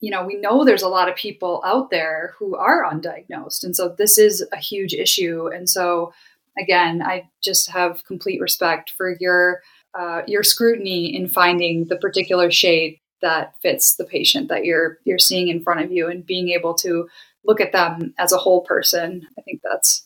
you 0.00 0.10
know, 0.10 0.24
we 0.24 0.36
know 0.36 0.64
there's 0.64 0.82
a 0.82 0.88
lot 0.88 1.08
of 1.08 1.14
people 1.14 1.62
out 1.64 1.90
there 1.90 2.34
who 2.38 2.56
are 2.56 2.90
undiagnosed. 2.90 3.64
And 3.64 3.76
so 3.76 3.94
this 3.96 4.16
is 4.18 4.46
a 4.52 4.56
huge 4.56 4.94
issue. 4.94 5.48
And 5.48 5.68
so, 5.68 6.12
again, 6.58 7.02
I 7.02 7.28
just 7.42 7.70
have 7.70 8.04
complete 8.04 8.40
respect 8.40 8.90
for 8.96 9.16
your. 9.20 9.62
Uh, 9.92 10.22
your 10.26 10.42
scrutiny 10.42 11.14
in 11.14 11.26
finding 11.26 11.86
the 11.86 11.96
particular 11.96 12.50
shade 12.50 12.98
that 13.22 13.54
fits 13.60 13.96
the 13.96 14.04
patient 14.04 14.48
that 14.48 14.64
you're 14.64 14.98
you're 15.04 15.18
seeing 15.18 15.48
in 15.48 15.62
front 15.62 15.80
of 15.80 15.92
you 15.92 16.08
and 16.08 16.24
being 16.24 16.50
able 16.50 16.74
to 16.74 17.08
look 17.44 17.60
at 17.60 17.72
them 17.72 18.14
as 18.18 18.32
a 18.32 18.38
whole 18.38 18.62
person 18.62 19.26
i 19.38 19.42
think 19.42 19.60
that's 19.62 20.04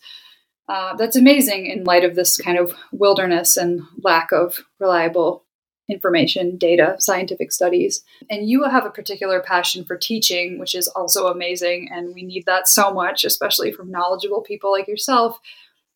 uh, 0.69 0.97
that's 0.97 1.17
amazing 1.17 1.67
in 1.67 1.85
light 1.85 2.05
of 2.05 2.15
this 2.15 2.39
kind 2.39 2.59
of 2.59 2.75
wilderness 2.93 3.57
and 3.57 3.83
lack 4.03 4.33
of 4.33 4.65
reliable 4.81 5.45
information, 5.91 6.57
data, 6.57 6.97
scientific 6.99 7.53
studies. 7.53 8.03
And 8.31 8.49
you 8.49 8.65
have 8.65 8.87
a 8.87 8.91
particular 8.91 9.41
passion 9.41 9.85
for 9.85 9.97
teaching, 9.97 10.59
which 10.59 10.75
is 10.75 10.89
also 10.89 11.27
amazing. 11.27 11.91
And 11.93 12.15
we 12.15 12.23
need 12.23 12.47
that 12.47 12.69
so 12.69 12.93
much, 12.93 13.25
especially 13.25 13.73
from 13.73 13.91
knowledgeable 13.91 14.41
people 14.41 14.73
like 14.73 14.89
yourself. 14.89 15.39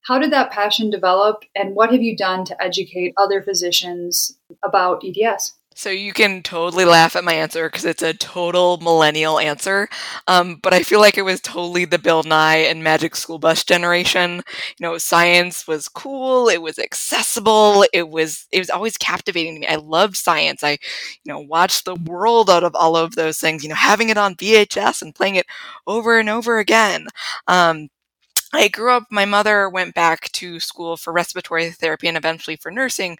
How 0.08 0.18
did 0.18 0.32
that 0.32 0.50
passion 0.50 0.88
develop, 0.88 1.44
and 1.54 1.74
what 1.74 1.92
have 1.92 2.00
you 2.00 2.16
done 2.16 2.46
to 2.46 2.62
educate 2.62 3.12
other 3.18 3.42
physicians 3.42 4.38
about 4.64 5.04
EDS? 5.04 5.52
So 5.74 5.90
you 5.90 6.14
can 6.14 6.42
totally 6.42 6.86
laugh 6.86 7.14
at 7.14 7.24
my 7.24 7.34
answer 7.34 7.68
because 7.68 7.84
it's 7.84 8.02
a 8.02 8.14
total 8.14 8.78
millennial 8.78 9.38
answer. 9.38 9.86
Um, 10.26 10.60
but 10.62 10.72
I 10.72 10.82
feel 10.82 10.98
like 10.98 11.18
it 11.18 11.22
was 11.22 11.42
totally 11.42 11.84
the 11.84 11.98
Bill 11.98 12.22
Nye 12.22 12.56
and 12.56 12.82
Magic 12.82 13.14
School 13.14 13.38
Bus 13.38 13.62
generation. 13.62 14.42
You 14.78 14.86
know, 14.86 14.96
science 14.96 15.68
was 15.68 15.88
cool. 15.88 16.48
It 16.48 16.62
was 16.62 16.78
accessible. 16.78 17.84
It 17.92 18.08
was 18.08 18.46
it 18.50 18.60
was 18.60 18.70
always 18.70 18.96
captivating 18.96 19.54
to 19.54 19.60
me. 19.60 19.66
I 19.68 19.76
loved 19.76 20.16
science. 20.16 20.64
I, 20.64 20.78
you 21.22 21.32
know, 21.32 21.38
watched 21.38 21.84
the 21.84 21.94
world 21.94 22.48
out 22.48 22.64
of 22.64 22.74
all 22.74 22.96
of 22.96 23.14
those 23.14 23.38
things. 23.38 23.62
You 23.62 23.68
know, 23.68 23.76
having 23.76 24.08
it 24.08 24.16
on 24.16 24.36
VHS 24.36 25.02
and 25.02 25.14
playing 25.14 25.36
it 25.36 25.46
over 25.86 26.18
and 26.18 26.30
over 26.30 26.58
again. 26.58 27.06
Um, 27.46 27.88
I 28.52 28.68
grew 28.68 28.92
up, 28.92 29.04
my 29.10 29.24
mother 29.24 29.68
went 29.68 29.94
back 29.94 30.32
to 30.32 30.58
school 30.60 30.96
for 30.96 31.12
respiratory 31.12 31.70
therapy 31.70 32.08
and 32.08 32.16
eventually 32.16 32.56
for 32.56 32.70
nursing 32.70 33.18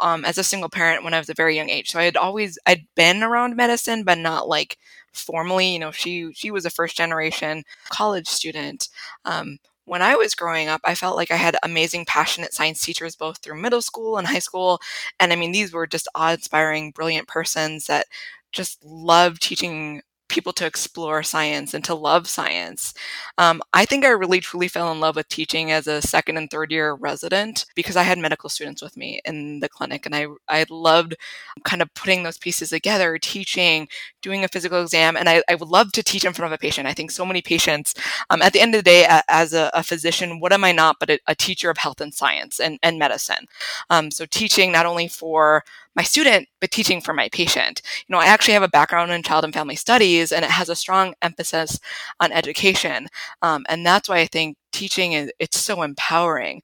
um, 0.00 0.24
as 0.24 0.38
a 0.38 0.44
single 0.44 0.70
parent 0.70 1.04
when 1.04 1.12
I 1.12 1.18
was 1.18 1.28
a 1.28 1.34
very 1.34 1.54
young 1.54 1.68
age. 1.68 1.90
So 1.90 1.98
I 1.98 2.04
had 2.04 2.16
always 2.16 2.58
I'd 2.66 2.86
been 2.94 3.22
around 3.22 3.56
medicine, 3.56 4.04
but 4.04 4.16
not 4.18 4.48
like 4.48 4.78
formally. 5.12 5.72
You 5.72 5.78
know, 5.78 5.90
she 5.90 6.32
she 6.34 6.50
was 6.50 6.64
a 6.64 6.70
first 6.70 6.96
generation 6.96 7.64
college 7.90 8.26
student. 8.26 8.88
Um, 9.26 9.58
when 9.84 10.00
I 10.02 10.14
was 10.14 10.34
growing 10.34 10.68
up, 10.68 10.80
I 10.84 10.94
felt 10.94 11.16
like 11.16 11.30
I 11.30 11.36
had 11.36 11.56
amazing, 11.62 12.06
passionate 12.06 12.54
science 12.54 12.80
teachers 12.80 13.16
both 13.16 13.38
through 13.38 13.60
middle 13.60 13.82
school 13.82 14.16
and 14.16 14.26
high 14.26 14.38
school. 14.38 14.80
And 15.18 15.32
I 15.32 15.36
mean, 15.36 15.52
these 15.52 15.72
were 15.72 15.86
just 15.86 16.08
awe 16.14 16.32
inspiring, 16.32 16.92
brilliant 16.92 17.28
persons 17.28 17.86
that 17.86 18.06
just 18.52 18.82
loved 18.84 19.42
teaching 19.42 20.00
people 20.30 20.52
to 20.54 20.66
explore 20.66 21.22
science 21.22 21.74
and 21.74 21.84
to 21.84 21.94
love 21.94 22.28
science. 22.28 22.94
Um, 23.36 23.60
I 23.74 23.84
think 23.84 24.04
I 24.04 24.08
really 24.08 24.40
truly 24.40 24.68
fell 24.68 24.90
in 24.90 25.00
love 25.00 25.16
with 25.16 25.28
teaching 25.28 25.70
as 25.72 25.86
a 25.86 26.00
second 26.00 26.38
and 26.38 26.50
third 26.50 26.72
year 26.72 26.94
resident 26.94 27.66
because 27.74 27.96
I 27.96 28.04
had 28.04 28.18
medical 28.18 28.48
students 28.48 28.80
with 28.80 28.96
me 28.96 29.20
in 29.24 29.60
the 29.60 29.68
clinic 29.68 30.06
and 30.06 30.14
I, 30.14 30.26
I 30.48 30.64
loved 30.70 31.16
kind 31.64 31.82
of 31.82 31.92
putting 31.94 32.22
those 32.22 32.38
pieces 32.38 32.70
together, 32.70 33.18
teaching, 33.18 33.88
doing 34.22 34.44
a 34.44 34.48
physical 34.48 34.80
exam, 34.82 35.16
and 35.16 35.28
I, 35.28 35.42
I 35.48 35.56
would 35.56 35.68
love 35.68 35.92
to 35.92 36.02
teach 36.02 36.24
in 36.24 36.32
front 36.32 36.52
of 36.52 36.56
a 36.56 36.58
patient. 36.58 36.86
I 36.86 36.94
think 36.94 37.10
so 37.10 37.26
many 37.26 37.42
patients, 37.42 37.94
um, 38.30 38.42
at 38.42 38.52
the 38.52 38.60
end 38.60 38.74
of 38.74 38.78
the 38.78 38.90
day, 38.90 39.20
as 39.28 39.52
a, 39.52 39.70
a, 39.74 39.82
physician, 39.82 40.40
what 40.40 40.52
am 40.52 40.64
I 40.64 40.72
not 40.72 40.96
but 41.00 41.10
a, 41.10 41.18
a, 41.26 41.34
teacher 41.34 41.70
of 41.70 41.78
health 41.78 42.00
and 42.00 42.14
science 42.14 42.60
and, 42.60 42.78
and 42.82 42.98
medicine? 42.98 43.46
Um, 43.88 44.10
so 44.10 44.26
teaching 44.26 44.72
not 44.72 44.86
only 44.86 45.08
for 45.08 45.64
my 45.96 46.02
student, 46.02 46.48
but 46.60 46.70
teaching 46.70 47.00
for 47.00 47.12
my 47.12 47.28
patient. 47.32 47.82
You 48.08 48.12
know, 48.14 48.20
I 48.20 48.26
actually 48.26 48.54
have 48.54 48.62
a 48.62 48.68
background 48.68 49.10
in 49.10 49.22
child 49.22 49.44
and 49.44 49.52
family 49.54 49.76
studies, 49.76 50.32
and 50.32 50.44
it 50.44 50.50
has 50.50 50.68
a 50.68 50.76
strong 50.76 51.14
emphasis 51.22 51.78
on 52.20 52.32
education. 52.32 53.08
Um, 53.42 53.64
and 53.68 53.84
that's 53.84 54.08
why 54.08 54.18
I 54.18 54.26
think 54.26 54.56
teaching 54.72 55.12
is 55.12 55.32
it's 55.38 55.58
so 55.58 55.82
empowering 55.82 56.62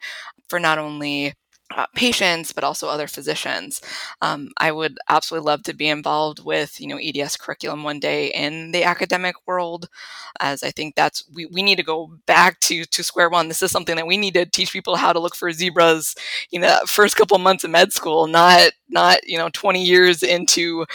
for 0.49 0.61
not 0.61 0.79
only 0.79 1.35
uh, 1.75 1.87
patients, 1.95 2.53
but 2.53 2.65
also 2.65 2.89
other 2.89 3.09
physicians. 3.09 3.81
Um, 4.23 4.51
I 4.59 4.71
would 4.73 4.99
absolutely 5.09 5.47
love 5.47 5.63
to 5.65 5.75
be 5.75 5.89
involved 5.89 6.45
with, 6.45 6.81
you 6.81 6.87
know, 6.87 6.99
EDS 6.99 7.37
curriculum 7.37 7.83
one 7.83 7.99
day 7.99 8.29
in 8.29 8.71
the 8.73 8.85
academic 8.85 9.35
world, 9.47 9.89
as 10.41 10.63
I 10.63 10.71
think 10.71 10.95
that's 10.95 11.25
we, 11.35 11.47
we 11.47 11.63
need 11.63 11.77
to 11.77 11.83
go 11.83 12.11
back 12.27 12.61
to 12.61 12.85
to 12.85 13.03
square 13.03 13.29
one. 13.29 13.49
This 13.49 13.63
is 13.63 13.71
something 13.71 13.97
that 13.97 14.07
we 14.07 14.17
need 14.17 14.35
to 14.35 14.47
teach 14.47 14.73
people 14.73 14.97
how 14.97 15.13
to 15.13 15.21
look 15.21 15.35
for 15.35 15.51
zebras, 15.53 16.15
you 16.51 16.61
know, 16.61 16.79
first 16.87 17.17
couple 17.17 17.39
months 17.39 17.65
of 17.65 17.71
med 17.71 17.93
school, 17.93 18.27
not 18.27 18.73
not 18.89 19.27
you 19.27 19.39
know 19.39 19.49
20 19.53 19.83
years 19.85 20.23
into 20.23 20.87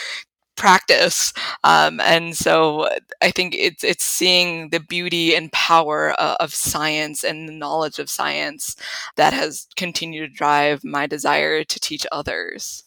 practice. 0.56 1.32
Um, 1.64 2.00
and 2.00 2.36
so 2.36 2.88
I 3.20 3.30
think 3.30 3.54
it's 3.56 3.84
it's 3.84 4.04
seeing 4.04 4.70
the 4.70 4.80
beauty 4.80 5.34
and 5.34 5.50
power 5.52 6.14
uh, 6.18 6.36
of 6.40 6.54
science 6.54 7.24
and 7.24 7.48
the 7.48 7.52
knowledge 7.52 7.98
of 7.98 8.10
science 8.10 8.76
that 9.16 9.32
has 9.32 9.66
continued 9.76 10.28
to 10.28 10.36
drive 10.36 10.84
my 10.84 11.06
desire 11.06 11.64
to 11.64 11.80
teach 11.80 12.06
others. 12.12 12.84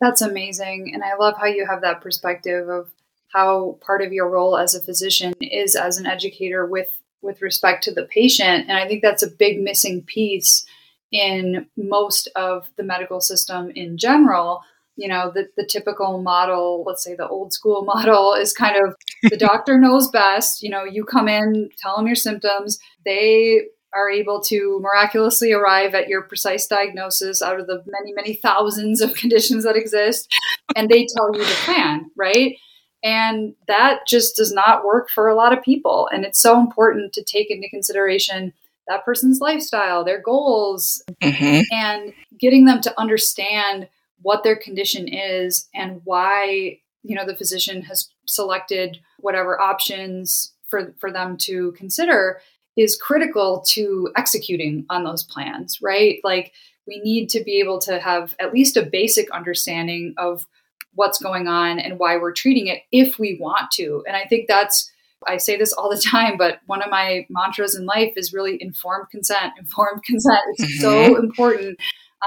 That's 0.00 0.22
amazing, 0.22 0.90
and 0.92 1.02
I 1.02 1.16
love 1.16 1.34
how 1.38 1.46
you 1.46 1.66
have 1.66 1.80
that 1.82 2.00
perspective 2.00 2.68
of 2.68 2.90
how 3.32 3.78
part 3.80 4.02
of 4.02 4.12
your 4.12 4.28
role 4.28 4.56
as 4.56 4.74
a 4.74 4.82
physician 4.82 5.34
is 5.40 5.76
as 5.76 5.98
an 5.98 6.06
educator 6.06 6.66
with 6.66 7.00
with 7.22 7.40
respect 7.40 7.84
to 7.84 7.94
the 7.94 8.04
patient, 8.04 8.68
and 8.68 8.72
I 8.72 8.86
think 8.86 9.02
that's 9.02 9.22
a 9.22 9.30
big 9.30 9.60
missing 9.60 10.02
piece 10.02 10.66
in 11.10 11.66
most 11.76 12.28
of 12.34 12.68
the 12.76 12.82
medical 12.82 13.20
system 13.20 13.70
in 13.70 13.96
general 13.96 14.62
you 14.96 15.08
know, 15.08 15.30
the, 15.34 15.48
the 15.56 15.66
typical 15.66 16.22
model, 16.22 16.84
let's 16.86 17.02
say 17.02 17.14
the 17.14 17.28
old 17.28 17.52
school 17.52 17.84
model, 17.86 18.34
is 18.34 18.52
kind 18.52 18.76
of 18.76 18.94
the 19.30 19.36
doctor 19.36 19.78
knows 19.78 20.08
best. 20.10 20.62
You 20.62 20.70
know, 20.70 20.84
you 20.84 21.04
come 21.04 21.28
in, 21.28 21.70
tell 21.78 21.96
them 21.96 22.06
your 22.06 22.16
symptoms. 22.16 22.78
They 23.04 23.62
are 23.94 24.10
able 24.10 24.40
to 24.42 24.80
miraculously 24.80 25.52
arrive 25.52 25.94
at 25.94 26.08
your 26.08 26.22
precise 26.22 26.66
diagnosis 26.66 27.40
out 27.40 27.60
of 27.60 27.68
the 27.68 27.82
many, 27.86 28.12
many 28.12 28.34
thousands 28.34 29.00
of 29.00 29.14
conditions 29.14 29.64
that 29.64 29.76
exist, 29.76 30.32
and 30.76 30.88
they 30.88 31.06
tell 31.16 31.30
you 31.34 31.44
the 31.44 31.60
plan, 31.64 32.10
right? 32.16 32.56
And 33.02 33.54
that 33.68 34.06
just 34.08 34.36
does 34.36 34.50
not 34.50 34.84
work 34.84 35.10
for 35.10 35.28
a 35.28 35.34
lot 35.34 35.52
of 35.52 35.62
people. 35.62 36.08
And 36.10 36.24
it's 36.24 36.40
so 36.40 36.58
important 36.58 37.12
to 37.12 37.22
take 37.22 37.50
into 37.50 37.68
consideration 37.68 38.54
that 38.88 39.04
person's 39.04 39.40
lifestyle, 39.40 40.04
their 40.04 40.20
goals, 40.20 41.02
mm-hmm. 41.22 41.60
and 41.70 42.12
getting 42.40 42.64
them 42.64 42.80
to 42.80 43.00
understand 43.00 43.88
what 44.24 44.42
their 44.42 44.56
condition 44.56 45.06
is 45.06 45.68
and 45.74 46.00
why 46.04 46.78
you 47.02 47.14
know 47.14 47.26
the 47.26 47.36
physician 47.36 47.82
has 47.82 48.08
selected 48.26 48.98
whatever 49.20 49.60
options 49.60 50.52
for 50.68 50.94
for 50.98 51.12
them 51.12 51.36
to 51.36 51.72
consider 51.72 52.40
is 52.76 52.96
critical 52.96 53.62
to 53.68 54.10
executing 54.16 54.84
on 54.90 55.04
those 55.04 55.22
plans 55.22 55.78
right 55.80 56.18
like 56.24 56.52
we 56.86 57.00
need 57.00 57.28
to 57.28 57.44
be 57.44 57.60
able 57.60 57.78
to 57.78 58.00
have 58.00 58.34
at 58.40 58.52
least 58.52 58.76
a 58.76 58.82
basic 58.82 59.30
understanding 59.30 60.14
of 60.16 60.46
what's 60.94 61.22
going 61.22 61.46
on 61.46 61.78
and 61.78 61.98
why 61.98 62.16
we're 62.16 62.32
treating 62.32 62.66
it 62.66 62.82
if 62.90 63.18
we 63.18 63.36
want 63.38 63.70
to 63.70 64.02
and 64.08 64.16
i 64.16 64.24
think 64.24 64.48
that's 64.48 64.90
I 65.26 65.38
say 65.38 65.56
this 65.56 65.72
all 65.72 65.88
the 65.88 65.96
time, 66.10 66.36
but 66.36 66.58
one 66.66 66.82
of 66.82 66.90
my 66.90 67.26
mantras 67.30 67.74
in 67.74 67.86
life 67.86 68.12
is 68.14 68.34
really 68.34 68.58
informed 68.60 69.06
consent. 69.10 69.54
Informed 69.58 70.02
consent 70.04 70.42
is 70.58 70.66
mm-hmm. 70.66 70.80
so 70.82 71.16
important 71.16 71.78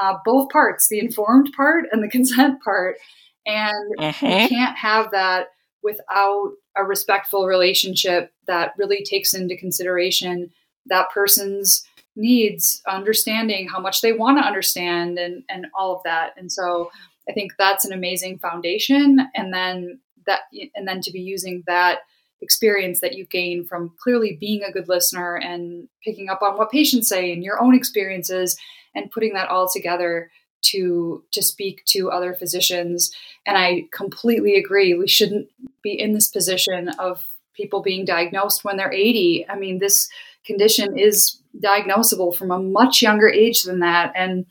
uh, 0.02 0.16
both 0.26 0.50
parts, 0.50 0.88
the 0.88 1.00
informed 1.00 1.52
part 1.56 1.86
and 1.92 2.04
the 2.04 2.08
consent 2.18 2.62
part. 2.64 2.98
And 3.46 3.96
mm-hmm. 3.98 4.26
you 4.26 4.48
can't 4.48 4.78
have 4.78 5.12
that 5.12 5.48
without 5.84 6.52
a 6.76 6.84
respectful 6.84 7.48
relationship 7.48 8.32
that 8.46 8.74
really 8.78 9.04
takes 9.04 9.34
into 9.34 9.56
consideration 9.56 10.52
that 10.88 11.10
person's 11.12 11.84
needs, 12.16 12.82
understanding 12.88 13.68
how 13.70 13.80
much 13.80 14.02
they 14.02 14.12
want 14.12 14.38
to 14.38 14.46
understand, 14.46 15.18
and, 15.18 15.44
and 15.50 15.68
all 15.78 15.96
of 15.96 16.04
that. 16.04 16.32
And 16.36 16.52
so 16.52 16.90
I 17.30 17.34
think 17.34 17.54
that's 17.58 17.86
an 17.86 17.94
amazing 17.94 18.40
foundation. 18.40 19.20
And 19.36 19.54
then 19.54 20.00
that, 20.26 20.42
and 20.76 20.88
then 20.88 21.00
to 21.02 21.12
be 21.12 21.22
using 21.22 21.64
that 21.68 22.00
experience 22.42 23.00
that 23.02 23.14
you 23.14 23.26
gain 23.26 23.66
from 23.66 23.94
clearly 24.02 24.38
being 24.40 24.64
a 24.64 24.72
good 24.72 24.88
listener 24.88 25.36
and 25.36 25.88
picking 26.04 26.30
up 26.30 26.42
on 26.42 26.58
what 26.58 26.72
patients 26.72 27.08
say 27.08 27.32
and 27.32 27.44
your 27.44 27.62
own 27.62 27.74
experiences 27.74 28.58
and 28.98 29.12
putting 29.12 29.34
that 29.34 29.50
all 29.50 29.70
together 29.70 30.32
to 30.64 31.24
to 31.32 31.42
speak 31.42 31.84
to 31.86 32.10
other 32.10 32.34
physicians. 32.34 33.12
And 33.46 33.58
i 33.58 33.86
completely 33.94 34.56
agree 34.56 34.94
we 34.94 35.08
shouldn't 35.08 35.48
be 35.82 35.94
in 35.94 36.14
this 36.14 36.28
position 36.28 36.90
of 37.00 37.26
people 37.54 37.82
being 37.82 38.06
diagnosed 38.06 38.64
when 38.64 38.78
they're 38.78 38.92
80 38.92 39.46
i 39.50 39.58
mean 39.58 39.80
this 39.80 40.10
condition 40.46 40.98
is 40.98 41.42
diagnosable 41.64 42.36
from 42.36 42.52
a 42.52 42.60
much 42.60 43.02
younger 43.02 43.28
age 43.28 43.64
than 43.64 43.80
that 43.80 44.12
and 44.16 44.46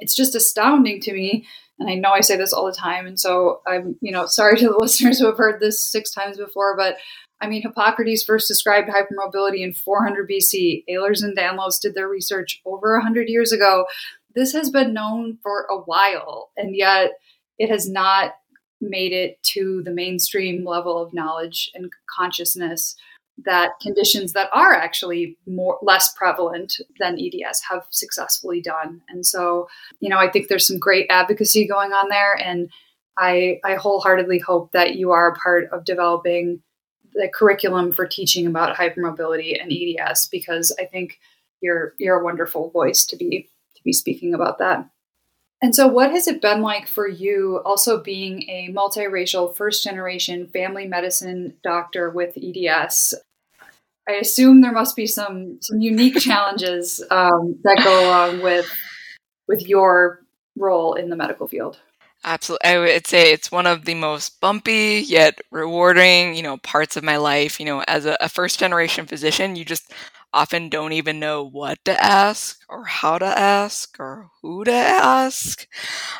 it's 0.00 0.16
just 0.16 0.34
astounding 0.34 1.00
to 1.02 1.12
me. 1.12 1.46
And 1.78 1.88
i 1.90 1.94
know 1.94 2.10
i 2.10 2.20
say 2.20 2.36
this 2.36 2.52
all 2.52 2.66
the 2.66 2.72
time 2.72 3.06
and 3.06 3.18
so 3.18 3.60
i'm 3.66 3.96
you 4.00 4.12
know 4.12 4.26
sorry 4.26 4.56
to 4.58 4.68
the 4.68 4.78
listeners 4.80 5.18
who 5.18 5.26
have 5.26 5.38
heard 5.38 5.60
this 5.60 5.80
six 5.80 6.10
times 6.10 6.38
before 6.38 6.76
but 6.76 6.96
I 7.40 7.48
mean, 7.48 7.62
Hippocrates 7.62 8.22
first 8.22 8.48
described 8.48 8.88
hypermobility 8.88 9.60
in 9.60 9.72
400 9.72 10.28
BC. 10.28 10.84
Ehlers 10.90 11.22
and 11.22 11.36
Danlos 11.36 11.80
did 11.80 11.94
their 11.94 12.08
research 12.08 12.60
over 12.66 12.94
100 12.94 13.28
years 13.28 13.52
ago. 13.52 13.86
This 14.34 14.52
has 14.52 14.70
been 14.70 14.92
known 14.92 15.38
for 15.42 15.66
a 15.70 15.78
while, 15.78 16.50
and 16.56 16.76
yet 16.76 17.12
it 17.58 17.70
has 17.70 17.88
not 17.88 18.32
made 18.80 19.12
it 19.12 19.42
to 19.42 19.82
the 19.84 19.90
mainstream 19.90 20.64
level 20.64 20.98
of 20.98 21.12
knowledge 21.12 21.70
and 21.74 21.90
consciousness 22.16 22.96
that 23.44 23.72
conditions 23.80 24.32
that 24.32 24.50
are 24.52 24.74
actually 24.74 25.36
more 25.46 25.78
less 25.82 26.12
prevalent 26.14 26.74
than 26.98 27.18
EDS 27.18 27.62
have 27.70 27.86
successfully 27.90 28.60
done. 28.60 29.00
And 29.08 29.24
so, 29.24 29.68
you 30.00 30.08
know, 30.08 30.18
I 30.18 30.30
think 30.30 30.48
there's 30.48 30.66
some 30.66 30.78
great 30.78 31.06
advocacy 31.10 31.66
going 31.66 31.92
on 31.92 32.08
there 32.08 32.34
and 32.34 32.70
I, 33.16 33.60
I 33.64 33.74
wholeheartedly 33.74 34.38
hope 34.38 34.72
that 34.72 34.96
you 34.96 35.10
are 35.10 35.30
a 35.30 35.34
part 35.34 35.68
of 35.72 35.84
developing 35.84 36.62
the 37.14 37.30
curriculum 37.32 37.92
for 37.92 38.06
teaching 38.06 38.46
about 38.46 38.76
hypermobility 38.76 39.60
and 39.60 39.72
EDS 39.72 40.28
because 40.28 40.74
I 40.78 40.84
think 40.84 41.20
you're 41.60 41.94
you're 41.98 42.20
a 42.20 42.24
wonderful 42.24 42.70
voice 42.70 43.04
to 43.06 43.16
be 43.16 43.48
to 43.76 43.82
be 43.84 43.92
speaking 43.92 44.34
about 44.34 44.58
that. 44.58 44.88
And 45.62 45.74
so 45.74 45.86
what 45.86 46.10
has 46.10 46.26
it 46.26 46.40
been 46.40 46.62
like 46.62 46.86
for 46.86 47.06
you 47.06 47.60
also 47.66 48.02
being 48.02 48.48
a 48.48 48.72
multiracial 48.72 49.54
first 49.54 49.84
generation 49.84 50.46
family 50.46 50.86
medicine 50.86 51.54
doctor 51.62 52.08
with 52.08 52.38
EDS? 52.38 53.14
I 54.08 54.12
assume 54.12 54.62
there 54.62 54.72
must 54.72 54.96
be 54.96 55.06
some 55.06 55.58
some 55.60 55.80
unique 55.80 56.16
challenges 56.20 57.02
um, 57.10 57.58
that 57.62 57.80
go 57.84 58.08
along 58.08 58.42
with 58.42 58.70
with 59.46 59.66
your 59.66 60.22
role 60.56 60.94
in 60.94 61.10
the 61.10 61.16
medical 61.16 61.46
field. 61.46 61.78
Absolutely. 62.22 62.68
I 62.68 62.78
would 62.78 63.06
say 63.06 63.32
it's 63.32 63.50
one 63.50 63.66
of 63.66 63.84
the 63.86 63.94
most 63.94 64.40
bumpy 64.40 65.02
yet 65.06 65.38
rewarding, 65.50 66.34
you 66.34 66.42
know, 66.42 66.58
parts 66.58 66.96
of 66.96 67.02
my 67.04 67.16
life. 67.16 67.58
You 67.58 67.66
know, 67.66 67.82
as 67.88 68.04
a, 68.04 68.16
a 68.20 68.28
first 68.28 68.58
generation 68.58 69.06
physician, 69.06 69.56
you 69.56 69.64
just 69.64 69.90
often 70.32 70.68
don't 70.68 70.92
even 70.92 71.18
know 71.18 71.42
what 71.42 71.82
to 71.86 72.02
ask 72.02 72.60
or 72.68 72.84
how 72.84 73.18
to 73.18 73.24
ask 73.26 73.98
or 73.98 74.28
who 74.42 74.64
to 74.64 74.72
ask. 74.72 75.66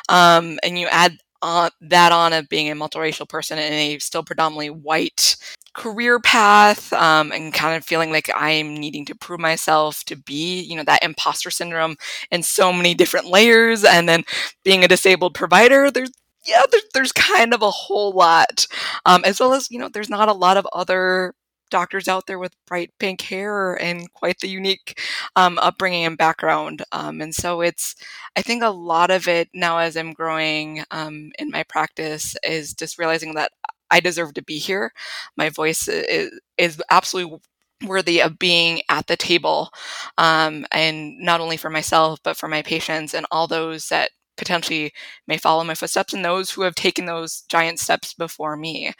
Um, 0.09 0.59
and 0.63 0.79
you 0.79 0.87
add 0.87 1.17
on, 1.41 1.71
that 1.81 2.11
on 2.11 2.33
of 2.33 2.49
being 2.49 2.71
a 2.71 2.75
multiracial 2.75 3.29
person 3.29 3.59
in 3.59 3.73
a 3.73 3.99
still 3.99 4.23
predominantly 4.23 4.69
white 4.71 5.35
career 5.73 6.19
path 6.19 6.91
um, 6.93 7.31
and 7.31 7.53
kind 7.53 7.75
of 7.77 7.85
feeling 7.85 8.11
like 8.11 8.29
I'm 8.35 8.75
needing 8.75 9.05
to 9.05 9.15
prove 9.15 9.39
myself 9.39 10.03
to 10.05 10.15
be, 10.15 10.61
you 10.61 10.75
know, 10.75 10.83
that 10.83 11.03
imposter 11.03 11.49
syndrome 11.51 11.95
in 12.31 12.43
so 12.43 12.73
many 12.73 12.93
different 12.93 13.27
layers. 13.27 13.83
And 13.83 14.07
then 14.09 14.23
being 14.63 14.83
a 14.83 14.87
disabled 14.87 15.33
provider, 15.33 15.89
there's 15.91 16.11
yeah, 16.45 16.63
there, 16.71 16.81
there's 16.93 17.11
kind 17.11 17.53
of 17.53 17.61
a 17.61 17.69
whole 17.71 18.13
lot, 18.13 18.65
um, 19.05 19.21
as 19.25 19.39
well 19.39 19.53
as 19.53 19.69
you 19.69 19.77
know, 19.79 19.89
there's 19.89 20.09
not 20.09 20.27
a 20.29 20.33
lot 20.33 20.57
of 20.57 20.67
other 20.73 21.33
doctors 21.69 22.07
out 22.07 22.27
there 22.27 22.37
with 22.39 22.53
bright 22.67 22.91
pink 22.99 23.21
hair 23.21 23.75
and 23.81 24.11
quite 24.13 24.39
the 24.39 24.47
unique 24.49 24.99
um, 25.37 25.57
upbringing 25.59 26.05
and 26.05 26.17
background. 26.17 26.83
Um, 26.91 27.21
and 27.21 27.33
so 27.33 27.61
it's, 27.61 27.95
I 28.35 28.41
think 28.41 28.61
a 28.61 28.69
lot 28.69 29.09
of 29.09 29.27
it 29.27 29.49
now 29.53 29.77
as 29.77 29.95
I'm 29.95 30.11
growing 30.13 30.83
um, 30.91 31.31
in 31.39 31.49
my 31.49 31.63
practice 31.63 32.35
is 32.43 32.73
just 32.73 32.99
realizing 32.99 33.35
that 33.35 33.51
I 33.91 33.99
deserve 33.99 34.33
to 34.35 34.43
be 34.43 34.57
here. 34.57 34.91
My 35.37 35.49
voice 35.49 35.87
is, 35.87 36.31
is 36.57 36.81
absolutely 36.89 37.39
worthy 37.85 38.21
of 38.21 38.37
being 38.39 38.81
at 38.89 39.07
the 39.07 39.17
table 39.17 39.69
um, 40.17 40.65
and 40.71 41.17
not 41.19 41.41
only 41.41 41.57
for 41.57 41.69
myself 41.71 42.19
but 42.23 42.37
for 42.37 42.47
my 42.47 42.61
patients 42.61 43.13
and 43.15 43.25
all 43.31 43.47
those 43.47 43.89
that 43.89 44.11
potentially 44.37 44.91
may 45.27 45.37
follow 45.37 45.63
my 45.63 45.73
footsteps 45.73 46.13
and 46.13 46.23
those 46.23 46.49
who 46.51 46.61
have 46.61 46.75
taken 46.75 47.05
those 47.05 47.41
giant 47.49 47.79
steps 47.79 48.13
before 48.13 48.55
me. 48.55 48.91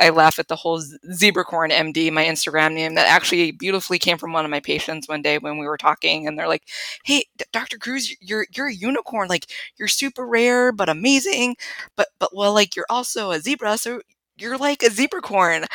I 0.00 0.10
laugh 0.10 0.38
at 0.38 0.48
the 0.48 0.56
whole 0.56 0.80
Zebracorn 1.12 1.70
MD, 1.70 2.10
my 2.10 2.24
Instagram 2.24 2.74
name, 2.74 2.94
that 2.94 3.08
actually 3.08 3.50
beautifully 3.52 3.98
came 3.98 4.18
from 4.18 4.32
one 4.32 4.44
of 4.44 4.50
my 4.50 4.60
patients 4.60 5.08
one 5.08 5.22
day 5.22 5.38
when 5.38 5.58
we 5.58 5.66
were 5.66 5.76
talking, 5.76 6.26
and 6.26 6.38
they're 6.38 6.48
like, 6.48 6.64
"Hey, 7.04 7.24
Dr. 7.52 7.78
Cruz, 7.78 8.14
you're 8.20 8.46
you're 8.54 8.68
a 8.68 8.74
unicorn. 8.74 9.28
Like 9.28 9.46
you're 9.76 9.88
super 9.88 10.26
rare 10.26 10.72
but 10.72 10.88
amazing, 10.88 11.56
but 11.96 12.08
but 12.18 12.30
well, 12.34 12.52
like 12.54 12.76
you're 12.76 12.86
also 12.90 13.30
a 13.30 13.40
zebra, 13.40 13.78
so 13.78 14.00
you're 14.36 14.58
like 14.58 14.82
a 14.82 14.86
zebracorn. 14.90 15.66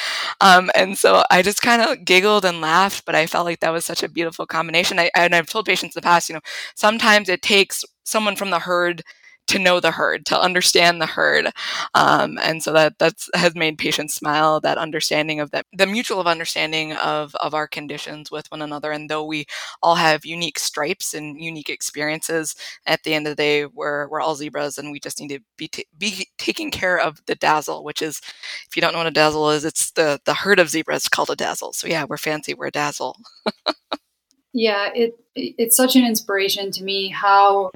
Um, 0.42 0.70
and 0.76 0.98
so 0.98 1.24
I 1.32 1.42
just 1.42 1.62
kind 1.62 1.82
of 1.82 2.06
giggled 2.06 2.46
and 2.46 2.62
laughed, 2.62 3.06
but 3.06 3.16
I 3.16 3.26
felt 3.28 3.46
like 3.46 3.60
that 3.62 3.72
was 3.72 3.86
such 3.86 4.04
a 4.04 4.10
beautiful 4.10 4.46
combination. 4.46 5.00
I, 5.00 5.10
and 5.16 5.34
I've 5.36 5.48
told 5.50 5.66
patients 5.66 5.96
in 5.96 6.00
the 6.02 6.06
past, 6.06 6.30
you 6.30 6.36
know, 6.36 6.42
sometimes 6.76 7.30
it 7.30 7.42
takes 7.42 7.84
someone 8.04 8.36
from 8.36 8.50
the 8.50 8.60
herd 8.60 9.04
to 9.50 9.60
know 9.60 9.80
the 9.80 9.92
herd, 9.92 10.26
to 10.28 10.40
understand 10.40 11.02
the 11.02 11.06
herd, 11.06 11.52
um, 11.96 12.38
and 12.42 12.64
so 12.64 12.72
that 12.74 12.98
that's 13.00 13.30
has 13.34 13.56
made 13.56 13.78
patients 13.78 14.14
smile. 14.14 14.60
That 14.60 14.78
understanding 14.78 15.40
of 15.40 15.52
that, 15.52 15.66
the 15.74 15.86
mutual 15.86 16.20
of 16.20 16.28
understanding 16.28 16.94
of 16.94 17.36
of 17.36 17.54
our 17.54 17.68
conditions 17.68 18.32
with 18.32 18.50
one 18.52 18.62
another, 18.62 18.92
and 18.92 19.10
though 19.10 19.26
we 19.26 19.46
all 19.82 19.96
have 19.96 20.26
unique 20.26 20.60
stripes 20.60 21.14
and 21.14 21.42
unique 21.42 21.70
experiences, 21.70 22.56
at 22.86 23.04
the 23.04 23.14
end 23.14 23.28
of 23.28 23.32
the 23.32 23.42
day, 23.42 23.66
we're 23.66 24.08
we're 24.10 24.22
all 24.22 24.36
zebras, 24.36 24.78
and 24.78 24.92
we 24.92 25.00
just 25.00 25.20
need 25.20 25.30
to 25.30 25.40
be 25.58 25.68
t- 25.68 25.88
be 25.98 26.28
taking 26.38 26.72
care 26.72 27.00
of 27.00 27.20
the 27.26 27.36
dazzle, 27.36 27.84
which 27.84 28.02
is, 28.02 28.22
if 28.68 28.76
you 28.76 28.82
don't 28.82 28.94
know 28.94 29.00
what 29.00 29.08
a 29.08 29.12
dazzle 29.12 29.50
is, 29.52 29.66
it's 29.66 29.92
the 29.92 30.20
the 30.26 30.34
herd 30.34 30.60
of 30.60 30.70
zebras 30.70 31.10
called 31.10 31.30
a 31.30 31.36
dazzle. 31.36 31.74
So 31.74 31.88
yeah, 31.88 32.06
we're 32.08 32.18
fancy, 32.18 32.54
we're 32.54 32.68
a 32.68 32.72
dazzle. 32.72 33.18
yeah, 34.54 34.90
it 34.94 35.16
it's 35.36 35.76
such 35.78 35.96
an 35.96 36.06
inspiration 36.06 36.72
to 36.72 36.84
me 36.84 37.10
how 37.10 37.72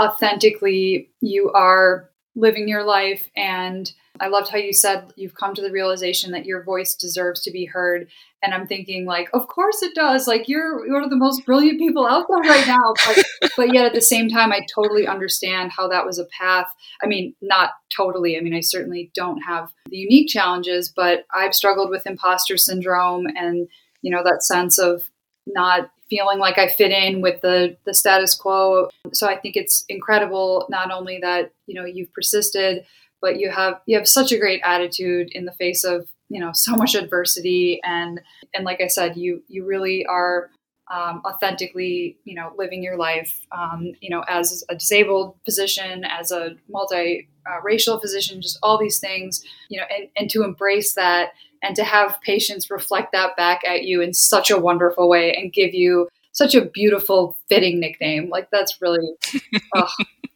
authentically 0.00 1.10
you 1.20 1.50
are 1.52 2.10
living 2.34 2.68
your 2.68 2.84
life 2.84 3.28
and 3.36 3.92
I 4.20 4.28
loved 4.28 4.50
how 4.50 4.58
you 4.58 4.72
said 4.72 5.12
you've 5.16 5.34
come 5.34 5.54
to 5.54 5.62
the 5.62 5.70
realization 5.70 6.32
that 6.32 6.46
your 6.46 6.62
voice 6.62 6.94
deserves 6.94 7.42
to 7.42 7.50
be 7.50 7.64
heard. 7.64 8.08
And 8.42 8.54
I'm 8.54 8.66
thinking, 8.66 9.04
like, 9.04 9.28
of 9.32 9.48
course 9.48 9.82
it 9.82 9.94
does. 9.94 10.26
Like, 10.26 10.48
you're 10.48 10.92
one 10.92 11.04
of 11.04 11.10
the 11.10 11.16
most 11.16 11.44
brilliant 11.44 11.78
people 11.78 12.06
out 12.06 12.26
there 12.28 12.38
right 12.38 12.66
now. 12.66 12.94
But, 13.40 13.50
but 13.56 13.74
yet 13.74 13.86
at 13.86 13.94
the 13.94 14.00
same 14.00 14.28
time, 14.28 14.52
I 14.52 14.60
totally 14.72 15.06
understand 15.06 15.72
how 15.72 15.88
that 15.88 16.04
was 16.04 16.18
a 16.18 16.26
path. 16.26 16.66
I 17.02 17.06
mean, 17.06 17.34
not 17.40 17.70
totally. 17.96 18.36
I 18.36 18.40
mean, 18.40 18.54
I 18.54 18.60
certainly 18.60 19.10
don't 19.14 19.40
have 19.42 19.70
the 19.86 19.96
unique 19.96 20.28
challenges, 20.28 20.88
but 20.88 21.24
I've 21.34 21.54
struggled 21.54 21.90
with 21.90 22.06
imposter 22.06 22.56
syndrome 22.56 23.26
and, 23.36 23.68
you 24.02 24.10
know, 24.10 24.22
that 24.24 24.42
sense 24.42 24.78
of 24.78 25.08
not 25.46 25.90
feeling 26.10 26.38
like 26.38 26.58
I 26.58 26.68
fit 26.68 26.90
in 26.90 27.20
with 27.20 27.40
the 27.40 27.76
the 27.84 27.94
status 27.94 28.34
quo. 28.34 28.88
So 29.12 29.28
I 29.28 29.36
think 29.36 29.56
it's 29.56 29.84
incredible 29.88 30.66
not 30.68 30.90
only 30.90 31.18
that, 31.22 31.52
you 31.66 31.74
know, 31.74 31.84
you've 31.84 32.12
persisted, 32.12 32.84
but 33.20 33.38
you 33.38 33.50
have 33.50 33.80
you 33.86 33.96
have 33.96 34.08
such 34.08 34.32
a 34.32 34.38
great 34.38 34.60
attitude 34.64 35.30
in 35.32 35.44
the 35.44 35.52
face 35.52 35.84
of 35.84 36.08
you 36.28 36.40
know 36.40 36.50
so 36.52 36.76
much 36.76 36.94
adversity 36.94 37.80
and 37.84 38.20
and 38.54 38.64
like 38.64 38.80
i 38.80 38.86
said 38.86 39.16
you 39.16 39.42
you 39.48 39.64
really 39.64 40.04
are 40.06 40.50
um, 40.90 41.22
authentically 41.24 42.16
you 42.24 42.34
know 42.34 42.52
living 42.56 42.82
your 42.82 42.96
life 42.96 43.46
um, 43.52 43.92
you 44.00 44.10
know 44.10 44.24
as 44.28 44.64
a 44.68 44.74
disabled 44.74 45.34
physician 45.44 46.04
as 46.04 46.30
a 46.30 46.56
multi 46.68 47.28
uh, 47.46 47.60
racial 47.62 47.98
physician 47.98 48.40
just 48.40 48.58
all 48.62 48.78
these 48.78 48.98
things 48.98 49.44
you 49.68 49.78
know 49.78 49.84
and, 49.94 50.08
and 50.16 50.30
to 50.30 50.42
embrace 50.42 50.94
that 50.94 51.32
and 51.62 51.74
to 51.74 51.84
have 51.84 52.20
patients 52.22 52.70
reflect 52.70 53.12
that 53.12 53.36
back 53.36 53.62
at 53.66 53.84
you 53.84 54.00
in 54.00 54.12
such 54.14 54.50
a 54.50 54.58
wonderful 54.58 55.08
way 55.08 55.32
and 55.32 55.52
give 55.52 55.74
you 55.74 56.08
such 56.32 56.54
a 56.54 56.64
beautiful 56.64 57.36
fitting 57.48 57.80
nickname 57.80 58.28
like 58.28 58.48
that's 58.50 58.80
really 58.80 59.08
oh, 59.74 59.88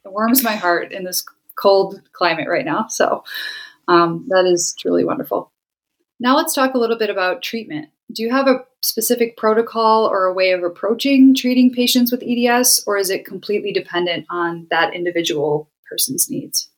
it 0.05 0.13
warms 0.13 0.43
my 0.43 0.57
heart 0.57 0.93
in 0.93 1.05
this 1.05 1.25
cold 1.57 2.01
climate 2.13 2.49
right 2.49 2.65
now. 2.65 2.87
So 2.89 3.25
um, 3.89 4.27
that 4.29 4.47
is 4.47 4.75
truly 4.79 5.05
wonderful. 5.05 5.51
Now 6.21 6.37
let's 6.37 6.55
talk 6.55 6.75
a 6.75 6.79
little 6.79 6.99
bit 6.99 7.11
about 7.11 7.43
treatment. 7.43 7.89
Do 8.11 8.23
you 8.23 8.31
have 8.31 8.47
a 8.47 8.65
specific 8.83 9.37
protocol 9.37 10.07
or 10.07 10.25
a 10.25 10.35
way 10.35 10.53
of 10.53 10.63
approaching 10.63 11.35
treating 11.35 11.73
patients 11.73 12.11
with 12.11 12.23
EDS, 12.27 12.85
or 12.87 12.97
is 12.97 13.11
it 13.11 13.25
completely 13.25 13.73
dependent 13.73 14.27
on 14.31 14.67
that 14.71 14.95
individual 14.95 15.71
person's 15.89 16.29
needs? 16.31 16.69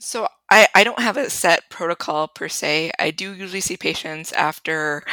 So 0.00 0.28
I, 0.50 0.68
I 0.74 0.84
don't 0.84 0.98
have 0.98 1.16
a 1.16 1.30
set 1.30 1.70
protocol 1.70 2.28
per 2.28 2.48
se. 2.48 2.92
I 2.98 3.10
do 3.10 3.34
usually 3.34 3.60
see 3.60 3.76
patients 3.76 4.32
after 4.32 5.04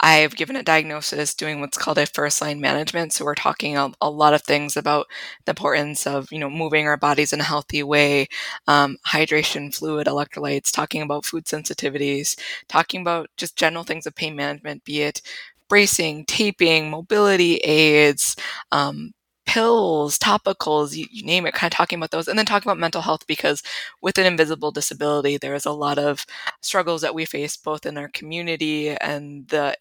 I've 0.00 0.36
given 0.36 0.56
a 0.56 0.62
diagnosis 0.62 1.34
doing 1.34 1.60
what's 1.60 1.78
called 1.78 1.96
a 1.98 2.06
first 2.06 2.42
line 2.42 2.60
management. 2.60 3.12
So 3.12 3.24
we're 3.24 3.34
talking 3.34 3.76
a, 3.78 3.90
a, 4.02 4.10
lot 4.10 4.34
of 4.34 4.42
things 4.42 4.76
about 4.76 5.06
the 5.46 5.52
importance 5.52 6.06
of, 6.06 6.30
you 6.30 6.38
know, 6.38 6.50
moving 6.50 6.86
our 6.86 6.98
bodies 6.98 7.32
in 7.32 7.40
a 7.40 7.44
healthy 7.44 7.82
way, 7.82 8.28
um, 8.66 8.98
hydration, 9.06 9.74
fluid, 9.74 10.06
electrolytes, 10.06 10.70
talking 10.70 11.00
about 11.00 11.24
food 11.24 11.46
sensitivities, 11.46 12.38
talking 12.68 13.00
about 13.00 13.30
just 13.38 13.56
general 13.56 13.84
things 13.84 14.06
of 14.06 14.14
pain 14.14 14.36
management, 14.36 14.84
be 14.84 15.00
it 15.02 15.22
bracing, 15.68 16.24
taping, 16.26 16.90
mobility 16.90 17.56
aids, 17.58 18.36
um, 18.72 19.12
pills, 19.46 20.18
topicals, 20.18 20.94
you, 20.94 21.06
you, 21.10 21.24
name 21.24 21.46
it, 21.46 21.54
kind 21.54 21.72
of 21.72 21.76
talking 21.76 21.98
about 21.98 22.10
those. 22.10 22.28
And 22.28 22.38
then 22.38 22.46
talking 22.46 22.68
about 22.68 22.78
mental 22.78 23.02
health 23.02 23.26
because 23.26 23.62
with 24.02 24.18
an 24.18 24.26
invisible 24.26 24.72
disability, 24.72 25.38
there 25.38 25.54
is 25.54 25.66
a 25.66 25.72
lot 25.72 25.98
of 25.98 26.26
struggles 26.60 27.00
that 27.02 27.14
we 27.14 27.24
face 27.24 27.56
both 27.56 27.86
in 27.86 27.96
our 27.96 28.08
community 28.08 28.90
and 28.90 29.48
the 29.48 29.76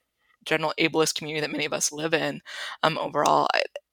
general 0.45 0.73
ableist 0.79 1.15
community 1.15 1.41
that 1.41 1.51
many 1.51 1.65
of 1.65 1.73
us 1.73 1.91
live 1.91 2.13
in 2.13 2.41
um, 2.83 2.97
overall. 2.97 3.47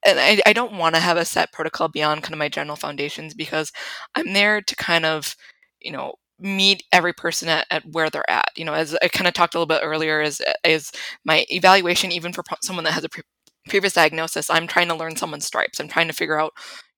and 0.05 0.19
I, 0.21 0.41
I 0.47 0.53
don't 0.53 0.75
want 0.75 0.95
to 0.95 1.01
have 1.01 1.17
a 1.17 1.25
set 1.25 1.53
protocol 1.53 1.89
beyond 1.89 2.23
kind 2.23 2.35
of 2.35 2.39
my 2.39 2.49
general 2.49 2.77
foundations 2.77 3.35
because 3.35 3.73
I'm 4.15 4.33
there 4.33 4.61
to 4.61 4.77
kind 4.77 5.05
of, 5.05 5.37
you 5.81 5.93
know, 5.93 6.15
meet 6.39 6.83
every 6.93 7.13
person 7.13 7.49
at, 7.49 7.67
at 7.71 7.85
where 7.93 8.11
they're 8.11 8.29
at. 8.31 8.49
You 8.57 8.65
know, 8.65 8.75
as 8.75 8.97
I 9.03 9.09
kind 9.09 9.29
of 9.29 9.35
talked 9.35 9.55
a 9.55 9.59
little 9.59 9.67
bit 9.67 9.81
earlier, 9.85 10.21
is 10.21 10.43
is 10.65 10.91
my 11.25 11.45
evaluation 11.51 12.13
even 12.13 12.33
for 12.33 12.43
someone 12.63 12.85
that 12.85 12.93
has 12.95 13.05
a 13.05 13.09
pre- 13.09 13.23
previous 13.69 13.95
diagnosis, 13.95 14.51
I'm 14.51 14.67
trying 14.67 14.89
to 14.89 14.95
learn 14.95 15.17
someone's 15.17 15.47
stripes. 15.47 15.79
I'm 15.81 15.89
trying 15.89 16.09
to 16.09 16.13
figure 16.15 16.39
out, 16.41 16.53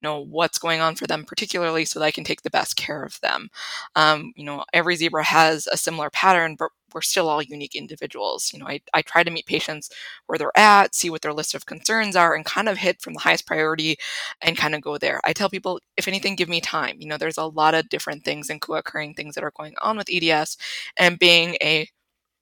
know, 0.04 0.20
what's 0.20 0.58
going 0.60 0.80
on 0.82 0.94
for 0.96 1.08
them 1.08 1.24
particularly 1.24 1.84
so 1.86 1.98
that 1.98 2.06
I 2.06 2.12
can 2.12 2.24
take 2.24 2.42
the 2.42 2.50
best 2.50 2.76
care 2.76 3.02
of 3.04 3.20
them. 3.22 3.50
Um, 3.96 4.32
you 4.36 4.44
know, 4.44 4.64
every 4.72 4.96
zebra 4.96 5.24
has 5.24 5.66
a 5.72 5.76
similar 5.76 6.10
pattern, 6.10 6.56
but 6.58 6.70
we're 6.94 7.02
still 7.02 7.28
all 7.28 7.42
unique 7.42 7.74
individuals. 7.74 8.52
You 8.52 8.60
know, 8.60 8.68
I, 8.68 8.80
I 8.94 9.02
try 9.02 9.24
to 9.24 9.30
meet 9.30 9.46
patients 9.46 9.90
where 10.26 10.38
they're 10.38 10.56
at, 10.56 10.94
see 10.94 11.10
what 11.10 11.22
their 11.22 11.32
list 11.32 11.54
of 11.54 11.66
concerns 11.66 12.14
are, 12.16 12.34
and 12.34 12.44
kind 12.44 12.68
of 12.68 12.78
hit 12.78 13.00
from 13.02 13.14
the 13.14 13.20
highest 13.20 13.46
priority 13.46 13.96
and 14.40 14.56
kind 14.56 14.74
of 14.74 14.80
go 14.82 14.98
there. 14.98 15.20
I 15.24 15.32
tell 15.32 15.50
people, 15.50 15.80
if 15.96 16.08
anything, 16.08 16.36
give 16.36 16.48
me 16.48 16.60
time. 16.60 16.96
You 17.00 17.08
know, 17.08 17.16
there's 17.18 17.38
a 17.38 17.46
lot 17.46 17.74
of 17.74 17.88
different 17.88 18.24
things 18.24 18.50
and 18.50 18.60
co 18.60 18.74
occurring 18.74 19.14
things 19.14 19.34
that 19.34 19.44
are 19.44 19.52
going 19.56 19.74
on 19.82 19.96
with 19.96 20.08
EDS, 20.10 20.56
and 20.96 21.18
being 21.18 21.56
a 21.62 21.88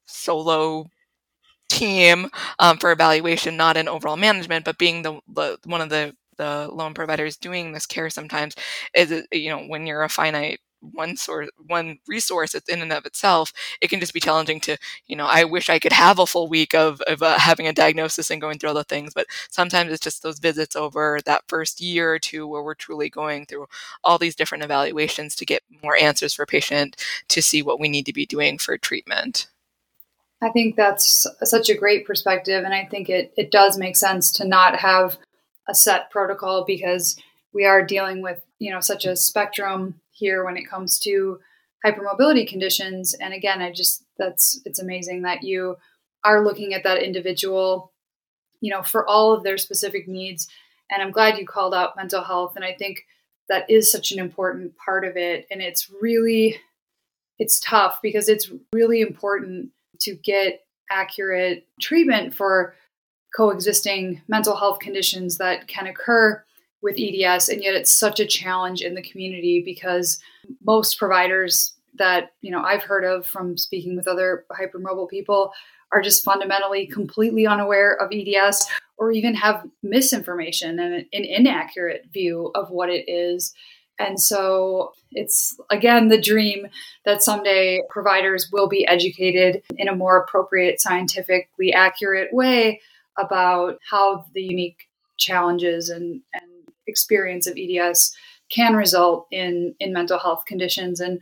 solo 0.07 0.87
team 1.69 2.29
um, 2.59 2.79
for 2.79 2.93
evaluation, 2.93 3.57
not 3.57 3.77
in 3.77 3.89
overall 3.89 4.17
management, 4.17 4.65
but 4.65 4.79
being 4.79 5.03
the, 5.03 5.21
the 5.33 5.59
one 5.65 5.81
of 5.81 5.89
the 5.91 6.15
the 6.37 6.69
lone 6.73 6.95
providers 6.95 7.37
doing 7.37 7.73
this 7.73 7.87
care 7.87 8.11
sometimes 8.11 8.55
is 8.95 9.27
you 9.33 9.51
know 9.51 9.63
when 9.65 9.87
you're 9.87 10.03
a 10.03 10.09
finite 10.09 10.61
one 10.83 11.17
source 11.17 11.49
one 11.69 11.99
resource 12.09 12.55
it's 12.55 12.69
in 12.69 12.83
and 12.83 12.93
of 12.93 13.07
itself 13.07 13.53
it 13.81 13.89
can 13.89 14.01
just 14.01 14.13
be 14.13 14.21
challenging 14.21 14.59
to 14.59 14.77
you 15.07 15.15
know 15.15 15.27
i 15.27 15.45
wish 15.45 15.71
i 15.71 15.79
could 15.79 15.93
have 15.93 16.19
a 16.19 16.27
full 16.27 16.49
week 16.49 16.75
of, 16.75 17.01
of 17.03 17.23
uh, 17.23 17.39
having 17.39 17.67
a 17.67 17.73
diagnosis 17.73 18.31
and 18.31 18.41
going 18.41 18.59
through 18.59 18.69
all 18.69 18.75
the 18.75 18.85
things 18.85 19.15
but 19.15 19.27
sometimes 19.49 19.93
it's 19.93 20.03
just 20.03 20.23
those 20.23 20.41
visits 20.41 20.75
over 20.75 21.21
that 21.25 21.45
first 21.47 21.81
year 21.81 22.13
or 22.13 22.19
two 22.19 22.47
where 22.47 22.63
we're 22.63 22.75
truly 22.75 23.09
going 23.09 23.47
through 23.47 23.67
all 24.03 24.19
these 24.19 24.35
different 24.35 24.65
evaluations 24.65 25.37
to 25.37 25.47
get 25.47 25.63
more 25.83 25.97
answers 25.97 26.35
for 26.35 26.45
patient 26.45 26.97
to 27.29 27.41
see 27.41 27.63
what 27.63 27.79
we 27.79 27.89
need 27.89 28.07
to 28.07 28.13
be 28.13 28.27
doing 28.27 28.59
for 28.59 28.77
treatment. 28.77 29.49
I 30.41 30.51
think 30.51 30.75
that's 30.75 31.27
such 31.45 31.71
a 31.71 31.77
great 31.77 32.05
perspective 32.05 32.65
and 32.65 32.75
i 32.75 32.85
think 32.85 33.09
it, 33.09 33.33
it 33.37 33.53
does 33.53 33.79
make 33.79 33.95
sense 33.95 34.33
to 34.33 34.45
not 34.45 34.81
have 34.81 35.17
a 35.69 35.75
set 35.75 36.11
protocol 36.11 36.65
because 36.67 37.17
we 37.53 37.65
are 37.65 37.85
dealing 37.85 38.23
with 38.23 38.43
you 38.59 38.71
know 38.71 38.81
such 38.81 39.05
a 39.05 39.17
spectrum 39.17 40.01
here 40.11 40.45
when 40.45 40.57
it 40.57 40.69
comes 40.69 40.99
to 41.01 41.41
hypermobility 41.85 42.47
conditions. 42.47 43.15
And 43.15 43.35
again, 43.35 43.61
I 43.61 43.73
just 43.73 44.05
that's 44.19 44.61
it's 44.65 44.81
amazing 44.81 45.23
that 45.23 45.43
you 45.43 45.77
are 46.25 46.45
looking 46.45 46.75
at 46.75 46.85
that 46.85 47.03
individual, 47.03 47.93
you 48.61 48.71
know, 48.71 48.83
for 48.83 49.09
all 49.09 49.33
of 49.33 49.43
their 49.43 49.59
specific 49.59 50.07
needs. 50.07 50.49
And 50.91 51.03
I'm 51.03 51.11
glad 51.11 51.39
you 51.39 51.47
called 51.47 51.75
out 51.75 51.97
mental 51.97 52.23
health. 52.23 52.55
And 52.55 52.65
I 52.65 52.75
think 52.75 53.05
that 53.49 53.69
is 53.69 53.91
such 53.91 54.13
an 54.13 54.19
important 54.19 54.77
part 54.77 55.05
of 55.05 55.17
it. 55.17 55.47
And 55.51 55.61
it's 55.61 55.91
really 56.01 56.61
it's 57.39 57.59
tough 57.59 57.99
because 58.03 58.29
it's 58.29 58.51
really 58.73 59.01
important 59.01 59.71
to 60.01 60.15
get 60.15 60.65
accurate 60.91 61.67
treatment 61.81 62.35
for 62.35 62.75
coexisting 63.35 64.21
mental 64.29 64.57
health 64.57 64.79
conditions 64.79 65.39
that 65.39 65.67
can 65.67 65.87
occur 65.87 66.43
with 66.83 66.99
EDS, 66.99 67.49
and 67.49 67.63
yet 67.63 67.75
it's 67.75 67.93
such 67.93 68.21
a 68.21 68.27
challenge 68.27 68.83
in 68.83 68.95
the 68.95 69.03
community 69.03 69.63
because 69.65 70.19
most 70.65 70.99
providers 70.99 71.75
that 71.95 72.33
you 72.41 72.51
know 72.51 72.63
I've 72.63 72.83
heard 72.83 73.05
of 73.05 73.27
from 73.27 73.57
speaking 73.57 73.97
with 73.97 74.09
other 74.09 74.45
hypermobile 74.51 75.09
people 75.09 75.53
are 75.93 76.03
just 76.03 76.25
fundamentally 76.25 76.87
completely 76.87 77.47
unaware 77.47 77.95
of 78.01 78.11
EDS 78.13 78.67
or 78.97 79.13
even 79.13 79.35
have 79.35 79.67
misinformation 79.83 80.79
and 80.79 80.95
an 80.95 81.07
inaccurate 81.13 82.07
view 82.13 82.51
of 82.55 82.71
what 82.71 82.89
it 82.89 83.05
is. 83.11 83.53
And 83.99 84.19
so 84.19 84.93
it's 85.13 85.57
again 85.71 86.09
the 86.09 86.21
dream 86.21 86.67
that 87.05 87.23
someday 87.23 87.83
providers 87.91 88.49
will 88.53 88.69
be 88.69 88.87
educated 88.87 89.63
in 89.77 89.89
a 89.89 89.95
more 89.95 90.19
appropriate, 90.19 90.81
scientifically 90.81 91.73
accurate 91.73 92.33
way 92.33 92.81
about 93.19 93.79
how 93.89 94.25
the 94.35 94.43
unique 94.43 94.89
challenges 95.19 95.89
and, 95.89 96.21
and 96.35 96.51
experience 96.87 97.47
of 97.47 97.57
EDS 97.59 98.15
can 98.51 98.75
result 98.75 99.27
in 99.31 99.75
in 99.81 99.93
mental 99.93 100.19
health 100.19 100.45
conditions. 100.47 101.01
And 101.01 101.21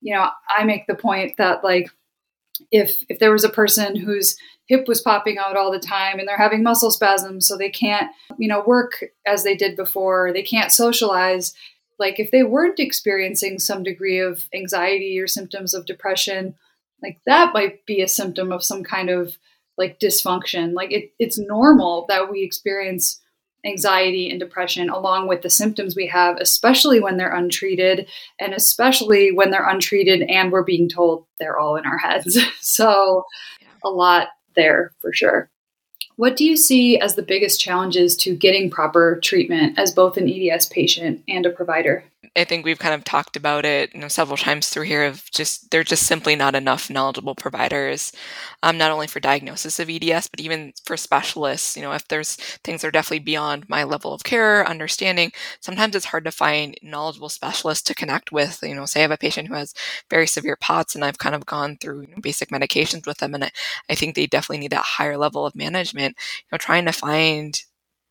you 0.00 0.14
know 0.14 0.28
i 0.48 0.64
make 0.64 0.86
the 0.86 0.94
point 0.94 1.36
that 1.38 1.62
like 1.62 1.90
if 2.70 3.04
if 3.08 3.18
there 3.18 3.32
was 3.32 3.44
a 3.44 3.50
person 3.50 3.96
whose 3.96 4.36
hip 4.66 4.86
was 4.86 5.00
popping 5.00 5.38
out 5.38 5.56
all 5.56 5.70
the 5.70 5.78
time 5.78 6.18
and 6.18 6.28
they're 6.28 6.36
having 6.36 6.62
muscle 6.62 6.90
spasms 6.90 7.46
so 7.46 7.56
they 7.56 7.70
can't 7.70 8.10
you 8.38 8.48
know 8.48 8.62
work 8.66 9.04
as 9.26 9.44
they 9.44 9.54
did 9.54 9.76
before 9.76 10.32
they 10.32 10.42
can't 10.42 10.72
socialize 10.72 11.54
like 11.98 12.18
if 12.18 12.30
they 12.30 12.42
weren't 12.42 12.80
experiencing 12.80 13.58
some 13.58 13.82
degree 13.82 14.18
of 14.18 14.48
anxiety 14.54 15.18
or 15.18 15.26
symptoms 15.26 15.74
of 15.74 15.86
depression 15.86 16.54
like 17.02 17.18
that 17.26 17.52
might 17.54 17.84
be 17.86 18.02
a 18.02 18.08
symptom 18.08 18.52
of 18.52 18.64
some 18.64 18.82
kind 18.82 19.10
of 19.10 19.38
like 19.80 19.98
dysfunction 19.98 20.74
like 20.74 20.92
it, 20.92 21.10
it's 21.18 21.38
normal 21.38 22.06
that 22.08 22.30
we 22.30 22.44
experience 22.44 23.20
anxiety 23.64 24.30
and 24.30 24.40
depression 24.40 24.88
along 24.88 25.28
with 25.28 25.42
the 25.42 25.50
symptoms 25.50 25.94
we 25.94 26.06
have, 26.06 26.36
especially 26.38 27.00
when 27.00 27.16
they're 27.16 27.34
untreated, 27.34 28.08
and 28.38 28.54
especially 28.54 29.32
when 29.32 29.50
they're 29.50 29.68
untreated 29.68 30.22
and 30.22 30.50
we're 30.50 30.62
being 30.62 30.88
told 30.88 31.26
they're 31.38 31.58
all 31.58 31.76
in 31.76 31.86
our 31.86 31.98
heads. 31.98 32.38
so, 32.60 33.24
a 33.82 33.90
lot 33.90 34.28
there 34.56 34.92
for 35.00 35.12
sure. 35.12 35.50
What 36.16 36.36
do 36.36 36.44
you 36.44 36.56
see 36.56 36.98
as 36.98 37.14
the 37.14 37.22
biggest 37.22 37.60
challenges 37.60 38.14
to 38.18 38.36
getting 38.36 38.70
proper 38.70 39.18
treatment 39.22 39.78
as 39.78 39.92
both 39.92 40.18
an 40.18 40.28
EDS 40.28 40.66
patient 40.66 41.22
and 41.28 41.46
a 41.46 41.50
provider? 41.50 42.04
I 42.36 42.44
think 42.44 42.66
we've 42.66 42.78
kind 42.78 42.94
of 42.94 43.02
talked 43.04 43.34
about 43.36 43.64
it, 43.64 43.94
you 43.94 44.00
know, 44.00 44.08
several 44.08 44.36
times 44.36 44.68
through 44.68 44.84
here 44.84 45.04
of 45.04 45.30
just 45.30 45.70
there're 45.70 45.82
just 45.82 46.06
simply 46.06 46.36
not 46.36 46.54
enough 46.54 46.90
knowledgeable 46.90 47.34
providers, 47.34 48.12
um, 48.62 48.76
not 48.76 48.90
only 48.90 49.06
for 49.06 49.20
diagnosis 49.20 49.78
of 49.80 49.88
EDS, 49.88 50.28
but 50.28 50.38
even 50.38 50.74
for 50.84 50.98
specialists. 50.98 51.76
You 51.76 51.82
know, 51.82 51.92
if 51.92 52.06
there's 52.08 52.34
things 52.62 52.82
that 52.82 52.88
are 52.88 52.90
definitely 52.90 53.20
beyond 53.20 53.68
my 53.70 53.84
level 53.84 54.12
of 54.12 54.22
care, 54.22 54.66
understanding, 54.68 55.32
sometimes 55.60 55.96
it's 55.96 56.04
hard 56.06 56.24
to 56.24 56.30
find 56.30 56.76
knowledgeable 56.82 57.30
specialists 57.30 57.84
to 57.84 57.94
connect 57.94 58.32
with. 58.32 58.58
You 58.62 58.74
know, 58.74 58.84
say 58.84 59.00
I 59.00 59.02
have 59.02 59.10
a 59.12 59.16
patient 59.16 59.48
who 59.48 59.54
has 59.54 59.72
very 60.10 60.26
severe 60.26 60.56
POTS 60.60 60.94
and 60.94 61.04
I've 61.04 61.18
kind 61.18 61.34
of 61.34 61.46
gone 61.46 61.78
through 61.78 62.02
you 62.02 62.08
know, 62.08 62.20
basic 62.20 62.50
medications 62.50 63.06
with 63.06 63.16
them, 63.18 63.34
and 63.34 63.44
I, 63.44 63.50
I 63.88 63.94
think 63.94 64.14
they 64.14 64.26
definitely 64.26 64.58
need 64.58 64.72
that 64.72 64.84
higher 64.84 65.16
level 65.16 65.46
of 65.46 65.54
management. 65.56 66.16
You 66.18 66.48
know, 66.52 66.58
trying 66.58 66.84
to 66.84 66.92
find 66.92 67.60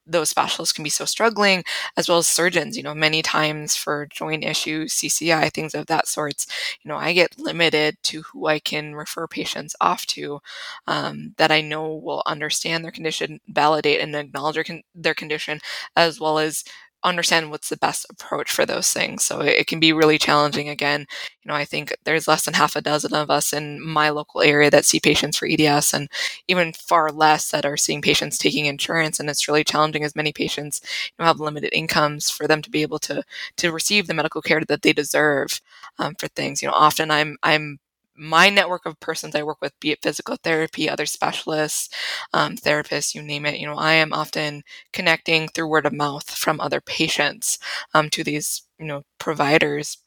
those 0.09 0.29
specialists 0.29 0.73
can 0.73 0.83
be 0.83 0.89
so 0.89 1.05
struggling, 1.05 1.63
as 1.97 2.09
well 2.09 2.17
as 2.19 2.27
surgeons. 2.27 2.75
You 2.77 2.83
know, 2.83 2.95
many 2.95 3.21
times 3.21 3.75
for 3.75 4.07
joint 4.11 4.43
issues, 4.43 4.93
CCI, 4.93 5.49
things 5.49 5.73
of 5.75 5.85
that 5.87 6.07
sorts, 6.07 6.47
you 6.83 6.89
know, 6.89 6.97
I 6.97 7.13
get 7.13 7.37
limited 7.39 7.97
to 8.03 8.21
who 8.23 8.47
I 8.47 8.59
can 8.59 8.95
refer 8.95 9.27
patients 9.27 9.75
off 9.81 10.05
to 10.07 10.39
um, 10.87 11.33
that 11.37 11.51
I 11.51 11.61
know 11.61 11.95
will 11.95 12.23
understand 12.25 12.83
their 12.83 12.91
condition, 12.91 13.39
validate 13.47 14.01
and 14.01 14.15
acknowledge 14.15 14.55
their, 14.55 14.63
con- 14.63 14.83
their 14.95 15.13
condition, 15.13 15.59
as 15.95 16.19
well 16.19 16.39
as 16.39 16.63
understand 17.03 17.49
what's 17.49 17.69
the 17.69 17.77
best 17.77 18.05
approach 18.09 18.51
for 18.51 18.65
those 18.65 18.91
things. 18.91 19.23
So 19.23 19.41
it, 19.41 19.59
it, 19.59 19.67
can 19.67 19.79
be 19.79 19.93
really 19.93 20.17
challenging. 20.17 20.67
Again, 20.69 21.05
you 21.43 21.49
know, 21.49 21.55
I 21.55 21.65
think 21.65 21.95
there's 22.03 22.27
less 22.27 22.45
than 22.45 22.53
half 22.53 22.75
a 22.75 22.81
dozen 22.81 23.13
of 23.13 23.29
us 23.29 23.53
in 23.53 23.81
my 23.81 24.09
local 24.09 24.41
area 24.41 24.69
that 24.71 24.85
see 24.85 24.99
patients 24.99 25.37
for 25.37 25.47
EDS, 25.47 25.93
and 25.93 26.09
even 26.47 26.73
far 26.73 27.11
less 27.11 27.51
that 27.51 27.65
are 27.65 27.77
seeing 27.77 28.01
patients 28.01 28.37
taking 28.37 28.65
insurance. 28.65 29.19
And 29.19 29.29
it's 29.29 29.47
really 29.47 29.63
challenging 29.63 30.03
as 30.03 30.15
many 30.15 30.33
patients 30.33 30.81
you 30.83 31.23
know, 31.23 31.25
have 31.25 31.39
limited 31.39 31.75
incomes 31.75 32.29
for 32.29 32.47
them 32.47 32.61
to 32.61 32.69
be 32.69 32.81
able 32.81 32.99
to 32.99 33.23
to 33.57 33.71
receive 33.71 34.07
the 34.07 34.13
medical 34.13 34.41
care 34.41 34.61
that 34.65 34.81
they 34.81 34.93
deserve 34.93 35.61
um, 35.99 36.15
for 36.15 36.27
things. 36.29 36.61
You 36.61 36.67
know, 36.67 36.73
often 36.75 37.11
I'm 37.11 37.37
I'm 37.43 37.79
my 38.19 38.49
network 38.49 38.85
of 38.85 38.99
persons 38.99 39.35
I 39.35 39.43
work 39.43 39.59
with, 39.61 39.79
be 39.79 39.91
it 39.91 39.99
physical 40.03 40.37
therapy, 40.43 40.89
other 40.89 41.05
specialists, 41.07 41.89
um, 42.33 42.55
therapists, 42.57 43.15
you 43.15 43.21
name 43.23 43.45
it, 43.45 43.59
you 43.59 43.67
know, 43.67 43.75
I 43.77 43.93
am 43.93 44.13
often 44.13 44.63
connecting 44.93 45.47
through 45.49 45.69
word 45.69 45.85
of 45.85 45.93
mouth 45.93 46.29
from 46.29 46.59
other 46.59 46.81
patients 46.81 47.59
um, 47.93 48.09
to 48.11 48.23
these, 48.23 48.63
you 48.79 48.85
know, 48.85 49.03
providers, 49.19 49.97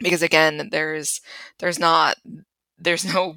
because 0.00 0.22
again, 0.22 0.68
there's 0.72 1.20
there's 1.58 1.78
not 1.78 2.16
there's 2.78 3.04
no 3.04 3.36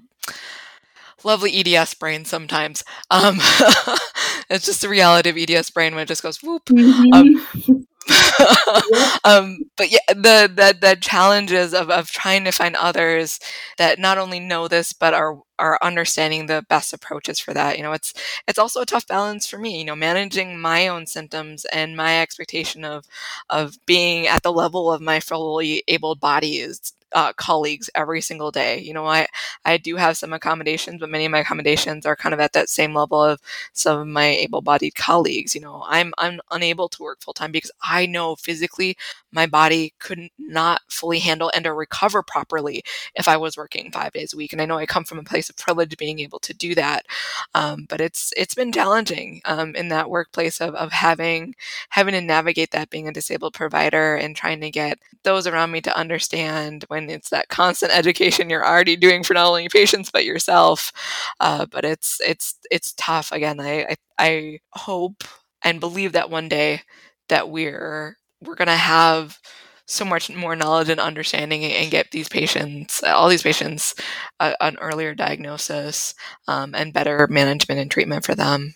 lovely 1.26 1.53
EDS 1.55 1.93
brain 1.95 2.26
sometimes. 2.26 2.84
Um, 3.09 3.38
it's 4.49 4.65
just 4.65 4.82
the 4.82 4.89
reality 4.89 5.30
of 5.30 5.38
EDS 5.38 5.69
brain 5.72 5.93
when 5.95 6.03
it 6.03 6.07
just 6.07 6.24
goes 6.24 6.41
whoop. 6.41 6.65
Mm-hmm. 6.65 7.82
Um, 8.07 9.19
um, 9.24 9.59
but 9.78 9.91
yeah, 9.91 9.99
the 10.09 10.51
the 10.53 10.76
the 10.80 10.97
challenges 10.99 11.74
of, 11.74 11.89
of 11.89 12.09
trying 12.11 12.43
to 12.45 12.51
find 12.51 12.76
others 12.76 13.39
that 13.78 13.99
not 13.99 14.17
only 14.17 14.39
know 14.39 14.67
this 14.67 14.91
but 14.91 15.13
are 15.13 15.39
are 15.59 15.78
understanding 15.82 16.47
the 16.47 16.65
best 16.67 16.93
approaches 16.93 17.39
for 17.39 17.53
that. 17.53 17.78
You 17.78 17.84
know, 17.84 17.93
it's 17.93 18.13
it's 18.47 18.57
also 18.59 18.82
a 18.82 18.86
tough 18.86 19.07
balance 19.07 19.47
for 19.47 19.57
me. 19.59 19.80
You 19.80 19.86
know, 19.86 19.95
managing 19.95 20.59
my 20.59 20.88
own 20.88 21.05
symptoms 21.05 21.65
and 21.65 21.95
my 21.95 22.22
expectation 22.22 22.84
of 22.84 23.05
of 23.49 23.78
being 23.86 24.28
at 24.28 24.43
the 24.43 24.51
level 24.51 24.91
of 24.91 25.01
my 25.01 25.19
fully 25.19 25.84
able 25.88 26.15
body 26.15 26.57
is 26.57 26.93
uh, 27.14 27.34
colleagues 27.34 27.89
every 27.95 28.22
single 28.22 28.51
day. 28.51 28.80
You 28.80 28.93
know, 28.93 29.05
I 29.05 29.28
I 29.66 29.78
do 29.78 29.95
have 29.97 30.18
some 30.18 30.34
accommodations, 30.34 30.99
but 30.99 31.09
many 31.09 31.26
of 31.26 31.32
my 31.32 31.39
accommodations 31.39 32.05
are 32.05 32.16
kind 32.16 32.34
of 32.34 32.39
at 32.39 32.53
that 32.53 32.70
same 32.70 32.93
level 32.93 33.24
of 33.24 33.39
some 33.74 33.99
of 33.99 34.07
my 34.07 34.26
able-bodied 34.28 34.95
colleagues. 34.95 35.55
You 35.55 35.62
know, 35.62 35.84
I'm 35.88 36.14
I'm 36.18 36.39
unable 36.51 36.89
to 36.89 37.03
work 37.03 37.22
full 37.22 37.34
time 37.34 37.51
because 37.51 37.72
I 37.84 38.05
know 38.05 38.36
physically 38.36 38.97
my 39.32 39.45
body 39.45 39.93
could 39.99 40.29
not 40.38 40.82
fully 40.89 41.19
handle 41.19 41.51
and 41.53 41.65
or 41.67 41.75
recover 41.75 42.23
properly 42.23 42.84
if 43.15 43.27
I 43.27 43.38
was 43.38 43.57
working 43.57 43.91
five 43.91 44.13
days 44.13 44.34
a 44.34 44.38
week. 44.38 44.53
And 44.53 44.61
I 44.61 44.65
know 44.65 44.77
I 44.77 44.86
come 44.86 45.03
from 45.03 45.19
a 45.19 45.23
place 45.23 45.49
of 45.49 45.57
privilege 45.57 45.97
being 45.97 46.19
able 46.19 46.39
to 46.39 46.53
do 46.53 46.75
that, 46.75 47.05
um, 47.53 47.86
but 47.89 48.01
it's 48.01 48.34
it's 48.38 48.55
been 48.55 48.71
challenging 48.71 49.41
um, 49.45 49.75
in 49.75 49.89
that 49.89 50.09
workplace 50.09 50.61
of 50.61 50.75
of 50.75 50.91
having 50.91 51.55
having 51.89 52.13
to 52.13 52.21
navigate 52.21 52.71
that 52.71 52.89
being 52.89 53.07
a 53.07 53.13
disabled 53.13 53.53
provider 53.53 54.15
and 54.15 54.36
trying 54.36 54.61
to 54.61 54.71
get 54.71 54.99
those 55.23 55.47
around 55.47 55.71
me 55.71 55.82
to 55.82 55.97
understand 55.97 56.86
when 56.88 57.09
it's 57.09 57.29
that 57.29 57.49
constant 57.49 57.91
education 57.95 58.49
you're 58.49 58.65
already 58.65 58.95
doing 58.95 59.23
for 59.23 59.34
not 59.34 59.47
only 59.47 59.69
patients 59.69 60.09
but 60.11 60.25
yourself. 60.25 60.91
Uh, 61.39 61.65
but 61.65 61.86
it's 61.86 62.19
it's 62.21 62.55
it's 62.71 62.93
tough. 62.97 63.32
Again, 63.32 63.59
I, 63.59 63.84
I 63.91 63.95
I 64.19 64.59
hope 64.71 65.23
and 65.63 65.79
believe 65.79 66.13
that 66.13 66.29
one 66.29 66.49
day 66.49 66.82
that 67.29 67.49
we're 67.49 68.17
we're 68.42 68.56
gonna 68.56 68.76
have 68.76 69.38
so 69.86 70.06
much 70.06 70.30
more 70.30 70.56
knowledge 70.56 70.89
and 70.89 71.00
understanding 71.00 71.64
and 71.64 71.92
get 71.92 72.12
these 72.12 72.30
patients, 72.30 73.04
all 73.04 73.28
these 73.28 73.44
patients, 73.44 73.94
uh, 74.39 74.54
an 74.62 74.78
earlier 74.80 75.14
diagnosis 75.14 76.16
um, 76.48 76.74
and 76.74 76.94
better 76.94 77.28
management 77.30 77.80
and 77.80 77.92
treatment 77.92 78.26
for 78.26 78.34
them. 78.34 78.74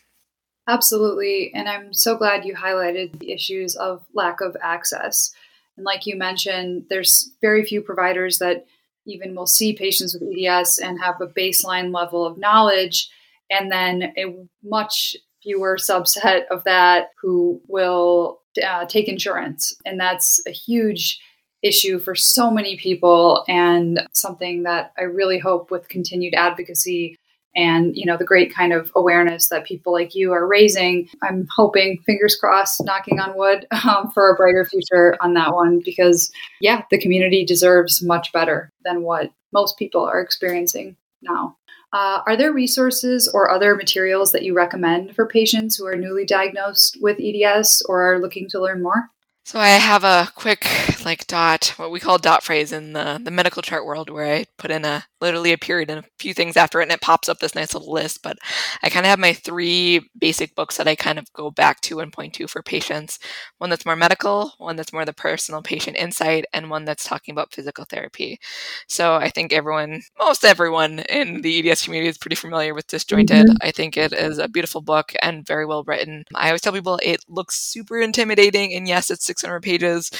Absolutely. 0.67 1.51
And 1.53 1.69
I'm 1.69 1.93
so 1.93 2.17
glad 2.17 2.43
you 2.43 2.55
highlighted 2.55 3.19
the 3.19 3.31
issues 3.31 3.75
of 3.75 4.05
lack 4.13 4.41
of 4.41 4.57
access. 4.61 5.31
And 5.77 5.85
like 5.85 6.05
you 6.05 6.17
mentioned, 6.17 6.85
there's 6.89 7.31
very 7.39 7.63
few 7.63 7.81
providers 7.81 8.39
that 8.39 8.65
even 9.05 9.35
will 9.35 9.47
see 9.47 9.73
patients 9.73 10.13
with 10.13 10.23
EDS 10.35 10.79
and 10.79 10.99
have 10.99 11.21
a 11.21 11.27
baseline 11.27 11.93
level 11.93 12.25
of 12.25 12.39
knowledge, 12.39 13.09
and 13.51 13.71
then 13.71 14.13
a 14.17 14.47
much 14.63 15.15
fewer 15.45 15.77
subset 15.77 16.45
of 16.51 16.63
that 16.65 17.09
who 17.21 17.61
will 17.67 18.41
uh, 18.65 18.85
take 18.85 19.07
insurance. 19.07 19.73
And 19.85 19.99
that's 19.99 20.41
a 20.45 20.51
huge 20.51 21.19
issue 21.63 21.99
for 21.99 22.15
so 22.15 22.51
many 22.51 22.77
people 22.77 23.45
and 23.47 24.05
something 24.11 24.63
that 24.63 24.91
I 24.97 25.03
really 25.03 25.39
hope 25.39 25.71
with 25.71 25.87
continued 25.87 26.33
advocacy 26.35 27.17
and 27.55 27.95
you 27.95 28.05
know 28.05 28.17
the 28.17 28.25
great 28.25 28.53
kind 28.53 28.73
of 28.73 28.91
awareness 28.95 29.47
that 29.47 29.65
people 29.65 29.93
like 29.93 30.13
you 30.13 30.33
are 30.33 30.45
raising 30.45 31.07
i'm 31.23 31.47
hoping 31.55 31.97
fingers 32.05 32.35
crossed 32.35 32.83
knocking 32.83 33.19
on 33.19 33.37
wood 33.37 33.65
um, 33.87 34.11
for 34.11 34.29
a 34.29 34.35
brighter 34.35 34.65
future 34.65 35.15
on 35.21 35.33
that 35.33 35.53
one 35.53 35.81
because 35.83 36.31
yeah 36.59 36.83
the 36.91 36.99
community 36.99 37.45
deserves 37.45 38.03
much 38.03 38.31
better 38.33 38.71
than 38.83 39.03
what 39.03 39.31
most 39.53 39.77
people 39.77 40.03
are 40.03 40.19
experiencing 40.19 40.95
now 41.21 41.55
uh, 41.95 42.21
are 42.27 42.35
there 42.35 42.51
resources 42.51 43.31
or 43.33 43.49
other 43.49 43.73
materials 43.73 44.33
that 44.33 44.43
you 44.43 44.53
recommend 44.53 45.15
for 45.15 45.25
patients 45.25 45.77
who 45.77 45.87
are 45.87 45.95
newly 45.95 46.25
diagnosed 46.25 46.97
with 46.99 47.21
eds 47.21 47.81
or 47.87 48.13
are 48.13 48.19
looking 48.19 48.49
to 48.49 48.59
learn 48.59 48.83
more 48.83 49.09
so 49.45 49.59
I 49.59 49.67
have 49.67 50.03
a 50.03 50.27
quick 50.33 50.67
like 51.05 51.27
dot, 51.27 51.73
what 51.77 51.91
we 51.91 51.99
call 51.99 52.17
dot 52.17 52.43
phrase 52.43 52.71
in 52.71 52.93
the, 52.93 53.21
the 53.23 53.29
medical 53.29 53.61
chart 53.61 53.85
world 53.85 54.09
where 54.09 54.25
I 54.25 54.45
put 54.57 54.71
in 54.71 54.83
a 54.83 55.05
literally 55.21 55.51
a 55.51 55.57
period 55.57 55.89
and 55.89 55.99
a 55.99 56.07
few 56.19 56.33
things 56.33 56.57
after 56.57 56.79
it 56.79 56.83
and 56.83 56.91
it 56.91 57.01
pops 57.01 57.29
up 57.29 57.39
this 57.39 57.53
nice 57.55 57.73
little 57.73 57.91
list. 57.91 58.23
But 58.23 58.37
I 58.81 58.89
kind 58.89 59.05
of 59.05 59.09
have 59.11 59.19
my 59.19 59.33
three 59.33 60.09
basic 60.17 60.55
books 60.55 60.77
that 60.77 60.87
I 60.87 60.95
kind 60.95 61.19
of 61.19 61.31
go 61.33 61.51
back 61.51 61.81
to 61.81 61.99
and 61.99 62.11
point 62.11 62.33
to 62.35 62.47
for 62.47 62.63
patients. 62.63 63.19
One 63.59 63.69
that's 63.69 63.85
more 63.85 63.95
medical, 63.95 64.53
one 64.57 64.75
that's 64.75 64.91
more 64.91 65.05
the 65.05 65.13
personal 65.13 65.61
patient 65.61 65.97
insight, 65.97 66.45
and 66.53 66.69
one 66.69 66.85
that's 66.85 67.07
talking 67.07 67.31
about 67.31 67.53
physical 67.53 67.85
therapy. 67.85 68.39
So 68.87 69.15
I 69.15 69.29
think 69.29 69.53
everyone, 69.53 70.01
most 70.19 70.43
everyone 70.43 70.99
in 71.09 71.41
the 71.41 71.69
EDS 71.69 71.83
community 71.83 72.09
is 72.09 72.17
pretty 72.17 72.35
familiar 72.35 72.73
with 72.73 72.87
Disjointed. 72.87 73.45
Mm-hmm. 73.45 73.57
I 73.61 73.71
think 73.71 73.97
it 73.97 74.11
is 74.13 74.37
a 74.39 74.47
beautiful 74.47 74.81
book 74.81 75.13
and 75.21 75.45
very 75.45 75.65
well 75.65 75.83
written. 75.83 76.23
I 76.33 76.47
always 76.47 76.61
tell 76.61 76.73
people 76.73 76.99
it 77.03 77.23
looks 77.27 77.59
super 77.59 77.99
intimidating 77.99 78.73
and 78.73 78.87
yes, 78.87 79.11
it's 79.11 79.25
600 79.35 79.61
pages. 79.61 80.11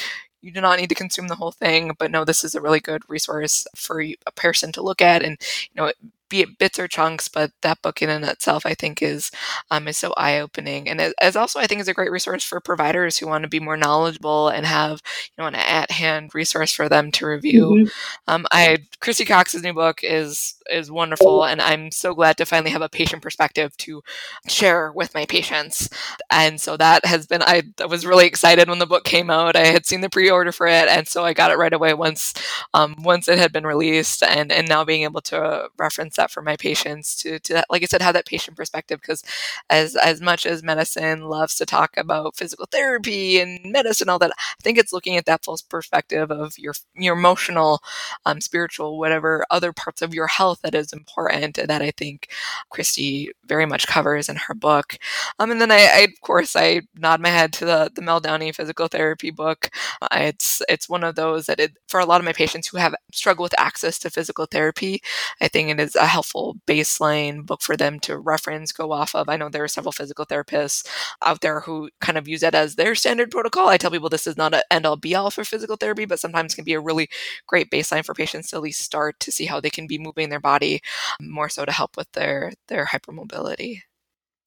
You 0.41 0.51
do 0.51 0.61
not 0.61 0.80
need 0.80 0.89
to 0.89 0.95
consume 0.95 1.28
the 1.28 1.36
whole 1.36 1.51
thing, 1.51 1.93
but 1.97 2.11
no, 2.11 2.24
this 2.24 2.43
is 2.43 2.53
a 2.55 2.61
really 2.61 2.80
good 2.80 3.01
resource 3.09 3.66
for 3.76 4.01
a 4.01 4.16
person 4.36 4.72
to 4.74 4.82
look 4.84 5.01
at 5.01 5.24
and 5.24 5.38
you 5.74 5.82
know 5.82 5.91
be 6.30 6.41
it 6.41 6.57
bits 6.57 6.80
or 6.80 6.88
chunks, 6.88 7.28
but 7.28 7.51
that 7.61 7.82
book 7.82 8.01
in 8.01 8.09
and 8.09 8.26
itself, 8.26 8.65
I 8.65 8.73
think, 8.73 9.01
is 9.01 9.32
um, 9.71 9.88
is 9.88 9.97
so 9.97 10.13
eye 10.17 10.39
opening, 10.39 10.89
and 10.89 11.13
as 11.21 11.36
also 11.36 11.59
I 11.59 11.67
think 11.67 11.82
is 11.82 11.88
a 11.88 11.93
great 11.93 12.11
resource 12.11 12.43
for 12.43 12.59
providers 12.59 13.17
who 13.17 13.28
want 13.28 13.43
to 13.43 13.49
be 13.49 13.59
more 13.59 13.78
knowledgeable 13.78 14.49
and 14.49 14.65
have 14.65 15.01
you 15.38 15.41
know 15.41 15.47
an 15.47 15.55
at 15.55 15.91
hand 15.91 16.34
resource 16.34 16.71
for 16.71 16.89
them 16.89 17.11
to 17.13 17.28
review. 17.28 17.65
Mm-hmm. 17.65 17.89
Um, 18.28 18.45
I 18.51 18.80
Christy 18.99 19.26
Cox's 19.26 19.63
new 19.63 19.73
book 19.73 19.99
is 20.03 20.55
is 20.69 20.91
wonderful, 20.91 21.45
and 21.45 21.61
I'm 21.61 21.91
so 21.91 22.13
glad 22.13 22.38
to 22.38 22.45
finally 22.45 22.71
have 22.71 22.82
a 22.82 22.89
patient 22.89 23.21
perspective 23.21 23.76
to 23.78 24.01
share 24.47 24.91
with 24.91 25.13
my 25.13 25.26
patients. 25.26 25.89
And 26.32 26.59
so 26.59 26.78
that 26.78 27.05
has 27.05 27.28
been 27.28 27.43
I, 27.43 27.63
I 27.80 27.86
was 27.86 28.05
really 28.05 28.26
excited 28.26 28.67
when 28.67 28.80
the 28.80 28.86
book 28.86 29.03
came 29.03 29.30
out. 29.30 29.55
I 29.55 29.67
had 29.67 29.86
seen 29.86 30.01
the 30.01 30.09
pre 30.09 30.30
order 30.30 30.51
for 30.51 30.67
it, 30.67 30.88
and 30.88 31.07
so 31.07 31.23
I 31.23 31.34
got 31.34 31.51
it 31.51 31.57
right 31.57 31.73
away 31.73 31.93
once 31.93 32.34
um, 32.73 32.95
once 32.99 33.28
it 33.28 33.38
had 33.38 33.51
been 33.51 33.65
released, 33.67 34.23
and 34.23 34.51
and 34.51 34.67
now 34.67 34.84
being 34.84 35.03
able 35.03 35.21
to 35.21 35.69
reference 35.78 36.14
mindset 36.16 36.30
for 36.32 36.41
my 36.41 36.55
patients 36.55 37.16
to, 37.18 37.39
to 37.39 37.63
like 37.70 37.84
I 37.84 37.86
said, 37.86 38.01
have 38.01 38.13
that 38.13 38.26
patient 38.26 38.57
perspective. 38.57 39.01
Because 39.01 39.24
as 39.70 39.95
as 39.95 40.22
much 40.22 40.45
as 40.45 40.63
medicine 40.63 41.26
loves 41.26 41.55
to 41.55 41.66
talk 41.66 41.97
about 41.97 42.36
physical 42.36 42.68
therapy 42.72 43.39
and 43.39 43.59
medicine, 43.72 44.09
all 44.09 44.20
that, 44.20 44.32
I 44.38 44.63
think 44.63 44.78
it's 44.78 44.93
looking 44.93 45.18
at 45.18 45.26
that 45.26 45.43
full 45.43 45.57
perspective 45.70 46.32
of 46.32 46.57
your 46.57 46.74
your 46.95 47.16
emotional, 47.16 47.82
um, 48.26 48.41
spiritual, 48.41 48.97
whatever 48.99 49.45
other 49.49 49.74
parts 49.74 50.01
of 50.01 50.13
your 50.13 50.28
health 50.28 50.61
that 50.63 50.76
is 50.76 50.93
important. 50.93 51.55
That 51.55 51.82
I 51.82 51.91
think 51.91 52.30
Christy 52.70 53.32
very 53.45 53.66
much 53.66 53.88
covers 53.88 54.30
in 54.30 54.36
her 54.36 54.53
book. 54.53 54.97
Um, 55.39 55.51
and 55.51 55.61
then 55.61 55.72
I, 55.72 55.76
I, 55.78 55.99
of 56.01 56.22
course, 56.22 56.55
I 56.55 56.82
nod 56.95 57.22
my 57.22 57.30
head 57.30 57.53
to 57.53 57.66
the 57.66 57.91
the 57.93 58.01
Mel 58.01 58.20
Downey 58.20 58.51
physical 58.51 58.88
therapy 58.88 59.32
book. 59.32 59.70
Uh, 60.01 60.07
it's 60.13 60.61
it's 60.70 60.89
one 60.89 61.03
of 61.03 61.16
those 61.16 61.45
that 61.47 61.59
it, 61.59 61.74
for 61.88 61.99
a 61.99 62.05
lot 62.05 62.22
of 62.22 62.26
my 62.26 62.34
patients 62.34 62.68
who 62.68 62.78
have 62.78 62.95
struggled 63.11 63.45
with 63.45 63.59
access 63.59 63.99
to 63.99 64.09
physical 64.09 64.45
therapy, 64.45 65.01
I 65.41 65.47
think 65.47 65.70
it 65.70 65.80
is 65.80 65.95
a 66.06 66.08
helpful 66.08 66.56
baseline 66.68 67.45
book 67.45 67.62
for 67.62 67.76
them 67.76 67.99
to 68.01 68.18
reference, 68.18 68.72
go 68.72 68.91
off 68.91 69.16
of. 69.16 69.28
I 69.28 69.38
know 69.38 69.49
there 69.49 69.64
are 69.64 69.68
several 69.68 69.91
physical 69.91 70.26
therapists 70.26 70.88
out 71.24 71.41
there 71.41 71.62
who 71.62 71.89
kind 71.99 72.18
of 72.18 72.28
use 72.28 72.43
it 72.43 72.56
as 72.56 72.76
their 72.76 72.95
standard 72.95 73.32
protocol. 73.32 73.68
I 73.70 73.78
tell 73.78 73.91
people 73.91 74.10
this 74.10 74.28
is 74.28 74.38
not 74.38 74.53
an 74.53 74.62
end 74.72 74.86
all 74.86 74.97
be 74.97 75.16
all 75.16 75.32
for 75.32 75.43
physical 75.43 75.78
therapy, 75.78 76.06
but 76.06 76.20
sometimes 76.20 76.56
can 76.56 76.64
be 76.64 76.74
a 76.74 76.80
really 76.80 77.10
great 77.47 77.72
baseline 77.72 78.06
for 78.06 78.14
patients 78.14 78.49
to 78.51 78.58
at 78.58 78.62
least 78.62 78.82
start 78.82 79.20
to 79.22 79.32
see 79.32 79.45
how 79.45 79.60
they 79.60 79.70
can 79.72 79.88
be 79.88 79.97
moving 79.97 80.30
their 80.30 80.39
body 80.39 80.82
more 81.20 81.49
so 81.49 81.66
to 81.66 81.72
help 81.72 81.97
with 81.97 82.12
their 82.14 82.53
their 82.68 82.86
hypermobility. 82.86 83.82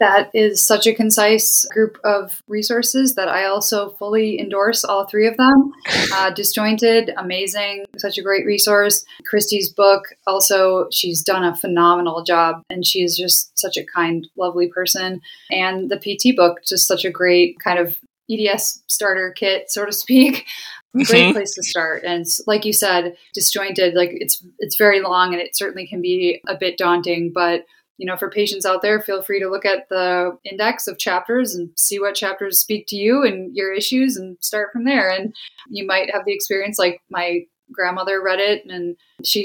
That 0.00 0.30
is 0.32 0.64
such 0.64 0.86
a 0.86 0.94
concise 0.94 1.64
group 1.66 1.98
of 2.04 2.40
resources 2.46 3.16
that 3.16 3.28
I 3.28 3.46
also 3.46 3.90
fully 3.90 4.38
endorse 4.38 4.84
all 4.84 5.06
three 5.06 5.26
of 5.26 5.36
them. 5.36 5.72
Uh, 6.10 6.30
Disjointed, 6.30 7.12
amazing, 7.16 7.84
such 7.98 8.18
a 8.18 8.22
great 8.22 8.46
resource. 8.46 9.04
Christy's 9.26 9.70
book, 9.70 10.04
also, 10.26 10.88
she's 10.90 11.22
done 11.22 11.44
a 11.44 11.54
phenomenal 11.54 12.22
job 12.22 12.62
and 12.70 12.84
she's 12.84 13.16
just 13.16 13.56
such 13.58 13.76
a 13.76 13.84
kind, 13.84 14.26
lovely 14.36 14.68
person. 14.68 15.20
And 15.50 15.90
the 15.90 15.98
PT 15.98 16.34
book, 16.34 16.58
just 16.66 16.88
such 16.88 17.04
a 17.04 17.10
great 17.10 17.58
kind 17.60 17.78
of 17.78 17.98
EDS 18.30 18.82
starter 18.86 19.32
kit, 19.32 19.70
so 19.70 19.84
to 19.84 19.92
speak. 19.92 20.46
Great 20.94 21.06
mm-hmm. 21.08 21.32
place 21.32 21.54
to 21.54 21.62
start, 21.62 22.02
and 22.02 22.24
like 22.46 22.64
you 22.64 22.72
said, 22.72 23.14
disjointed. 23.34 23.94
Like 23.94 24.08
it's 24.14 24.42
it's 24.58 24.78
very 24.78 25.00
long, 25.00 25.34
and 25.34 25.40
it 25.40 25.54
certainly 25.54 25.86
can 25.86 26.00
be 26.00 26.40
a 26.48 26.56
bit 26.56 26.78
daunting. 26.78 27.30
But 27.32 27.66
you 27.98 28.06
know, 28.06 28.16
for 28.16 28.30
patients 28.30 28.64
out 28.64 28.80
there, 28.80 29.00
feel 29.00 29.22
free 29.22 29.40
to 29.40 29.50
look 29.50 29.66
at 29.66 29.88
the 29.88 30.38
index 30.44 30.86
of 30.86 30.98
chapters 30.98 31.54
and 31.54 31.70
see 31.76 31.98
what 31.98 32.14
chapters 32.14 32.58
speak 32.58 32.86
to 32.88 32.96
you 32.96 33.24
and 33.24 33.54
your 33.54 33.72
issues 33.72 34.16
and 34.16 34.38
start 34.40 34.72
from 34.72 34.84
there. 34.84 35.10
And 35.10 35.34
you 35.68 35.84
might 35.84 36.10
have 36.12 36.24
the 36.24 36.32
experience 36.32 36.78
like 36.78 37.02
my 37.10 37.40
grandmother 37.72 38.22
read 38.22 38.38
it 38.38 38.64
and 38.66 38.96
she 39.24 39.44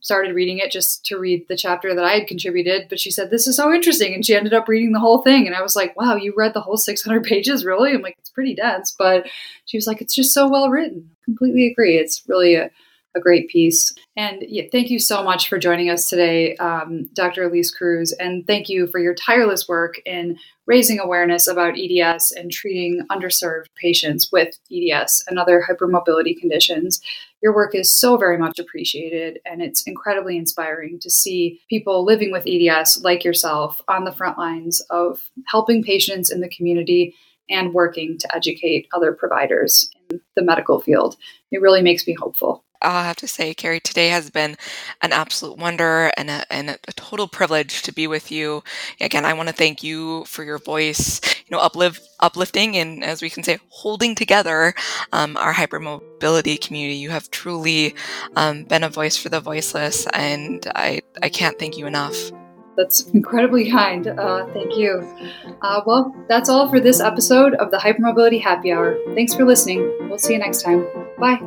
started 0.00 0.34
reading 0.34 0.58
it 0.58 0.70
just 0.70 1.04
to 1.06 1.18
read 1.18 1.44
the 1.48 1.56
chapter 1.56 1.94
that 1.94 2.04
I 2.04 2.14
had 2.14 2.28
contributed, 2.28 2.86
but 2.88 3.00
she 3.00 3.10
said, 3.10 3.30
This 3.30 3.46
is 3.46 3.56
so 3.56 3.72
interesting. 3.72 4.14
And 4.14 4.24
she 4.24 4.34
ended 4.34 4.54
up 4.54 4.68
reading 4.68 4.92
the 4.92 5.00
whole 5.00 5.22
thing. 5.22 5.46
And 5.46 5.56
I 5.56 5.60
was 5.60 5.76
like, 5.76 5.96
Wow, 5.96 6.14
you 6.14 6.32
read 6.36 6.54
the 6.54 6.60
whole 6.60 6.76
600 6.76 7.24
pages, 7.24 7.64
really? 7.64 7.92
I'm 7.92 8.00
like, 8.00 8.16
It's 8.18 8.30
pretty 8.30 8.54
dense. 8.54 8.94
But 8.96 9.26
she 9.66 9.76
was 9.76 9.86
like, 9.86 10.00
It's 10.00 10.14
just 10.14 10.32
so 10.32 10.48
well 10.48 10.70
written. 10.70 11.10
Completely 11.24 11.66
agree. 11.66 11.98
It's 11.98 12.22
really 12.28 12.54
a 12.54 12.70
a 13.18 13.20
great 13.20 13.48
piece. 13.48 13.92
And 14.16 14.44
thank 14.72 14.88
you 14.88 14.98
so 14.98 15.22
much 15.22 15.48
for 15.48 15.58
joining 15.58 15.90
us 15.90 16.08
today, 16.08 16.56
um, 16.56 17.10
Dr. 17.12 17.44
Elise 17.44 17.70
Cruz. 17.70 18.12
And 18.12 18.46
thank 18.46 18.68
you 18.68 18.86
for 18.86 18.98
your 18.98 19.14
tireless 19.14 19.68
work 19.68 20.00
in 20.06 20.38
raising 20.66 21.00
awareness 21.00 21.46
about 21.46 21.78
EDS 21.78 22.32
and 22.32 22.52
treating 22.52 23.00
underserved 23.10 23.66
patients 23.80 24.30
with 24.30 24.58
EDS 24.70 25.24
and 25.28 25.38
other 25.38 25.64
hypermobility 25.68 26.38
conditions. 26.38 27.00
Your 27.42 27.54
work 27.54 27.74
is 27.74 27.92
so 27.92 28.16
very 28.16 28.36
much 28.36 28.58
appreciated, 28.58 29.38
and 29.46 29.62
it's 29.62 29.82
incredibly 29.82 30.36
inspiring 30.36 30.98
to 31.00 31.10
see 31.10 31.60
people 31.70 32.04
living 32.04 32.32
with 32.32 32.46
EDS 32.46 33.02
like 33.02 33.24
yourself 33.24 33.80
on 33.88 34.04
the 34.04 34.12
front 34.12 34.36
lines 34.36 34.80
of 34.90 35.30
helping 35.46 35.82
patients 35.82 36.30
in 36.30 36.40
the 36.40 36.50
community 36.50 37.14
and 37.48 37.72
working 37.72 38.18
to 38.18 38.36
educate 38.36 38.88
other 38.92 39.12
providers 39.12 39.90
in 40.10 40.20
the 40.36 40.42
medical 40.42 40.80
field. 40.80 41.16
It 41.50 41.62
really 41.62 41.82
makes 41.82 42.06
me 42.06 42.14
hopeful. 42.14 42.64
I'll 42.82 43.04
have 43.04 43.16
to 43.16 43.28
say, 43.28 43.54
Carrie, 43.54 43.80
today 43.80 44.08
has 44.08 44.30
been 44.30 44.56
an 45.02 45.12
absolute 45.12 45.58
wonder 45.58 46.10
and 46.16 46.30
a, 46.30 46.52
and 46.52 46.70
a, 46.70 46.78
total 46.92 47.28
privilege 47.28 47.82
to 47.82 47.92
be 47.92 48.06
with 48.06 48.30
you. 48.30 48.62
Again, 49.00 49.24
I 49.24 49.32
want 49.32 49.48
to 49.48 49.54
thank 49.54 49.82
you 49.82 50.24
for 50.24 50.44
your 50.44 50.58
voice, 50.58 51.20
you 51.24 51.56
know, 51.56 51.58
uplift, 51.58 52.02
uplifting 52.20 52.76
and, 52.76 53.04
as 53.04 53.22
we 53.22 53.30
can 53.30 53.42
say, 53.42 53.58
holding 53.68 54.14
together 54.14 54.74
um, 55.12 55.36
our 55.36 55.52
hypermobility 55.52 56.60
community. 56.60 56.96
You 56.96 57.10
have 57.10 57.30
truly 57.30 57.94
um, 58.36 58.64
been 58.64 58.84
a 58.84 58.88
voice 58.88 59.16
for 59.16 59.28
the 59.28 59.40
voiceless, 59.40 60.06
and 60.12 60.66
I, 60.74 61.02
I 61.22 61.28
can't 61.28 61.58
thank 61.58 61.76
you 61.76 61.86
enough. 61.86 62.30
That's 62.76 63.08
incredibly 63.08 63.70
kind. 63.70 64.06
Uh, 64.06 64.46
thank 64.52 64.76
you. 64.76 65.02
Uh, 65.62 65.80
well, 65.84 66.14
that's 66.28 66.48
all 66.48 66.70
for 66.70 66.78
this 66.78 67.00
episode 67.00 67.54
of 67.54 67.72
the 67.72 67.76
Hypermobility 67.76 68.40
Happy 68.40 68.70
Hour. 68.70 68.96
Thanks 69.14 69.34
for 69.34 69.44
listening. 69.44 69.80
We'll 70.02 70.18
see 70.18 70.34
you 70.34 70.38
next 70.38 70.62
time. 70.62 70.86
Bye. 71.18 71.40